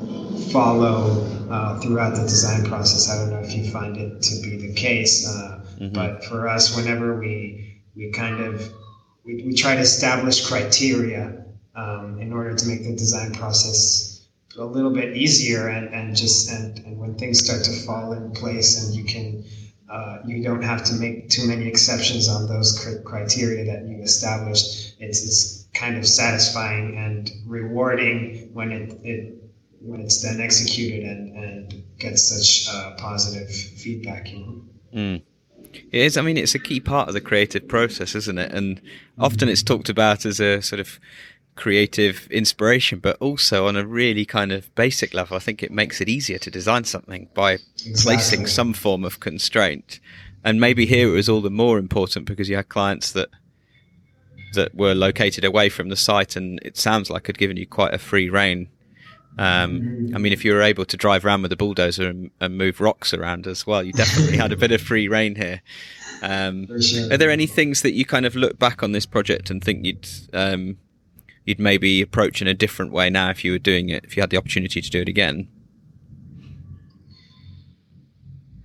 follow 0.51 1.21
uh, 1.49 1.79
throughout 1.79 2.15
the 2.15 2.23
design 2.23 2.65
process. 2.65 3.09
I 3.09 3.17
don't 3.17 3.29
know 3.29 3.39
if 3.39 3.53
you 3.53 3.69
find 3.71 3.95
it 3.97 4.21
to 4.23 4.41
be 4.41 4.57
the 4.67 4.73
case, 4.73 5.27
uh, 5.27 5.54
mm-hmm. 5.79 5.93
but 5.93 6.23
for 6.25 6.47
us, 6.47 6.75
whenever 6.75 7.19
we 7.19 7.81
we 7.95 8.11
kind 8.11 8.39
of 8.41 8.73
we, 9.25 9.43
we 9.43 9.53
try 9.53 9.75
to 9.75 9.81
establish 9.81 10.45
criteria 10.47 11.45
um, 11.75 12.19
in 12.19 12.31
order 12.31 12.53
to 12.53 12.67
make 12.67 12.83
the 12.83 12.95
design 12.95 13.33
process 13.33 14.27
a 14.57 14.63
little 14.63 14.91
bit 14.91 15.17
easier 15.17 15.67
and, 15.67 15.93
and 15.93 16.15
just 16.15 16.49
and, 16.49 16.79
and 16.79 16.97
when 16.97 17.15
things 17.15 17.43
start 17.43 17.63
to 17.63 17.71
fall 17.85 18.13
in 18.13 18.31
place 18.31 18.85
and 18.85 18.95
you 18.95 19.03
can 19.03 19.43
uh, 19.89 20.19
you 20.25 20.41
don't 20.43 20.63
have 20.63 20.83
to 20.83 20.95
make 20.95 21.29
too 21.29 21.47
many 21.47 21.67
exceptions 21.67 22.27
on 22.27 22.47
those 22.47 23.01
criteria 23.05 23.65
that 23.65 23.85
you 23.85 24.01
established 24.01 24.95
it's 24.99 25.23
it's 25.25 25.67
kind 25.73 25.97
of 25.97 26.07
satisfying 26.07 26.97
and 26.97 27.31
rewarding 27.45 28.49
when 28.53 28.71
it, 28.71 28.93
it 29.03 29.43
when 29.81 29.99
it's 29.99 30.21
then 30.21 30.39
executed 30.39 31.03
and 31.03 31.35
and 31.35 31.83
gets 31.99 32.23
such 32.23 32.73
uh, 32.73 32.95
positive 32.97 33.49
feedback 33.49 34.31
you 34.31 34.39
know 34.39 34.61
mm. 34.93 35.21
It 35.91 36.01
is. 36.01 36.17
I 36.17 36.21
mean, 36.21 36.37
it's 36.37 36.55
a 36.55 36.59
key 36.59 36.79
part 36.79 37.07
of 37.07 37.13
the 37.13 37.21
creative 37.21 37.67
process, 37.67 38.15
isn't 38.15 38.37
it? 38.37 38.51
And 38.51 38.81
often 39.17 39.49
it's 39.49 39.63
talked 39.63 39.89
about 39.89 40.25
as 40.25 40.39
a 40.39 40.61
sort 40.61 40.79
of 40.79 40.99
creative 41.55 42.27
inspiration, 42.29 42.99
but 42.99 43.17
also 43.21 43.67
on 43.67 43.75
a 43.75 43.85
really 43.85 44.25
kind 44.25 44.51
of 44.51 44.73
basic 44.75 45.13
level, 45.13 45.37
I 45.37 45.39
think 45.39 45.63
it 45.63 45.71
makes 45.71 46.01
it 46.01 46.09
easier 46.09 46.37
to 46.39 46.51
design 46.51 46.83
something 46.83 47.29
by 47.33 47.53
exactly. 47.53 47.93
placing 48.03 48.47
some 48.47 48.73
form 48.73 49.03
of 49.03 49.19
constraint. 49.19 49.99
And 50.43 50.59
maybe 50.59 50.85
here 50.85 51.09
it 51.09 51.11
was 51.11 51.29
all 51.29 51.41
the 51.41 51.49
more 51.49 51.79
important 51.79 52.25
because 52.25 52.49
you 52.49 52.55
had 52.55 52.69
clients 52.69 53.11
that 53.13 53.29
that 54.53 54.73
were 54.73 54.93
located 54.93 55.43
away 55.43 55.67
from 55.69 55.89
the 55.89 55.95
site, 55.97 56.35
and 56.35 56.59
it 56.63 56.77
sounds 56.77 57.09
like 57.09 57.27
had 57.27 57.37
given 57.37 57.57
you 57.57 57.67
quite 57.67 57.93
a 57.93 57.97
free 57.97 58.29
reign. 58.29 58.69
Um, 59.37 60.11
I 60.15 60.17
mean, 60.17 60.31
if 60.31 60.45
you 60.45 60.53
were 60.53 60.61
able 60.61 60.85
to 60.85 60.95
drive 60.95 61.25
around 61.25 61.41
with 61.41 61.51
a 61.51 61.57
bulldozer 61.57 62.07
and, 62.07 62.31
and, 62.39 62.57
move 62.57 62.79
rocks 62.79 63.13
around 63.13 63.47
as 63.47 63.67
well, 63.67 63.83
you 63.83 63.91
definitely 63.91 64.37
had 64.37 64.53
a 64.53 64.57
bit 64.57 64.71
of 64.71 64.81
free 64.81 65.07
reign 65.09 65.35
here. 65.35 65.61
Um. 66.21 66.67
Are 67.11 67.17
there 67.17 67.29
any 67.29 67.45
things 67.45 67.81
that 67.81 67.91
you 67.91 68.05
kind 68.05 68.25
of 68.25 68.35
look 68.35 68.57
back 68.57 68.81
on 68.81 68.93
this 68.93 69.05
project 69.05 69.49
and 69.49 69.61
think 69.63 69.85
you'd 69.85 70.07
um, 70.31 70.77
you'd 71.43 71.59
maybe 71.59 72.01
approach 72.01 72.41
in 72.41 72.47
a 72.47 72.53
different 72.53 72.91
way 72.91 73.09
now 73.09 73.29
if 73.29 73.43
you 73.43 73.51
were 73.51 73.59
doing 73.59 73.89
it, 73.89 74.05
if 74.05 74.15
you 74.15 74.21
had 74.21 74.29
the 74.29 74.37
opportunity 74.37 74.81
to 74.81 74.89
do 74.89 75.01
it 75.01 75.09
again? 75.09 75.47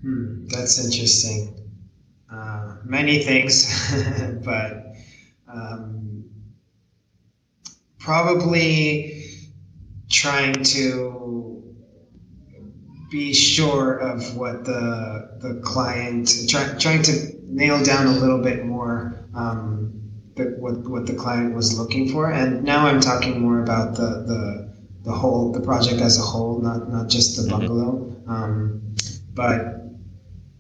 Hmm, 0.03 0.47
that's 0.47 0.83
interesting. 0.83 1.55
Uh, 2.33 2.77
many 2.85 3.23
things, 3.23 3.67
but 4.45 4.95
um, 5.53 6.25
probably 7.99 9.20
trying 10.11 10.63
to 10.65 11.63
be 13.11 13.33
sure 13.33 13.99
of 13.99 14.37
what 14.37 14.65
the 14.65 15.39
the 15.41 15.61
client 15.65 16.31
try, 16.49 16.75
trying 16.79 17.03
to 17.03 17.13
nail 17.45 17.83
down 17.83 18.07
a 18.07 18.13
little 18.13 18.41
bit 18.41 18.65
more 18.65 19.25
um, 19.35 19.93
the, 20.37 20.45
what 20.59 20.79
what 20.89 21.07
the 21.07 21.15
client 21.15 21.55
was 21.55 21.79
looking 21.79 22.09
for. 22.09 22.31
And 22.31 22.63
now 22.63 22.87
I'm 22.87 23.01
talking 23.01 23.41
more 23.41 23.63
about 23.63 23.97
the 23.97 24.25
the 24.27 24.75
the 25.03 25.13
whole 25.13 25.53
the 25.53 25.61
project 25.61 26.01
as 26.01 26.19
a 26.19 26.23
whole, 26.23 26.61
not 26.61 26.89
not 26.89 27.09
just 27.09 27.37
the 27.37 27.43
mm-hmm. 27.43 27.51
bungalow. 27.51 28.17
Um, 28.27 28.95
but 29.35 29.81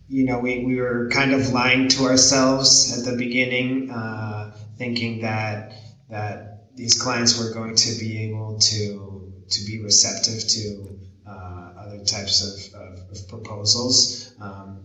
you 0.08 0.24
know, 0.24 0.40
we, 0.40 0.64
we 0.64 0.80
were 0.80 1.08
kind 1.12 1.32
of 1.32 1.50
lying 1.50 1.86
to 1.86 2.04
ourselves 2.04 2.98
at 2.98 3.08
the 3.08 3.16
beginning, 3.16 3.90
uh, 3.90 4.52
thinking 4.76 5.20
that 5.22 5.72
that 6.08 6.76
these 6.76 7.00
clients 7.00 7.38
were 7.38 7.52
going 7.52 7.76
to 7.76 7.98
be 8.00 8.24
able 8.24 8.58
to 8.58 9.09
to 9.50 9.64
be 9.66 9.82
receptive 9.82 10.46
to 10.48 10.98
uh, 11.26 11.72
other 11.78 12.04
types 12.04 12.42
of, 12.42 12.80
of, 12.80 12.98
of 13.10 13.28
proposals. 13.28 14.34
Um, 14.40 14.84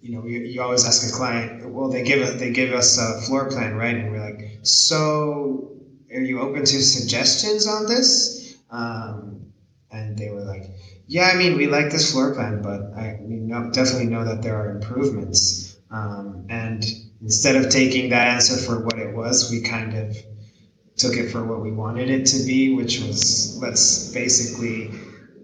you 0.00 0.16
know, 0.16 0.24
you, 0.24 0.40
you 0.40 0.62
always 0.62 0.86
ask 0.86 1.08
a 1.08 1.16
client, 1.16 1.68
well, 1.68 1.88
they 1.88 2.02
give 2.02 2.22
us 2.22 2.38
they 2.38 2.52
give 2.52 2.72
us 2.72 2.98
a 2.98 3.20
floor 3.22 3.50
plan, 3.50 3.74
right? 3.74 3.96
And 3.96 4.10
we're 4.10 4.24
like, 4.24 4.58
so 4.62 5.72
are 6.14 6.20
you 6.20 6.40
open 6.40 6.60
to 6.60 6.82
suggestions 6.82 7.66
on 7.66 7.86
this? 7.86 8.56
Um, 8.70 9.52
and 9.90 10.16
they 10.16 10.30
were 10.30 10.42
like, 10.42 10.70
yeah, 11.06 11.30
I 11.32 11.36
mean, 11.36 11.56
we 11.56 11.66
like 11.66 11.90
this 11.90 12.12
floor 12.12 12.34
plan, 12.34 12.62
but 12.62 12.92
I, 12.96 13.18
we 13.20 13.36
know, 13.36 13.70
definitely 13.70 14.06
know 14.06 14.24
that 14.24 14.42
there 14.42 14.56
are 14.56 14.70
improvements. 14.70 15.78
Um, 15.90 16.46
and 16.48 16.84
instead 17.22 17.56
of 17.56 17.70
taking 17.70 18.10
that 18.10 18.28
answer 18.28 18.56
for 18.56 18.80
what 18.80 18.98
it 18.98 19.14
was, 19.14 19.50
we 19.50 19.60
kind 19.60 19.94
of 19.94 20.16
took 20.96 21.14
it 21.14 21.30
for 21.30 21.44
what 21.44 21.60
we 21.60 21.70
wanted 21.70 22.08
it 22.08 22.26
to 22.26 22.44
be, 22.44 22.74
which 22.74 23.00
was 23.00 23.58
let's 23.60 24.12
basically, 24.12 24.90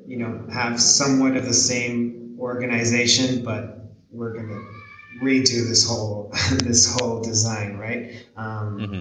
you 0.07 0.17
know, 0.17 0.45
have 0.53 0.81
somewhat 0.81 1.37
of 1.37 1.45
the 1.45 1.55
same 1.55 2.37
organization, 2.39 3.45
but 3.45 3.93
we're 4.11 4.33
going 4.33 4.49
to 4.49 5.25
redo 5.25 5.69
this 5.69 5.87
whole 5.87 6.31
this 6.65 6.93
whole 6.95 7.21
design, 7.23 7.77
right? 7.77 8.25
Um, 8.37 8.79
mm-hmm. 8.79 9.01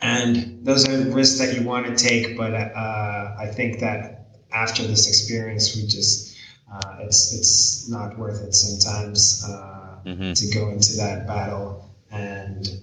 And 0.00 0.64
those 0.64 0.88
are 0.88 0.98
risks 1.10 1.38
that 1.38 1.54
you 1.54 1.64
want 1.64 1.86
to 1.86 1.94
take, 1.94 2.36
but 2.36 2.54
uh, 2.54 3.36
I 3.38 3.46
think 3.46 3.78
that 3.80 4.26
after 4.52 4.82
this 4.82 5.08
experience, 5.08 5.76
we 5.76 5.82
just 5.82 6.36
uh, 6.72 6.96
it's 7.00 7.34
it's 7.34 7.88
not 7.88 8.18
worth 8.18 8.42
it 8.42 8.54
sometimes 8.54 9.44
uh, 9.48 9.98
mm-hmm. 10.04 10.32
to 10.32 10.46
go 10.54 10.70
into 10.70 10.96
that 10.96 11.26
battle 11.26 11.88
and 12.10 12.81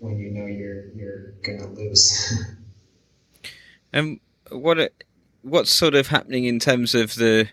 when 0.00 0.18
you 0.18 0.30
know 0.30 0.46
you're 0.46 0.88
you're 0.94 1.32
gonna 1.42 1.68
lose. 1.72 2.34
and 3.92 4.20
what 4.50 4.92
what's 5.42 5.72
sort 5.72 5.94
of 5.94 6.08
happening 6.08 6.44
in 6.44 6.58
terms 6.58 6.94
of 6.94 7.14
the 7.14 7.48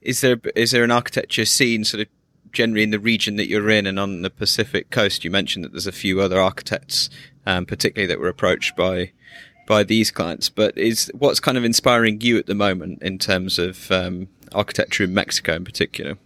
is 0.00 0.20
there 0.20 0.40
is 0.54 0.70
there 0.70 0.84
an 0.84 0.90
architecture 0.90 1.44
scene 1.44 1.84
sort 1.84 2.02
of 2.02 2.08
generally 2.52 2.82
in 2.82 2.90
the 2.90 2.98
region 2.98 3.36
that 3.36 3.48
you're 3.48 3.68
in 3.68 3.86
and 3.86 3.98
on 3.98 4.22
the 4.22 4.30
Pacific 4.30 4.90
coast? 4.90 5.24
You 5.24 5.30
mentioned 5.30 5.64
that 5.64 5.72
there's 5.72 5.86
a 5.86 5.92
few 5.92 6.20
other 6.20 6.40
architects, 6.40 7.10
um, 7.46 7.66
particularly 7.66 8.06
that 8.06 8.20
were 8.20 8.28
approached 8.28 8.76
by 8.76 9.12
by 9.66 9.84
these 9.84 10.10
clients, 10.10 10.48
but 10.48 10.76
is 10.78 11.10
what's 11.14 11.40
kind 11.40 11.58
of 11.58 11.64
inspiring 11.64 12.20
you 12.22 12.38
at 12.38 12.46
the 12.46 12.54
moment 12.54 13.02
in 13.02 13.18
terms 13.18 13.58
of 13.58 13.90
um, 13.92 14.28
architecture 14.52 15.04
in 15.04 15.12
Mexico 15.12 15.54
in 15.54 15.64
particular? 15.64 16.16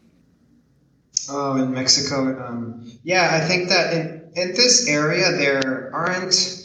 Oh, 1.29 1.57
in 1.57 1.73
Mexico, 1.73 2.45
um, 2.45 2.91
yeah, 3.05 3.31
I 3.33 3.47
think 3.47 3.68
that 3.68 3.93
in, 3.93 4.33
in 4.35 4.49
this 4.55 4.89
area 4.89 5.33
there 5.33 5.91
aren't 5.95 6.59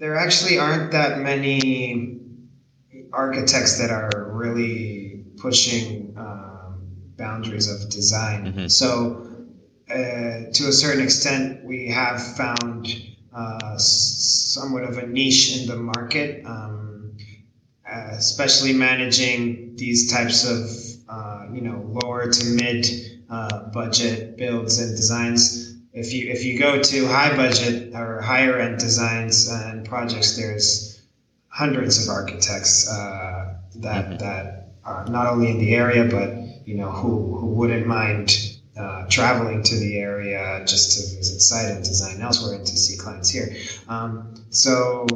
there 0.00 0.16
actually 0.16 0.58
aren't 0.58 0.92
that 0.92 1.18
many 1.20 2.16
architects 3.12 3.78
that 3.78 3.90
are 3.90 4.30
really 4.32 5.24
pushing 5.36 6.14
um, 6.16 6.80
boundaries 7.18 7.68
of 7.70 7.90
design. 7.90 8.46
Mm-hmm. 8.46 8.66
So, 8.68 9.26
uh, 9.90 10.50
to 10.52 10.68
a 10.68 10.72
certain 10.72 11.02
extent, 11.02 11.64
we 11.64 11.88
have 11.88 12.22
found 12.36 12.88
uh, 13.34 13.76
somewhat 13.76 14.84
of 14.84 14.96
a 14.96 15.06
niche 15.06 15.58
in 15.58 15.66
the 15.66 15.76
market, 15.76 16.44
um, 16.46 17.16
especially 17.86 18.72
managing 18.72 19.76
these 19.76 20.10
types 20.10 20.48
of 20.48 20.70
uh, 21.08 21.46
you 21.52 21.60
know 21.60 21.84
lower 22.02 22.30
to 22.30 22.44
mid 22.46 22.86
uh, 23.30 23.70
budget 23.70 24.36
builds 24.36 24.78
and 24.78 24.96
designs. 24.96 25.76
If 25.92 26.12
you 26.12 26.30
if 26.30 26.44
you 26.44 26.58
go 26.58 26.82
to 26.82 27.06
high 27.06 27.36
budget 27.36 27.94
or 27.94 28.20
higher 28.20 28.58
end 28.58 28.78
designs 28.78 29.48
and 29.50 29.84
projects, 29.84 30.36
there's 30.36 31.00
hundreds 31.48 32.02
of 32.02 32.08
architects 32.08 32.88
uh, 32.88 33.54
that 33.76 34.04
mm-hmm. 34.04 34.18
that 34.18 34.72
are 34.84 35.06
not 35.08 35.26
only 35.26 35.50
in 35.50 35.58
the 35.58 35.74
area 35.74 36.04
but 36.04 36.32
you 36.66 36.74
know 36.76 36.90
who 36.90 37.36
who 37.36 37.46
wouldn't 37.46 37.86
mind 37.86 38.50
uh, 38.80 39.04
traveling 39.08 39.62
to 39.62 39.78
the 39.78 39.98
area 39.98 40.62
just 40.66 40.96
to 40.96 41.16
visit 41.16 41.40
site 41.40 41.70
and 41.70 41.84
design 41.84 42.20
elsewhere 42.22 42.54
and 42.54 42.66
to 42.66 42.76
see 42.76 42.96
clients 42.96 43.28
here. 43.28 43.54
Um, 43.88 44.34
so, 44.50 45.06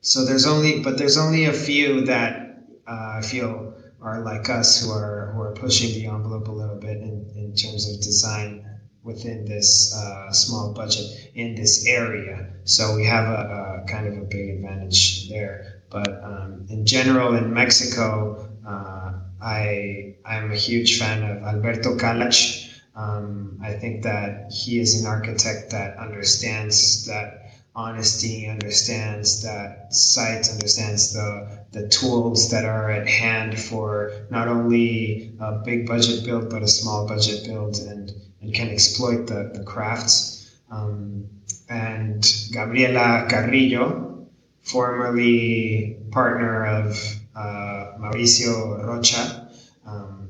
so 0.00 0.24
there's 0.24 0.46
only, 0.46 0.82
but 0.82 0.98
there's 0.98 1.16
only 1.16 1.46
a 1.46 1.52
few 1.52 2.02
that 2.06 2.58
uh, 2.86 3.14
I 3.18 3.22
feel 3.22 3.74
are 4.02 4.20
like 4.20 4.48
us 4.50 4.82
who 4.82 4.90
are 4.90 5.32
who 5.32 5.40
are 5.40 5.54
pushing 5.54 5.92
the 5.94 6.06
envelope 6.06 6.48
a 6.48 6.52
little 6.52 6.76
bit 6.76 6.98
in, 6.98 7.30
in 7.36 7.54
terms 7.54 7.88
of 7.88 8.00
design 8.00 8.66
within 9.02 9.44
this 9.44 9.94
uh, 9.94 10.30
small 10.32 10.72
budget 10.72 11.06
in 11.34 11.54
this 11.54 11.86
area. 11.86 12.48
So 12.64 12.94
we 12.94 13.04
have 13.06 13.26
a, 13.26 13.82
a 13.84 13.88
kind 13.88 14.06
of 14.06 14.14
a 14.14 14.24
big 14.24 14.50
advantage 14.50 15.28
there. 15.28 15.82
But 15.90 16.22
um, 16.22 16.66
in 16.70 16.86
general, 16.86 17.34
in 17.34 17.52
Mexico, 17.52 18.48
uh, 18.66 19.12
I 19.40 20.16
I'm 20.24 20.50
a 20.52 20.56
huge 20.56 20.98
fan 20.98 21.22
of 21.22 21.42
Alberto 21.42 21.96
Kalach. 21.96 22.70
Um, 22.94 23.58
I 23.62 23.72
think 23.72 24.02
that 24.02 24.52
he 24.52 24.78
is 24.78 25.00
an 25.00 25.06
architect 25.06 25.70
that 25.70 25.96
understands 25.96 27.06
that 27.06 27.41
honesty, 27.74 28.46
understands 28.48 29.42
that 29.42 29.94
site, 29.94 30.50
understands 30.50 31.12
the 31.12 31.62
the 31.72 31.88
tools 31.88 32.50
that 32.50 32.66
are 32.66 32.90
at 32.90 33.08
hand 33.08 33.58
for 33.58 34.12
not 34.30 34.46
only 34.46 35.32
a 35.40 35.52
big 35.64 35.86
budget 35.86 36.24
build 36.24 36.50
but 36.50 36.62
a 36.62 36.68
small 36.68 37.06
budget 37.08 37.44
build, 37.46 37.76
and 37.78 38.12
and 38.40 38.54
can 38.54 38.68
exploit 38.68 39.26
the 39.26 39.50
the 39.54 39.64
crafts. 39.64 40.50
Um, 40.70 41.28
and 41.68 42.22
Gabriela 42.52 43.26
Carrillo, 43.28 44.26
formerly 44.62 45.96
partner 46.10 46.66
of 46.66 46.96
uh, 47.34 47.92
Mauricio 47.98 48.84
Rocha. 48.86 49.48
Um, 49.86 50.28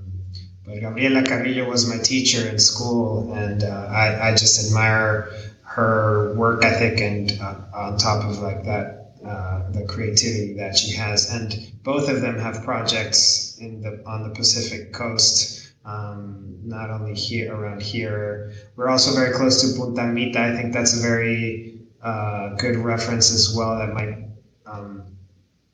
but 0.64 0.80
Gabriela 0.80 1.22
Carrillo 1.24 1.68
was 1.68 1.88
my 1.88 1.98
teacher 1.98 2.48
in 2.48 2.58
school, 2.58 3.32
and 3.34 3.64
uh, 3.64 3.88
I, 3.90 4.28
I 4.28 4.30
just 4.32 4.64
admire 4.66 5.32
her 5.74 6.34
work 6.34 6.64
ethic 6.64 7.00
and 7.00 7.32
uh, 7.40 7.54
on 7.74 7.96
top 7.96 8.24
of 8.24 8.38
like 8.40 8.62
that, 8.64 9.14
uh, 9.26 9.70
the 9.70 9.84
creativity 9.86 10.54
that 10.54 10.76
she 10.76 10.92
has. 10.92 11.30
And 11.32 11.72
both 11.82 12.10
of 12.10 12.20
them 12.20 12.38
have 12.38 12.62
projects 12.62 13.56
in 13.58 13.80
the 13.80 14.02
on 14.06 14.22
the 14.22 14.30
Pacific 14.30 14.92
coast. 14.92 15.72
Um, 15.84 16.58
not 16.62 16.90
only 16.90 17.14
here 17.14 17.54
around 17.54 17.82
here, 17.82 18.52
we're 18.76 18.88
also 18.88 19.14
very 19.14 19.34
close 19.34 19.62
to 19.62 19.78
Punta 19.78 20.06
Mita. 20.06 20.40
I 20.40 20.54
think 20.54 20.72
that's 20.72 20.96
a 20.96 21.02
very 21.02 21.80
uh, 22.02 22.54
good 22.56 22.76
reference 22.76 23.32
as 23.32 23.54
well. 23.56 23.78
That 23.78 23.94
might 23.94 24.18
um, 24.66 25.04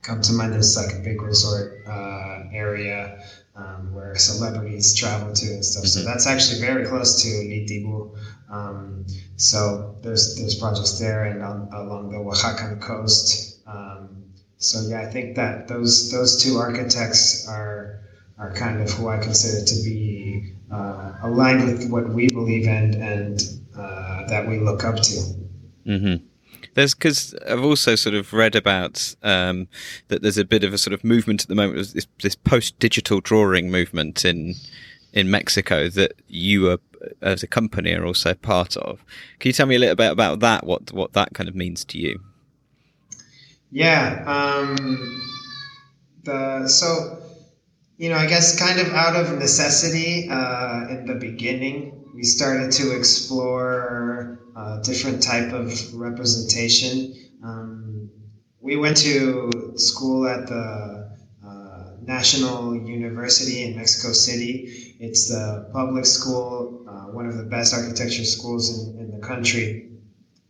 come 0.03 0.23
to 0.23 0.33
mind 0.33 0.55
as 0.55 0.77
like 0.77 0.95
a 0.95 1.01
big 1.01 1.21
resort 1.21 1.83
uh, 1.87 2.45
area 2.53 3.23
um, 3.57 3.93
where 3.93 4.17
celebrities 4.17 4.95
travel 4.95 5.33
to 5.33 5.47
and 5.47 5.65
stuff. 5.65 5.85
Mm-hmm. 5.85 6.01
So 6.01 6.05
that's 6.05 6.27
actually 6.27 6.61
very 6.61 6.87
close 6.87 7.23
to 7.23 7.29
Litibu. 7.29 8.17
Um, 8.51 9.07
so 9.37 9.97
there's 10.03 10.37
there's 10.37 10.55
projects 10.55 10.99
there 10.99 11.25
and 11.25 11.43
on, 11.43 11.69
along 11.73 12.11
the 12.11 12.19
Oaxacan 12.19 12.81
coast. 12.81 13.61
Um, 13.67 14.25
so 14.57 14.81
yeah, 14.89 15.03
I 15.03 15.07
think 15.07 15.37
that 15.37 15.69
those 15.69 16.11
those 16.11 16.43
two 16.43 16.57
architects 16.57 17.47
are 17.49 18.01
are 18.39 18.53
kind 18.55 18.81
of 18.81 18.91
who 18.91 19.09
I 19.09 19.19
consider 19.19 19.65
to 19.65 19.75
be 19.83 20.55
uh, 20.71 21.13
aligned 21.23 21.67
with 21.67 21.91
what 21.91 22.09
we 22.09 22.29
believe 22.29 22.67
in 22.67 23.03
and 23.03 23.41
uh, 23.77 24.27
that 24.29 24.49
we 24.49 24.59
look 24.59 24.85
up 24.85 24.97
to. 24.97 25.35
Mm-hmm. 25.87 26.25
There's 26.75 26.95
because 26.95 27.35
I've 27.49 27.65
also 27.65 27.97
sort 27.97 28.15
of 28.15 28.33
read 28.33 28.55
about 28.55 29.15
um, 29.23 29.69
that 30.09 30.23
there's 30.23 30.39
a 30.39 30.45
bit 30.45 30.65
of 30.65 30.73
a 30.73 30.79
sort 30.79 30.95
of 30.95 31.05
movement 31.05 31.43
at 31.43 31.49
the 31.49 31.55
moment, 31.55 31.93
this, 31.93 32.07
this 32.23 32.35
post-digital 32.35 33.21
drawing 33.21 33.71
movement 33.71 34.25
in 34.25 34.55
in 35.13 35.31
Mexico 35.31 35.89
that 35.89 36.13
you 36.29 36.71
are 36.71 36.79
as 37.23 37.43
a 37.43 37.47
company 37.47 37.95
are 37.95 38.05
also 38.05 38.35
part 38.35 38.77
of. 38.77 39.05
Can 39.39 39.51
you 39.51 39.53
tell 39.53 39.67
me 39.67 39.77
a 39.77 39.79
little 39.79 39.95
bit 39.95 40.11
about 40.11 40.41
that? 40.41 40.65
What 40.67 40.93
what 40.93 41.13
that 41.13 41.35
kind 41.35 41.49
of 41.49 41.55
means 41.55 41.85
to 41.87 41.99
you? 41.99 42.21
Yeah. 43.71 44.25
Um, 44.27 45.21
the 46.25 46.69
so 46.69 47.23
you 47.97 48.09
know 48.09 48.17
I 48.17 48.27
guess 48.27 48.59
kind 48.59 48.81
of 48.81 48.93
out 48.93 49.17
of 49.17 49.39
necessity 49.39 50.29
uh, 50.31 50.89
in 50.89 51.07
the 51.07 51.15
beginning 51.15 51.99
we 52.15 52.25
started 52.25 52.73
to 52.73 52.97
explore 52.97 54.41
uh, 54.57 54.81
different 54.83 55.23
type 55.23 55.53
of 55.53 55.95
representation. 55.95 57.15
Um, 57.45 58.11
we 58.61 58.75
went 58.77 58.97
to 58.99 59.53
school 59.77 60.27
at 60.27 60.49
the 60.49 61.17
uh, 61.47 61.91
National 62.03 62.75
University 62.75 63.63
in 63.63 63.77
Mexico 63.77 64.13
City. 64.13 64.88
It's 64.99 65.29
the 65.29 65.69
public 65.73 66.05
school, 66.07 66.85
uh, 66.89 67.13
one 67.13 67.27
of 67.27 67.37
the 67.37 67.45
best 67.45 67.73
architecture 67.73 68.25
schools 68.25 68.89
in, 68.89 68.99
in 68.99 69.11
the 69.13 69.25
country. 69.25 69.91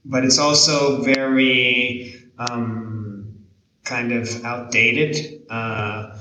But 0.04 0.24
it's 0.24 0.38
also 0.38 1.02
very 1.02 2.14
um, 2.38 3.34
kind 3.84 4.12
of 4.12 4.44
outdated 4.44 5.42
uh, 5.50 6.16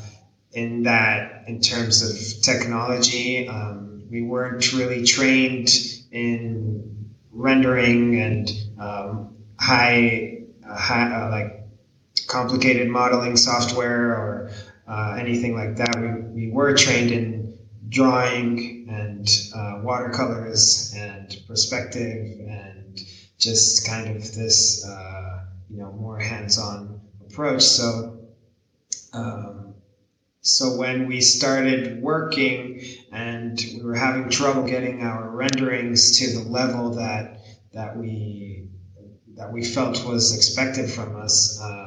in 0.51 0.83
that, 0.83 1.43
in 1.47 1.61
terms 1.61 2.01
of 2.01 2.41
technology. 2.43 3.47
Um, 3.47 4.03
we 4.09 4.21
weren't 4.23 4.73
really 4.73 5.03
trained 5.03 5.69
in 6.11 7.13
rendering 7.31 8.19
and 8.19 8.51
um, 8.79 9.37
high, 9.57 10.43
uh, 10.67 10.75
high 10.75 11.13
uh, 11.13 11.29
like 11.29 11.61
complicated 12.27 12.89
modeling 12.89 13.37
software 13.37 14.11
or 14.11 14.51
uh, 14.87 15.15
anything 15.17 15.55
like 15.55 15.77
that. 15.77 15.95
We, 15.97 16.47
we 16.47 16.51
were 16.51 16.73
trained 16.73 17.11
in 17.11 17.36
drawing 17.89 18.87
and 18.89 19.29
uh, 19.55 19.79
watercolors 19.83 20.93
and 20.95 21.41
perspective 21.47 22.39
and 22.47 22.99
just 23.37 23.87
kind 23.87 24.15
of 24.15 24.33
this, 24.33 24.85
uh, 24.85 25.45
you 25.69 25.77
know, 25.77 25.91
more 25.93 26.19
hands-on 26.19 26.99
approach. 27.25 27.61
So, 27.61 28.19
um, 29.13 29.75
so 30.41 30.75
when 30.77 31.07
we 31.07 31.21
started 31.21 32.01
working 32.01 32.81
and 33.11 33.63
we 33.75 33.83
were 33.83 33.95
having 33.95 34.29
trouble 34.29 34.63
getting 34.63 35.01
our 35.03 35.29
renderings 35.29 36.17
to 36.19 36.33
the 36.33 36.49
level 36.49 36.91
that 36.95 37.41
that 37.73 37.95
we 37.95 38.69
that 39.35 39.51
we 39.51 39.63
felt 39.63 40.03
was 40.05 40.35
expected 40.35 40.89
from 40.89 41.15
us, 41.15 41.59
um, 41.61 41.86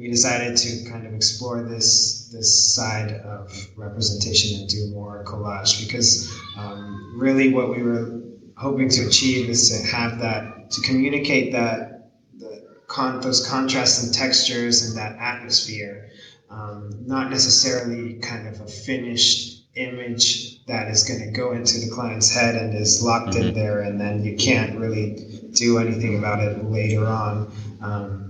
we 0.00 0.08
decided 0.08 0.56
to 0.56 0.90
kind 0.90 1.06
of 1.06 1.12
explore 1.12 1.62
this 1.62 2.30
this 2.32 2.74
side 2.74 3.12
of 3.12 3.52
representation 3.76 4.58
and 4.58 4.68
do 4.68 4.86
more 4.94 5.22
collage 5.24 5.86
because 5.86 6.32
um, 6.56 7.12
really 7.14 7.52
what 7.52 7.68
we 7.68 7.82
were 7.82 8.22
hoping 8.56 8.88
to 8.88 9.06
achieve 9.06 9.50
is 9.50 9.68
to 9.68 9.94
have 9.94 10.18
that 10.18 10.70
to 10.70 10.80
communicate 10.80 11.52
that 11.52 12.12
the 12.38 12.66
con- 12.86 13.20
those 13.20 13.46
contrasts 13.46 14.02
and 14.02 14.14
textures 14.14 14.88
and 14.88 14.96
that 14.96 15.16
atmosphere 15.18 16.08
um, 16.48 16.90
not 17.06 17.28
necessarily 17.30 18.14
kind 18.20 18.48
of 18.48 18.58
a 18.62 18.66
finished 18.66 19.60
image 19.74 20.64
that 20.64 20.88
is 20.88 21.04
going 21.04 21.20
to 21.20 21.30
go 21.30 21.52
into 21.52 21.78
the 21.78 21.90
client's 21.90 22.34
head 22.34 22.56
and 22.56 22.74
is 22.74 23.02
locked 23.02 23.34
mm-hmm. 23.34 23.48
in 23.48 23.54
there, 23.54 23.82
and 23.82 24.00
then 24.00 24.24
you 24.24 24.36
can't 24.36 24.76
really 24.78 25.40
do 25.52 25.78
anything 25.78 26.18
about 26.18 26.40
it 26.40 26.64
later 26.64 27.06
on. 27.06 27.52
Um, 27.80 28.29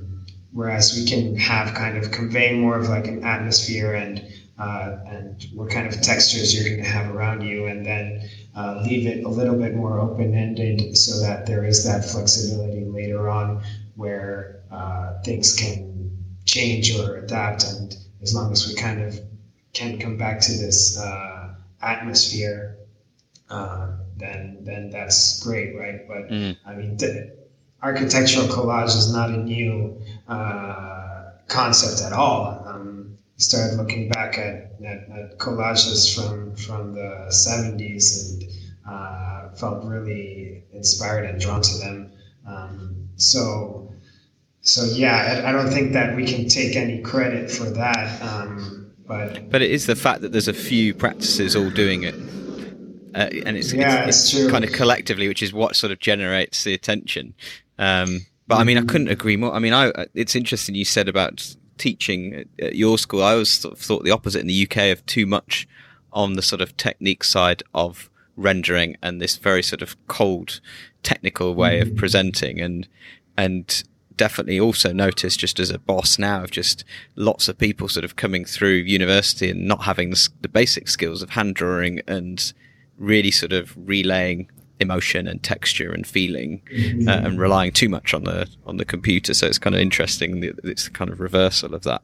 whereas 0.52 0.94
we 0.96 1.04
can 1.06 1.36
have 1.36 1.74
kind 1.74 1.96
of 1.96 2.10
convey 2.10 2.54
more 2.58 2.78
of 2.78 2.88
like 2.88 3.06
an 3.06 3.24
atmosphere 3.24 3.94
and 3.94 4.26
uh, 4.58 4.98
and 5.06 5.46
what 5.54 5.70
kind 5.70 5.86
of 5.86 5.98
textures 6.02 6.54
you're 6.54 6.64
going 6.64 6.84
to 6.84 6.88
have 6.88 7.14
around 7.14 7.40
you, 7.40 7.64
and 7.64 7.86
then 7.86 8.28
uh, 8.54 8.82
leave 8.84 9.06
it 9.06 9.24
a 9.24 9.28
little 9.28 9.56
bit 9.56 9.74
more 9.74 9.98
open 9.98 10.34
ended 10.34 10.96
so 10.98 11.18
that 11.20 11.46
there 11.46 11.64
is 11.64 11.84
that 11.84 12.04
flexibility 12.04 12.84
later 12.84 13.30
on 13.30 13.62
where 13.96 14.60
uh, 14.70 15.20
things 15.22 15.56
can 15.56 16.14
change 16.44 16.94
or 16.94 17.16
adapt 17.16 17.64
and 17.64 17.96
as 18.22 18.34
long 18.34 18.52
as 18.52 18.68
we 18.68 18.74
kind 18.74 19.02
of 19.02 19.18
can 19.72 19.98
come 19.98 20.16
back 20.16 20.40
to 20.40 20.52
this 20.52 20.98
uh, 20.98 21.54
atmosphere, 21.80 22.76
uh, 23.48 23.92
then 24.16 24.58
then 24.62 24.90
that's 24.90 25.42
great, 25.42 25.76
right? 25.78 26.06
But 26.06 26.28
mm. 26.28 26.56
I 26.66 26.74
mean, 26.74 26.96
the, 26.96 27.36
architectural 27.82 28.46
collage 28.46 28.96
is 28.96 29.12
not 29.12 29.30
a 29.30 29.36
new 29.36 30.00
uh, 30.28 31.30
concept 31.48 32.02
at 32.02 32.12
all. 32.12 32.62
Um, 32.66 33.16
I 33.36 33.42
started 33.42 33.76
looking 33.76 34.08
back 34.08 34.38
at, 34.38 34.72
at, 34.84 35.08
at, 35.10 35.38
collages 35.38 36.14
from 36.14 36.54
from 36.56 36.94
the 36.94 37.26
70s 37.30 38.30
and 38.30 38.44
uh, 38.86 39.50
felt 39.54 39.84
really 39.84 40.62
inspired 40.72 41.24
and 41.24 41.40
drawn 41.40 41.62
to 41.62 41.78
them. 41.78 42.12
Um, 42.46 43.08
so 43.16 43.92
so 44.62 44.84
yeah, 44.84 45.42
I, 45.44 45.48
I, 45.48 45.52
don't 45.52 45.70
think 45.70 45.92
that 45.94 46.14
we 46.14 46.26
can 46.26 46.46
take 46.48 46.76
any 46.76 47.00
credit 47.00 47.50
for 47.50 47.64
that. 47.64 48.20
Um, 48.22 48.92
but 49.06 49.50
but 49.50 49.62
it 49.62 49.70
is 49.70 49.86
the 49.86 49.96
fact 49.96 50.20
that 50.20 50.32
there's 50.32 50.48
a 50.48 50.52
few 50.52 50.94
practices 50.94 51.56
all 51.56 51.70
doing 51.70 52.02
it, 52.02 52.14
uh, 53.14 53.28
and 53.44 53.56
it's 53.56 53.72
yeah, 53.72 54.06
it's, 54.06 54.34
it's, 54.34 54.50
kind 54.50 54.64
of 54.64 54.72
collectively, 54.72 55.28
which 55.28 55.42
is 55.42 55.52
what 55.52 55.76
sort 55.76 55.92
of 55.92 55.98
generates 55.98 56.64
the 56.64 56.74
attention. 56.74 57.34
Um, 57.78 58.26
but 58.46 58.58
I 58.58 58.64
mean, 58.64 58.78
I 58.78 58.82
couldn't 58.82 59.08
agree 59.08 59.36
more. 59.36 59.52
I 59.52 59.58
mean, 59.58 59.72
I 59.72 60.06
it's 60.14 60.34
interesting 60.34 60.74
you 60.74 60.84
said 60.84 61.08
about 61.08 61.54
teaching 61.78 62.44
at 62.60 62.74
your 62.74 62.98
school. 62.98 63.22
I 63.22 63.32
always 63.32 63.50
sort 63.50 63.74
of 63.74 63.80
thought 63.80 64.04
the 64.04 64.10
opposite 64.10 64.40
in 64.40 64.46
the 64.46 64.68
UK 64.68 64.92
of 64.92 65.04
too 65.06 65.26
much 65.26 65.66
on 66.12 66.34
the 66.34 66.42
sort 66.42 66.60
of 66.60 66.76
technique 66.76 67.24
side 67.24 67.62
of 67.74 68.10
rendering 68.36 68.96
and 69.02 69.20
this 69.20 69.36
very 69.36 69.62
sort 69.62 69.82
of 69.82 69.96
cold 70.08 70.60
technical 71.02 71.54
way 71.54 71.80
of 71.80 71.94
presenting 71.96 72.60
and 72.60 72.88
and 73.36 73.84
definitely 74.16 74.60
also 74.60 74.92
noticed 74.92 75.38
just 75.38 75.58
as 75.58 75.70
a 75.70 75.78
boss 75.78 76.18
now 76.18 76.42
of 76.44 76.50
just 76.50 76.84
lots 77.16 77.48
of 77.48 77.56
people 77.56 77.88
sort 77.88 78.04
of 78.04 78.16
coming 78.16 78.44
through 78.44 78.74
university 78.74 79.50
and 79.50 79.66
not 79.66 79.84
having 79.84 80.10
the, 80.10 80.28
the 80.42 80.48
basic 80.48 80.88
skills 80.88 81.22
of 81.22 81.30
hand 81.30 81.54
drawing 81.54 82.00
and 82.06 82.52
really 83.00 83.30
sort 83.30 83.52
of 83.52 83.74
relaying 83.76 84.48
emotion 84.78 85.26
and 85.26 85.42
texture 85.42 85.92
and 85.92 86.06
feeling 86.06 86.62
mm-hmm. 86.72 87.08
uh, 87.08 87.16
and 87.16 87.38
relying 87.38 87.72
too 87.72 87.88
much 87.88 88.14
on 88.14 88.24
the 88.24 88.48
on 88.66 88.78
the 88.78 88.84
computer 88.84 89.34
so 89.34 89.46
it's 89.46 89.58
kind 89.58 89.74
of 89.74 89.80
interesting 89.80 90.40
that 90.40 90.58
it's 90.64 90.84
the 90.84 90.90
kind 90.90 91.10
of 91.10 91.20
reversal 91.20 91.74
of 91.74 91.82
that 91.82 92.02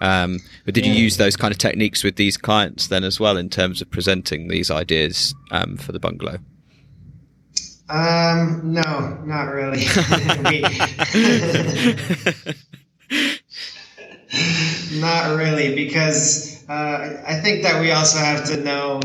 um, 0.00 0.38
but 0.64 0.74
did 0.74 0.84
yeah. 0.84 0.92
you 0.92 1.02
use 1.02 1.16
those 1.16 1.36
kind 1.36 1.50
of 1.50 1.58
techniques 1.58 2.04
with 2.04 2.16
these 2.16 2.36
clients 2.36 2.88
then 2.88 3.02
as 3.02 3.18
well 3.18 3.36
in 3.36 3.48
terms 3.48 3.80
of 3.80 3.90
presenting 3.90 4.48
these 4.48 4.70
ideas 4.70 5.34
um, 5.50 5.76
for 5.76 5.92
the 5.92 6.00
bungalow 6.00 6.38
um, 7.86 8.72
no, 8.72 9.20
not 9.26 9.52
really. 9.52 9.84
not 14.94 15.36
really, 15.36 15.74
because 15.74 16.64
uh, 16.68 17.22
I 17.26 17.40
think 17.40 17.62
that 17.62 17.80
we 17.80 17.92
also 17.92 18.18
have 18.18 18.44
to 18.46 18.56
know 18.56 19.00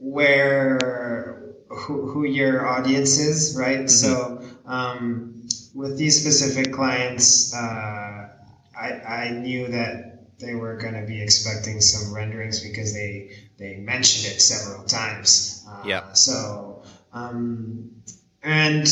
where 0.00 1.54
who, 1.68 2.10
who 2.10 2.24
your 2.24 2.66
audience 2.66 3.18
is, 3.18 3.56
right? 3.56 3.80
Mm-hmm. 3.80 3.88
So 3.88 4.42
um, 4.66 5.48
with 5.74 5.96
these 5.98 6.20
specific 6.20 6.72
clients, 6.72 7.54
uh, 7.54 8.28
I, 8.76 8.90
I 9.06 9.30
knew 9.30 9.68
that 9.68 10.38
they 10.38 10.54
were 10.54 10.76
going 10.76 10.94
to 10.94 11.06
be 11.06 11.22
expecting 11.22 11.80
some 11.80 12.14
renderings 12.14 12.60
because 12.60 12.94
they 12.94 13.30
they 13.58 13.76
mentioned 13.76 14.34
it 14.34 14.40
several 14.40 14.84
times. 14.84 15.66
Uh, 15.68 15.82
yeah. 15.84 16.12
So 16.14 16.82
um, 17.12 17.90
and 18.42 18.86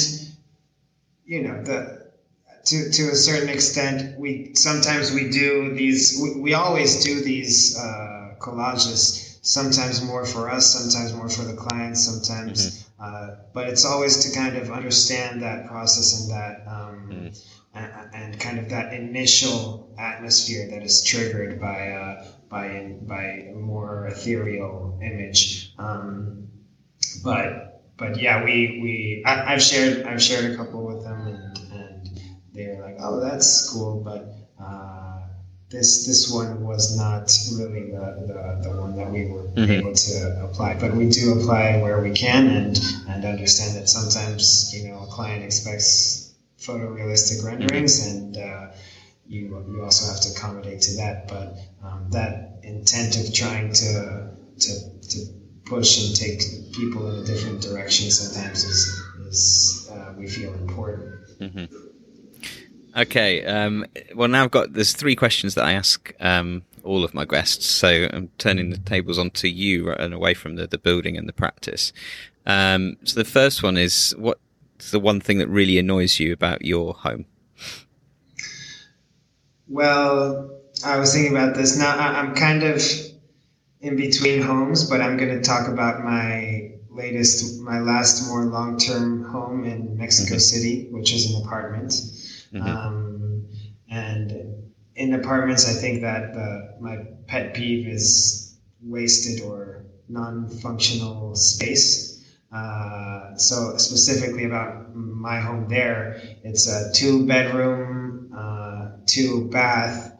you 1.25 1.43
know 1.43 1.63
the 1.63 2.09
to, 2.67 2.91
to 2.91 3.03
a 3.11 3.15
certain 3.15 3.49
extent 3.49 4.19
we 4.21 4.51
sometimes 4.55 5.13
we 5.13 5.31
do 5.31 5.75
these 5.75 6.21
we, 6.23 6.41
we 6.41 6.55
always 6.55 7.03
do 7.03 7.23
these 7.23 7.79
uh, 7.79 8.35
collages 8.39 9.28
sometimes 9.43 10.03
more 10.03 10.24
for 10.24 10.51
us 10.51 10.66
sometimes 10.66 11.12
more 11.14 11.28
for 11.28 11.43
the 11.43 11.55
clients 11.55 12.01
sometimes 12.05 12.59
mm-hmm. 12.70 13.05
uh, 13.05 13.36
but 13.53 13.68
it's 13.68 13.84
always 13.84 14.24
to 14.24 14.39
kind 14.39 14.57
of 14.57 14.70
understand 14.70 15.43
that 15.43 15.66
process 15.66 16.20
and 16.20 16.30
that 16.30 16.64
um, 16.66 17.09
mm. 17.11 17.45
and, 17.74 18.14
and, 18.14 18.41
kind 18.41 18.59
of 18.59 18.68
that 18.68 18.93
initial 18.93 19.95
atmosphere 19.99 20.68
that 20.70 20.82
is 20.82 21.03
triggered 21.03 21.61
by 21.61 21.91
uh, 21.91 22.24
by 22.49 22.97
by 23.03 23.24
a 23.51 23.55
more 23.55 24.07
ethereal 24.07 24.99
image 25.03 25.72
um, 25.78 26.49
but 27.22 27.68
but 27.99 28.20
yeah, 28.20 28.45
we 28.45 28.80
we 28.82 29.22
I, 29.26 29.51
have 29.51 29.62
shared 29.62 30.07
I've 30.07 30.22
shared 30.22 30.53
a 30.53 30.57
couple 30.57 30.86
with 30.86 31.03
them, 31.03 31.26
and, 31.26 31.59
and 31.72 32.20
they're 32.55 32.80
like, 32.80 32.97
oh, 33.01 33.20
that's 33.20 33.70
cool, 33.70 34.01
but 34.03 34.32
uh, 34.62 34.97
this 35.71 36.07
this 36.07 36.33
one 36.33 36.64
was 36.64 36.97
not 36.97 37.31
really 37.59 37.91
the, 37.91 38.25
the, 38.27 38.69
the 38.69 38.81
one 38.81 38.97
that 38.97 39.11
we 39.11 39.27
were 39.27 39.45
mm-hmm. 39.45 39.71
able 39.71 39.95
to 39.95 40.45
apply. 40.45 40.75
But 40.75 40.95
we 40.95 41.11
do 41.11 41.39
apply 41.39 41.83
where 41.83 42.01
we 42.01 42.12
can, 42.12 42.49
and 42.49 42.79
and 43.09 43.25
understand 43.25 43.77
that 43.77 43.89
sometimes 43.89 44.75
you 44.75 44.89
know 44.89 45.03
a 45.03 45.07
client 45.07 45.45
expects 45.45 46.35
photorealistic 46.59 47.45
renderings, 47.45 48.07
and 48.07 48.37
uh, 48.37 48.69
you 49.27 49.62
you 49.69 49.83
also 49.83 50.11
have 50.11 50.21
to 50.23 50.33
accommodate 50.33 50.81
to 50.83 50.97
that. 50.97 51.29
But 51.29 51.59
um, 51.87 52.07
that 52.11 52.61
intent 52.62 53.19
of 53.19 53.35
trying 53.35 53.73
to 53.73 54.31
to 54.61 54.73
to 55.11 55.19
push 55.66 56.07
and 56.07 56.16
take 56.16 56.41
people 56.73 57.11
in 57.11 57.23
a 57.23 57.25
different 57.27 57.61
direction 57.61 58.11
sometimes 58.11 58.64
is 58.64 59.03
is 59.29 59.91
uh, 59.93 60.14
we 60.16 60.29
feel 60.29 60.55
important. 60.55 61.14
Mm-hmm. 61.41 61.88
Okay. 62.97 63.45
Um, 63.45 63.86
well, 64.14 64.28
now 64.28 64.45
I've 64.45 64.51
got 64.51 64.72
there's 64.72 64.93
three 64.93 65.16
questions 65.16 65.55
that 65.55 65.64
I 65.64 65.72
ask 65.72 66.12
um, 66.20 66.62
all 66.84 67.05
of 67.05 67.14
my 67.14 67.24
guests. 67.24 67.66
So 67.66 68.09
I'm 68.12 68.30
turning 68.39 68.70
the 68.70 68.78
tables 68.78 69.18
onto 69.18 69.49
you 69.49 69.91
and 69.93 70.14
away 70.14 70.34
from 70.34 70.57
the, 70.57 70.66
the 70.66 70.78
building 70.78 71.16
and 71.16 71.28
the 71.28 71.32
practice. 71.32 71.93
Um, 72.47 72.97
so 73.05 73.14
the 73.20 73.24
first 73.24 73.62
one 73.62 73.76
is 73.76 74.14
what's 74.18 74.91
the 74.91 75.01
one 75.01 75.20
thing 75.20 75.39
that 75.39 75.49
really 75.49 75.78
annoys 75.78 76.18
you 76.18 76.32
about 76.32 76.64
your 76.64 76.95
home? 76.95 77.26
Well, 79.68 80.51
I 80.84 80.99
was 80.99 81.12
thinking 81.12 81.32
about 81.32 81.55
this. 81.55 81.78
Now 81.78 81.97
I'm 81.99 82.34
kind 82.34 82.62
of 82.62 82.82
in 83.80 83.97
between 83.97 84.41
homes, 84.41 84.89
but 84.89 85.01
I'm 85.01 85.16
going 85.16 85.30
to 85.36 85.43
talk 85.43 85.68
about 85.68 86.03
my 86.03 86.72
latest, 86.91 87.61
my 87.61 87.80
last 87.80 88.28
more 88.28 88.45
long 88.45 88.78
term 88.78 89.24
home 89.24 89.64
in 89.64 89.97
Mexico 89.97 90.34
mm-hmm. 90.34 90.39
City, 90.39 90.89
which 90.91 91.12
is 91.12 91.34
an 91.34 91.43
apartment. 91.45 91.93
Mm-hmm. 92.53 92.66
Um, 92.66 93.46
and 93.90 94.32
in 94.94 95.14
apartments, 95.14 95.68
I 95.68 95.80
think 95.80 96.03
that 96.03 96.32
the, 96.34 96.76
my 96.80 96.99
pet 97.26 97.55
peeve 97.55 97.86
is 97.86 98.57
wasted 98.82 99.42
or 99.42 99.84
non 100.09 100.49
functional 100.49 101.34
space. 101.34 102.24
Uh, 102.51 103.36
so 103.36 103.76
specifically 103.76 104.44
about 104.44 104.94
my 104.94 105.38
home 105.38 105.68
there, 105.68 106.20
it's 106.42 106.66
a 106.66 106.90
two 106.92 107.26
bedroom, 107.26 108.32
uh, 108.34 108.88
two 109.07 109.49
bath, 109.51 110.18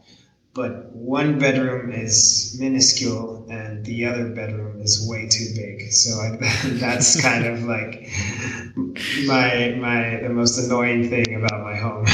but 0.55 0.90
one 0.92 1.38
bedroom 1.38 1.92
is 1.92 2.57
minuscule 2.59 3.46
and 3.51 3.84
the 3.84 4.05
other 4.07 4.28
bedroom 4.30 4.80
is 4.80 5.07
way 5.09 5.28
too 5.28 5.46
big. 5.55 5.92
So 5.92 6.18
I, 6.18 6.36
that's 6.72 7.20
kind 7.20 7.46
of 7.46 7.64
like 7.64 8.09
my 9.26 9.76
my 9.78 10.20
the 10.22 10.30
most 10.30 10.59
annoying 10.59 11.09
thing 11.09 11.34
about 11.34 11.62
my 11.62 11.76
home. 11.76 12.07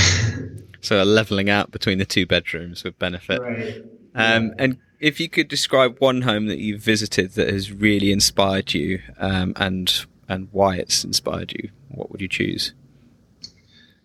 so 0.81 1.03
a 1.03 1.05
leveling 1.05 1.49
out 1.49 1.71
between 1.71 1.99
the 1.99 2.07
two 2.07 2.27
bedrooms 2.27 2.85
would 2.85 2.99
benefit. 2.99 3.41
Right. 3.41 3.83
Um, 4.15 4.55
and 4.59 4.79
if 5.01 5.21
you 5.21 5.29
could 5.29 5.49
describe 5.49 5.99
one 5.99 6.23
home 6.23 6.47
that 6.47 6.59
you've 6.59 6.81
visited 6.81 7.33
that 7.33 7.49
has 7.49 7.73
really 7.73 8.13
inspired 8.13 8.73
you, 8.75 9.03
um, 9.19 9.53
and 9.57 10.07
and 10.29 10.49
why 10.53 10.77
it's 10.77 11.05
inspired 11.05 11.53
you, 11.53 11.71
what 11.89 12.11
would 12.11 12.21
you 12.21 12.29
choose? 12.29 12.73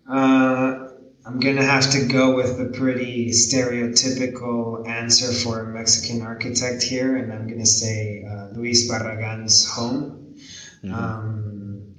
Uh, 0.08 0.89
I'm 1.30 1.38
gonna 1.38 1.64
have 1.64 1.88
to 1.92 2.06
go 2.06 2.34
with 2.34 2.58
the 2.58 2.76
pretty 2.76 3.30
stereotypical 3.30 4.84
answer 4.88 5.32
for 5.32 5.60
a 5.60 5.72
Mexican 5.72 6.22
architect 6.22 6.82
here, 6.82 7.16
and 7.18 7.32
I'm 7.32 7.46
gonna 7.46 7.64
say 7.64 8.24
uh, 8.28 8.48
Luis 8.48 8.90
Barragan's 8.90 9.64
home. 9.64 10.34
Mm-hmm. 10.82 10.92
Um, 10.92 11.94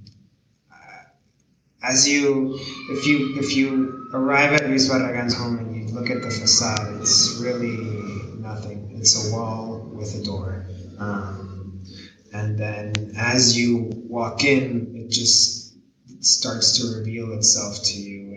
as 1.81 2.09
you, 2.09 2.59
if 2.89 3.07
you 3.07 3.39
if 3.39 3.55
you 3.55 4.09
arrive 4.13 4.51
at 4.51 4.67
Luis 4.67 4.89
Barragan's 4.89 5.33
home 5.33 5.59
and 5.59 5.73
you 5.77 5.95
look 5.95 6.09
at 6.09 6.21
the 6.21 6.29
facade, 6.29 6.99
it's 6.99 7.39
really 7.41 7.77
nothing. 8.37 8.97
It's 8.99 9.29
a 9.29 9.33
wall 9.33 9.89
with 9.93 10.13
a 10.13 10.23
door, 10.25 10.65
um, 10.99 11.85
and 12.33 12.59
then 12.59 13.13
as 13.15 13.57
you 13.57 13.91
walk 14.09 14.43
in, 14.43 14.93
it 14.93 15.09
just 15.09 15.73
starts 16.19 16.79
to 16.79 16.99
reveal 16.99 17.31
itself 17.31 17.81
to 17.81 17.97
you 17.97 18.30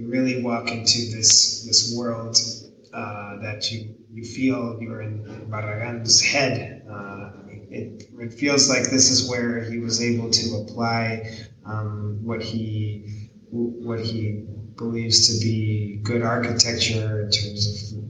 you 0.00 0.08
really 0.08 0.42
walk 0.42 0.70
into 0.70 0.98
this 1.14 1.64
this 1.66 1.94
world 1.94 2.36
uh, 2.94 3.36
that 3.42 3.70
you 3.70 3.94
you 4.10 4.24
feel 4.24 4.78
you're 4.80 5.02
in, 5.02 5.22
Barragan's 5.50 6.20
head. 6.22 6.82
Uh, 6.90 7.30
it, 7.70 8.08
it 8.18 8.32
feels 8.32 8.68
like 8.68 8.84
this 8.84 9.10
is 9.10 9.28
where 9.30 9.62
he 9.62 9.78
was 9.78 10.02
able 10.02 10.30
to 10.30 10.56
apply 10.56 11.30
um, 11.66 12.18
what 12.22 12.42
he 12.42 13.28
what 13.50 14.00
he 14.00 14.46
believes 14.76 15.28
to 15.28 15.44
be 15.44 16.00
good 16.02 16.22
architecture 16.22 17.20
in 17.20 17.30
terms 17.30 17.92
of 17.92 18.00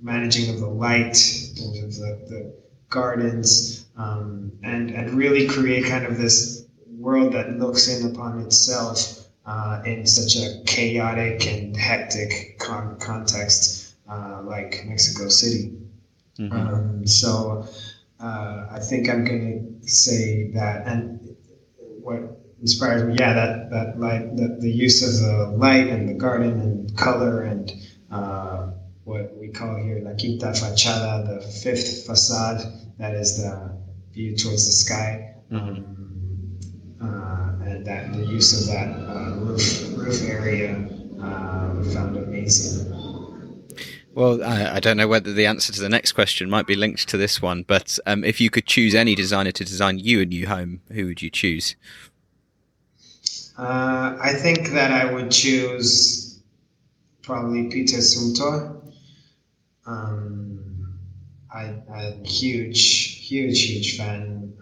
managing 0.00 0.54
of 0.54 0.60
the 0.60 0.68
light, 0.68 1.16
in 1.56 1.74
terms 1.80 1.98
of 1.98 2.06
the, 2.06 2.26
the 2.28 2.62
gardens, 2.90 3.86
um, 3.96 4.52
and 4.62 4.90
and 4.90 5.10
really 5.10 5.48
create 5.48 5.84
kind 5.86 6.06
of 6.06 6.16
this 6.16 6.66
world 6.86 7.32
that 7.32 7.58
looks 7.58 7.88
in 7.88 8.10
upon 8.12 8.40
itself 8.40 9.23
uh, 9.46 9.82
in 9.84 10.06
such 10.06 10.36
a 10.36 10.62
chaotic 10.64 11.46
and 11.46 11.76
hectic 11.76 12.58
con- 12.58 12.96
context 12.98 13.94
uh, 14.08 14.42
like 14.42 14.82
Mexico 14.86 15.28
City. 15.28 15.78
Mm-hmm. 16.38 16.56
Um, 16.56 17.06
so 17.06 17.66
uh, 18.20 18.66
I 18.70 18.78
think 18.78 19.08
I'm 19.08 19.24
going 19.24 19.78
to 19.82 19.88
say 19.88 20.50
that, 20.54 20.86
and 20.86 21.36
what 22.00 22.40
inspires 22.60 23.04
me, 23.04 23.16
yeah, 23.18 23.34
that 23.34 23.70
that 23.70 23.98
light, 23.98 24.36
the, 24.36 24.56
the 24.60 24.70
use 24.70 25.02
of 25.02 25.26
the 25.26 25.56
light 25.56 25.88
and 25.88 26.08
the 26.08 26.14
garden 26.14 26.60
and 26.60 26.96
color 26.96 27.42
and 27.42 27.72
uh, 28.10 28.70
what 29.04 29.36
we 29.36 29.48
call 29.48 29.76
here 29.76 30.00
la 30.02 30.14
quinta 30.14 30.46
fachada, 30.46 31.26
the 31.26 31.40
fifth 31.46 32.06
facade, 32.06 32.62
that 32.98 33.14
is 33.14 33.36
the 33.36 33.76
view 34.12 34.36
towards 34.36 34.66
the 34.66 34.72
sky. 34.72 35.34
Mm-hmm. 35.52 35.84
Um, 37.00 37.00
uh, 37.02 37.53
and 37.74 37.86
that 37.86 38.12
the 38.12 38.24
use 38.24 38.60
of 38.60 38.72
that 38.72 38.88
uh, 39.08 39.34
roof 39.36 39.96
roof 39.96 40.22
area 40.28 40.88
uh, 41.20 41.82
found 41.92 42.16
amazing. 42.16 42.90
Well, 44.12 44.44
I, 44.44 44.76
I, 44.76 44.80
don't 44.80 44.96
know 44.96 45.08
whether 45.08 45.32
the 45.32 45.46
answer 45.46 45.72
to 45.72 45.80
the 45.80 45.88
next 45.88 46.12
question 46.12 46.48
might 46.48 46.68
be 46.68 46.76
linked 46.76 47.08
to 47.08 47.16
this 47.16 47.42
one, 47.42 47.64
but 47.64 47.98
um, 48.06 48.22
if 48.22 48.40
you 48.40 48.48
could 48.48 48.64
choose 48.64 48.94
any 48.94 49.16
designer 49.16 49.50
to 49.50 49.64
design 49.64 49.98
you 49.98 50.20
a 50.20 50.24
new 50.24 50.46
home, 50.46 50.82
who 50.92 51.06
would 51.06 51.20
you 51.20 51.30
choose? 51.30 51.74
Uh, 53.58 54.16
I 54.22 54.34
think 54.34 54.68
that 54.68 54.92
I 54.92 55.12
would 55.12 55.32
choose 55.32 56.40
probably 57.22 57.68
Peter 57.70 57.96
Zumthor. 57.96 58.80
Um, 59.84 61.00
I'm 61.52 61.82
a 61.92 62.12
huge, 62.24 63.26
huge, 63.26 63.64
huge 63.64 63.96
fan 63.96 64.52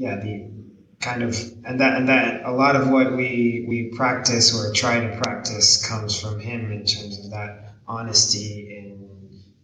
yeah 0.00 0.16
the 0.16 0.50
kind 0.98 1.22
of 1.22 1.36
and 1.66 1.78
that 1.78 1.96
and 1.98 2.08
that 2.08 2.42
a 2.46 2.50
lot 2.50 2.74
of 2.74 2.88
what 2.88 3.14
we 3.14 3.66
we 3.68 3.92
practice 3.94 4.46
or 4.58 4.72
try 4.72 4.98
to 4.98 5.20
practice 5.20 5.86
comes 5.86 6.18
from 6.18 6.40
him 6.40 6.72
in 6.72 6.86
terms 6.86 7.22
of 7.22 7.30
that 7.30 7.74
honesty 7.86 8.50
in 8.78 8.96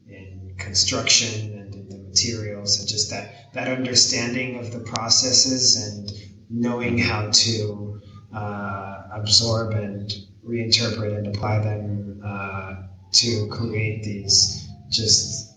in 0.07 0.55
construction 0.59 1.59
and 1.59 1.75
in 1.75 1.89
the 1.89 1.97
materials 1.97 2.79
and 2.79 2.87
just 2.87 3.09
that 3.11 3.51
that 3.55 3.69
understanding 3.69 4.59
of 4.59 4.73
the 4.73 4.81
processes 4.81 5.65
and 5.87 6.13
knowing 6.51 6.99
how 6.99 7.31
to 7.31 7.99
uh, 8.35 9.05
absorb 9.13 9.73
and 9.73 10.13
reinterpret 10.47 11.17
and 11.17 11.29
apply 11.29 11.59
them 11.61 12.21
uh, 12.23 12.75
to 13.11 13.49
create 13.51 14.03
these 14.03 14.69
just 14.91 15.57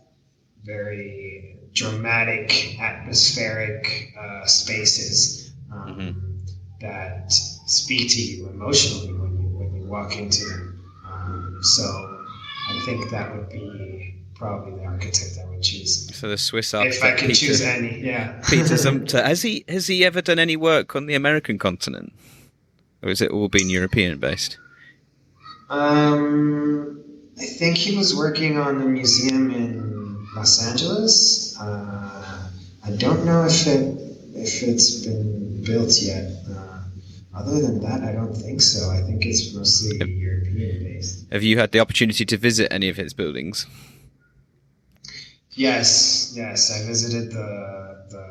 very 0.63 1.48
dramatic, 1.73 2.79
atmospheric 2.79 4.13
uh, 4.19 4.45
spaces 4.45 5.53
um, 5.71 5.87
mm-hmm. 5.87 6.19
that 6.81 7.31
speak 7.31 8.09
to 8.11 8.21
you 8.21 8.49
emotionally 8.49 9.13
when 9.13 9.41
you 9.41 9.47
when 9.49 9.75
you 9.75 9.87
walk 9.87 10.17
into 10.17 10.45
them. 10.45 10.83
Um, 11.05 11.59
so 11.61 11.83
I 11.83 12.81
think 12.85 13.09
that 13.11 13.35
would 13.35 13.49
be 13.49 14.15
probably 14.35 14.79
the 14.79 14.85
architect 14.85 15.37
I 15.41 15.49
would 15.49 15.61
choose. 15.61 16.15
So 16.15 16.29
the 16.29 16.37
Swiss 16.37 16.73
architect. 16.73 16.97
If 16.97 17.03
I 17.03 17.11
could 17.11 17.27
Peter, 17.27 17.47
choose 17.47 17.61
any, 17.61 17.99
yeah. 17.99 18.41
Peter 18.49 18.63
Zumthor. 18.75 19.23
Has 19.23 19.41
he 19.41 19.65
has 19.67 19.87
he 19.87 20.05
ever 20.05 20.21
done 20.21 20.39
any 20.39 20.55
work 20.55 20.95
on 20.95 21.05
the 21.05 21.15
American 21.15 21.59
continent, 21.59 22.13
or 23.03 23.09
has 23.09 23.21
it 23.21 23.31
all 23.31 23.49
been 23.49 23.69
European 23.69 24.17
based? 24.19 24.57
Um, 25.69 27.03
I 27.37 27.45
think 27.45 27.77
he 27.77 27.95
was 27.95 28.15
working 28.15 28.57
on 28.57 28.79
the 28.79 28.85
museum 28.85 29.51
in 29.51 30.08
Los 30.39 30.65
Angeles. 30.65 31.57
Uh, 31.59 32.49
I 32.85 32.91
don't 32.95 33.25
know 33.25 33.43
if 33.43 33.67
it 33.67 33.83
if 34.33 34.63
it's 34.63 35.05
been 35.05 35.61
built 35.65 36.01
yet. 36.01 36.31
Uh, 36.49 36.79
other 37.35 37.61
than 37.61 37.81
that, 37.81 38.03
I 38.03 38.13
don't 38.13 38.33
think 38.33 38.61
so. 38.61 38.89
I 38.89 39.01
think 39.01 39.25
it's 39.25 39.53
mostly 39.53 39.97
European 40.09 40.83
based. 40.83 41.25
Have 41.33 41.43
you 41.43 41.59
had 41.59 41.73
the 41.73 41.81
opportunity 41.81 42.23
to 42.25 42.37
visit 42.37 42.71
any 42.71 42.87
of 42.87 42.95
his 42.95 43.13
buildings? 43.13 43.67
Yes, 45.51 46.31
yes. 46.33 46.71
I 46.71 46.87
visited 46.87 47.31
the 47.31 47.49
the 48.09 48.25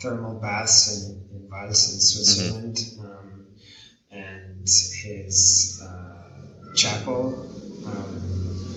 thermal 0.00 0.34
baths 0.40 0.76
in, 0.90 1.02
in 1.32 1.48
Vals 1.48 1.94
in 1.94 2.00
Switzerland, 2.00 2.76
mm-hmm. 2.76 3.06
um, 3.06 3.46
and 4.10 4.66
his 4.66 5.80
uh, 5.80 6.74
chapel. 6.74 7.46
Um, 7.86 8.29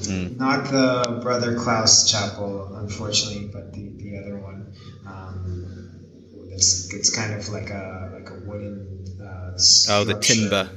Mm. 0.04 0.38
Not 0.38 0.66
the 0.72 1.20
Brother 1.22 1.56
Klaus 1.58 2.10
Chapel, 2.10 2.76
unfortunately, 2.76 3.50
but 3.52 3.74
the, 3.74 3.90
the 3.98 4.18
other 4.18 4.38
one. 4.38 4.74
Um, 5.08 6.50
it's 6.52 6.94
it's 6.94 7.16
kind 7.16 7.34
of 7.34 7.50
like 7.50 7.70
a 7.70 8.12
like 8.14 8.30
a 8.30 8.40
wooden 8.46 9.06
uh, 9.22 9.58
oh, 9.90 10.04
the 10.04 10.20
timber. 10.20 10.70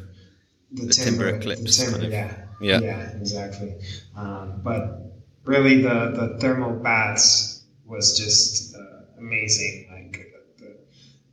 The, 0.73 0.87
the 0.87 0.93
timber, 0.93 1.31
timber, 1.31 1.37
eclipse. 1.37 1.77
The 1.77 1.85
timber, 1.85 1.99
kind 1.99 2.07
of. 2.07 2.13
yeah. 2.13 2.47
Yeah. 2.61 2.81
Yeah, 2.81 3.11
exactly. 3.17 3.75
Um, 4.17 4.61
but 4.63 5.13
really, 5.45 5.83
the, 5.83 6.11
the 6.15 6.39
thermal 6.41 6.73
baths 6.73 7.65
was 7.85 8.19
just 8.19 8.75
uh, 8.75 9.19
amazing. 9.19 9.89
Like 9.93 10.33
the, 10.59 10.77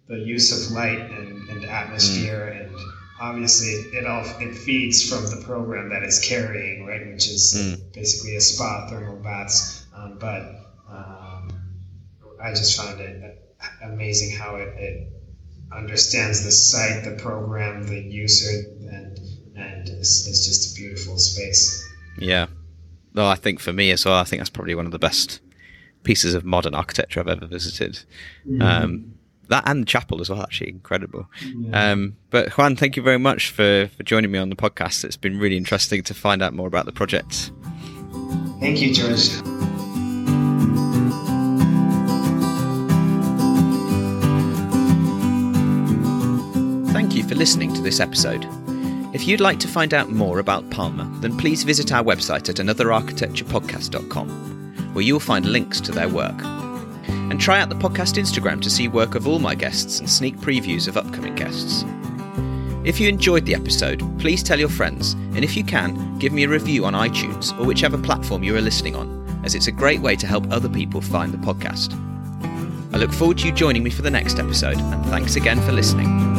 the 0.07 0.19
use 0.19 0.51
of 0.51 0.73
light 0.75 0.99
and, 0.99 1.49
and 1.49 1.65
atmosphere, 1.65 2.51
mm. 2.53 2.65
and 2.65 2.75
obviously 3.23 3.69
it 3.97 4.05
all 4.05 4.25
it 4.41 4.53
feeds 4.53 5.07
from 5.07 5.23
the 5.29 5.45
program 5.45 5.89
that 5.89 6.03
it's 6.03 6.27
carrying, 6.27 6.85
right? 6.85 7.07
Which 7.07 7.27
is 7.29 7.55
mm. 7.57 7.93
basically 7.93 8.35
a 8.35 8.41
spa 8.41 8.87
thermal 8.89 9.23
baths. 9.23 9.85
Um, 9.95 10.17
but 10.19 10.41
um, 10.89 11.49
I 12.41 12.49
just 12.49 12.77
found 12.77 12.99
it 12.99 13.55
amazing 13.81 14.37
how 14.37 14.57
it, 14.57 14.67
it 14.77 15.07
understands 15.71 16.43
the 16.43 16.51
site, 16.51 17.05
the 17.05 17.15
program, 17.21 17.87
the 17.87 17.99
user, 17.99 18.69
and 18.91 19.17
and 19.55 19.87
it's, 19.87 20.27
it's 20.27 20.45
just 20.45 20.73
a 20.73 20.81
beautiful 20.81 21.17
space. 21.17 21.87
Yeah. 22.17 22.47
No, 23.13 23.25
I 23.25 23.35
think 23.35 23.59
for 23.59 23.71
me 23.71 23.91
as 23.91 24.05
well, 24.05 24.15
I 24.15 24.23
think 24.23 24.39
that's 24.41 24.49
probably 24.49 24.75
one 24.75 24.87
of 24.87 24.91
the 24.91 24.99
best 24.99 25.39
pieces 26.01 26.33
of 26.33 26.43
modern 26.43 26.75
architecture 26.75 27.19
I've 27.19 27.27
ever 27.27 27.45
visited. 27.45 28.03
Mm-hmm. 28.45 28.61
Um, 28.61 29.13
that 29.49 29.63
and 29.67 29.81
the 29.81 29.85
chapel 29.85 30.21
as 30.21 30.29
well, 30.29 30.41
actually 30.41 30.69
incredible. 30.69 31.27
Yeah. 31.43 31.91
Um, 31.91 32.15
but 32.29 32.51
Juan, 32.53 32.75
thank 32.75 32.95
you 32.95 33.03
very 33.03 33.19
much 33.19 33.49
for, 33.49 33.89
for 33.95 34.03
joining 34.03 34.31
me 34.31 34.39
on 34.39 34.49
the 34.49 34.55
podcast. 34.55 35.03
It's 35.03 35.17
been 35.17 35.39
really 35.39 35.57
interesting 35.57 36.03
to 36.03 36.13
find 36.13 36.41
out 36.41 36.53
more 36.53 36.67
about 36.67 36.85
the 36.85 36.91
project. 36.91 37.51
Thank 38.59 38.81
you, 38.81 38.93
George. 38.93 39.29
Thank 46.93 47.15
you 47.15 47.27
for 47.27 47.35
listening 47.35 47.73
to 47.73 47.81
this 47.81 47.99
episode. 47.99 48.47
If 49.13 49.27
you'd 49.27 49.41
like 49.41 49.59
to 49.59 49.67
find 49.67 49.93
out 49.93 50.09
more 50.09 50.39
about 50.39 50.69
Palma, 50.71 51.11
then 51.21 51.37
please 51.37 51.63
visit 51.63 51.91
our 51.91 52.03
website 52.03 52.49
at 52.49 52.55
anotherarchitecturepodcast.com, 52.55 54.93
where 54.93 55.03
you'll 55.03 55.19
find 55.19 55.45
links 55.45 55.79
to 55.81 55.91
their 55.91 56.09
work. 56.09 56.41
And 57.33 57.41
try 57.41 57.59
out 57.59 57.69
the 57.69 57.75
podcast 57.75 58.21
Instagram 58.21 58.61
to 58.61 58.69
see 58.69 58.87
work 58.87 59.15
of 59.15 59.27
all 59.27 59.39
my 59.39 59.55
guests 59.55 59.99
and 59.99 60.07
sneak 60.07 60.37
previews 60.37 60.87
of 60.87 60.97
upcoming 60.97 61.33
guests. 61.33 61.83
If 62.85 62.99
you 62.99 63.09
enjoyed 63.09 63.43
the 63.47 63.55
episode, 63.55 64.03
please 64.19 64.43
tell 64.43 64.59
your 64.59 64.69
friends, 64.69 65.13
and 65.13 65.43
if 65.43 65.57
you 65.57 65.63
can, 65.63 66.19
give 66.19 66.31
me 66.31 66.43
a 66.43 66.47
review 66.47 66.85
on 66.85 66.93
iTunes 66.93 67.59
or 67.59 67.65
whichever 67.65 67.97
platform 67.97 68.43
you 68.43 68.55
are 68.55 68.61
listening 68.61 68.95
on, 68.95 69.41
as 69.43 69.55
it's 69.55 69.65
a 69.65 69.71
great 69.71 69.99
way 69.99 70.15
to 70.15 70.27
help 70.27 70.45
other 70.51 70.69
people 70.69 71.01
find 71.01 71.33
the 71.33 71.39
podcast. 71.39 71.99
I 72.93 72.97
look 72.99 73.11
forward 73.11 73.39
to 73.39 73.47
you 73.47 73.51
joining 73.51 73.81
me 73.81 73.89
for 73.89 74.03
the 74.03 74.11
next 74.11 74.37
episode, 74.37 74.77
and 74.77 75.03
thanks 75.07 75.35
again 75.35 75.59
for 75.61 75.71
listening. 75.71 76.32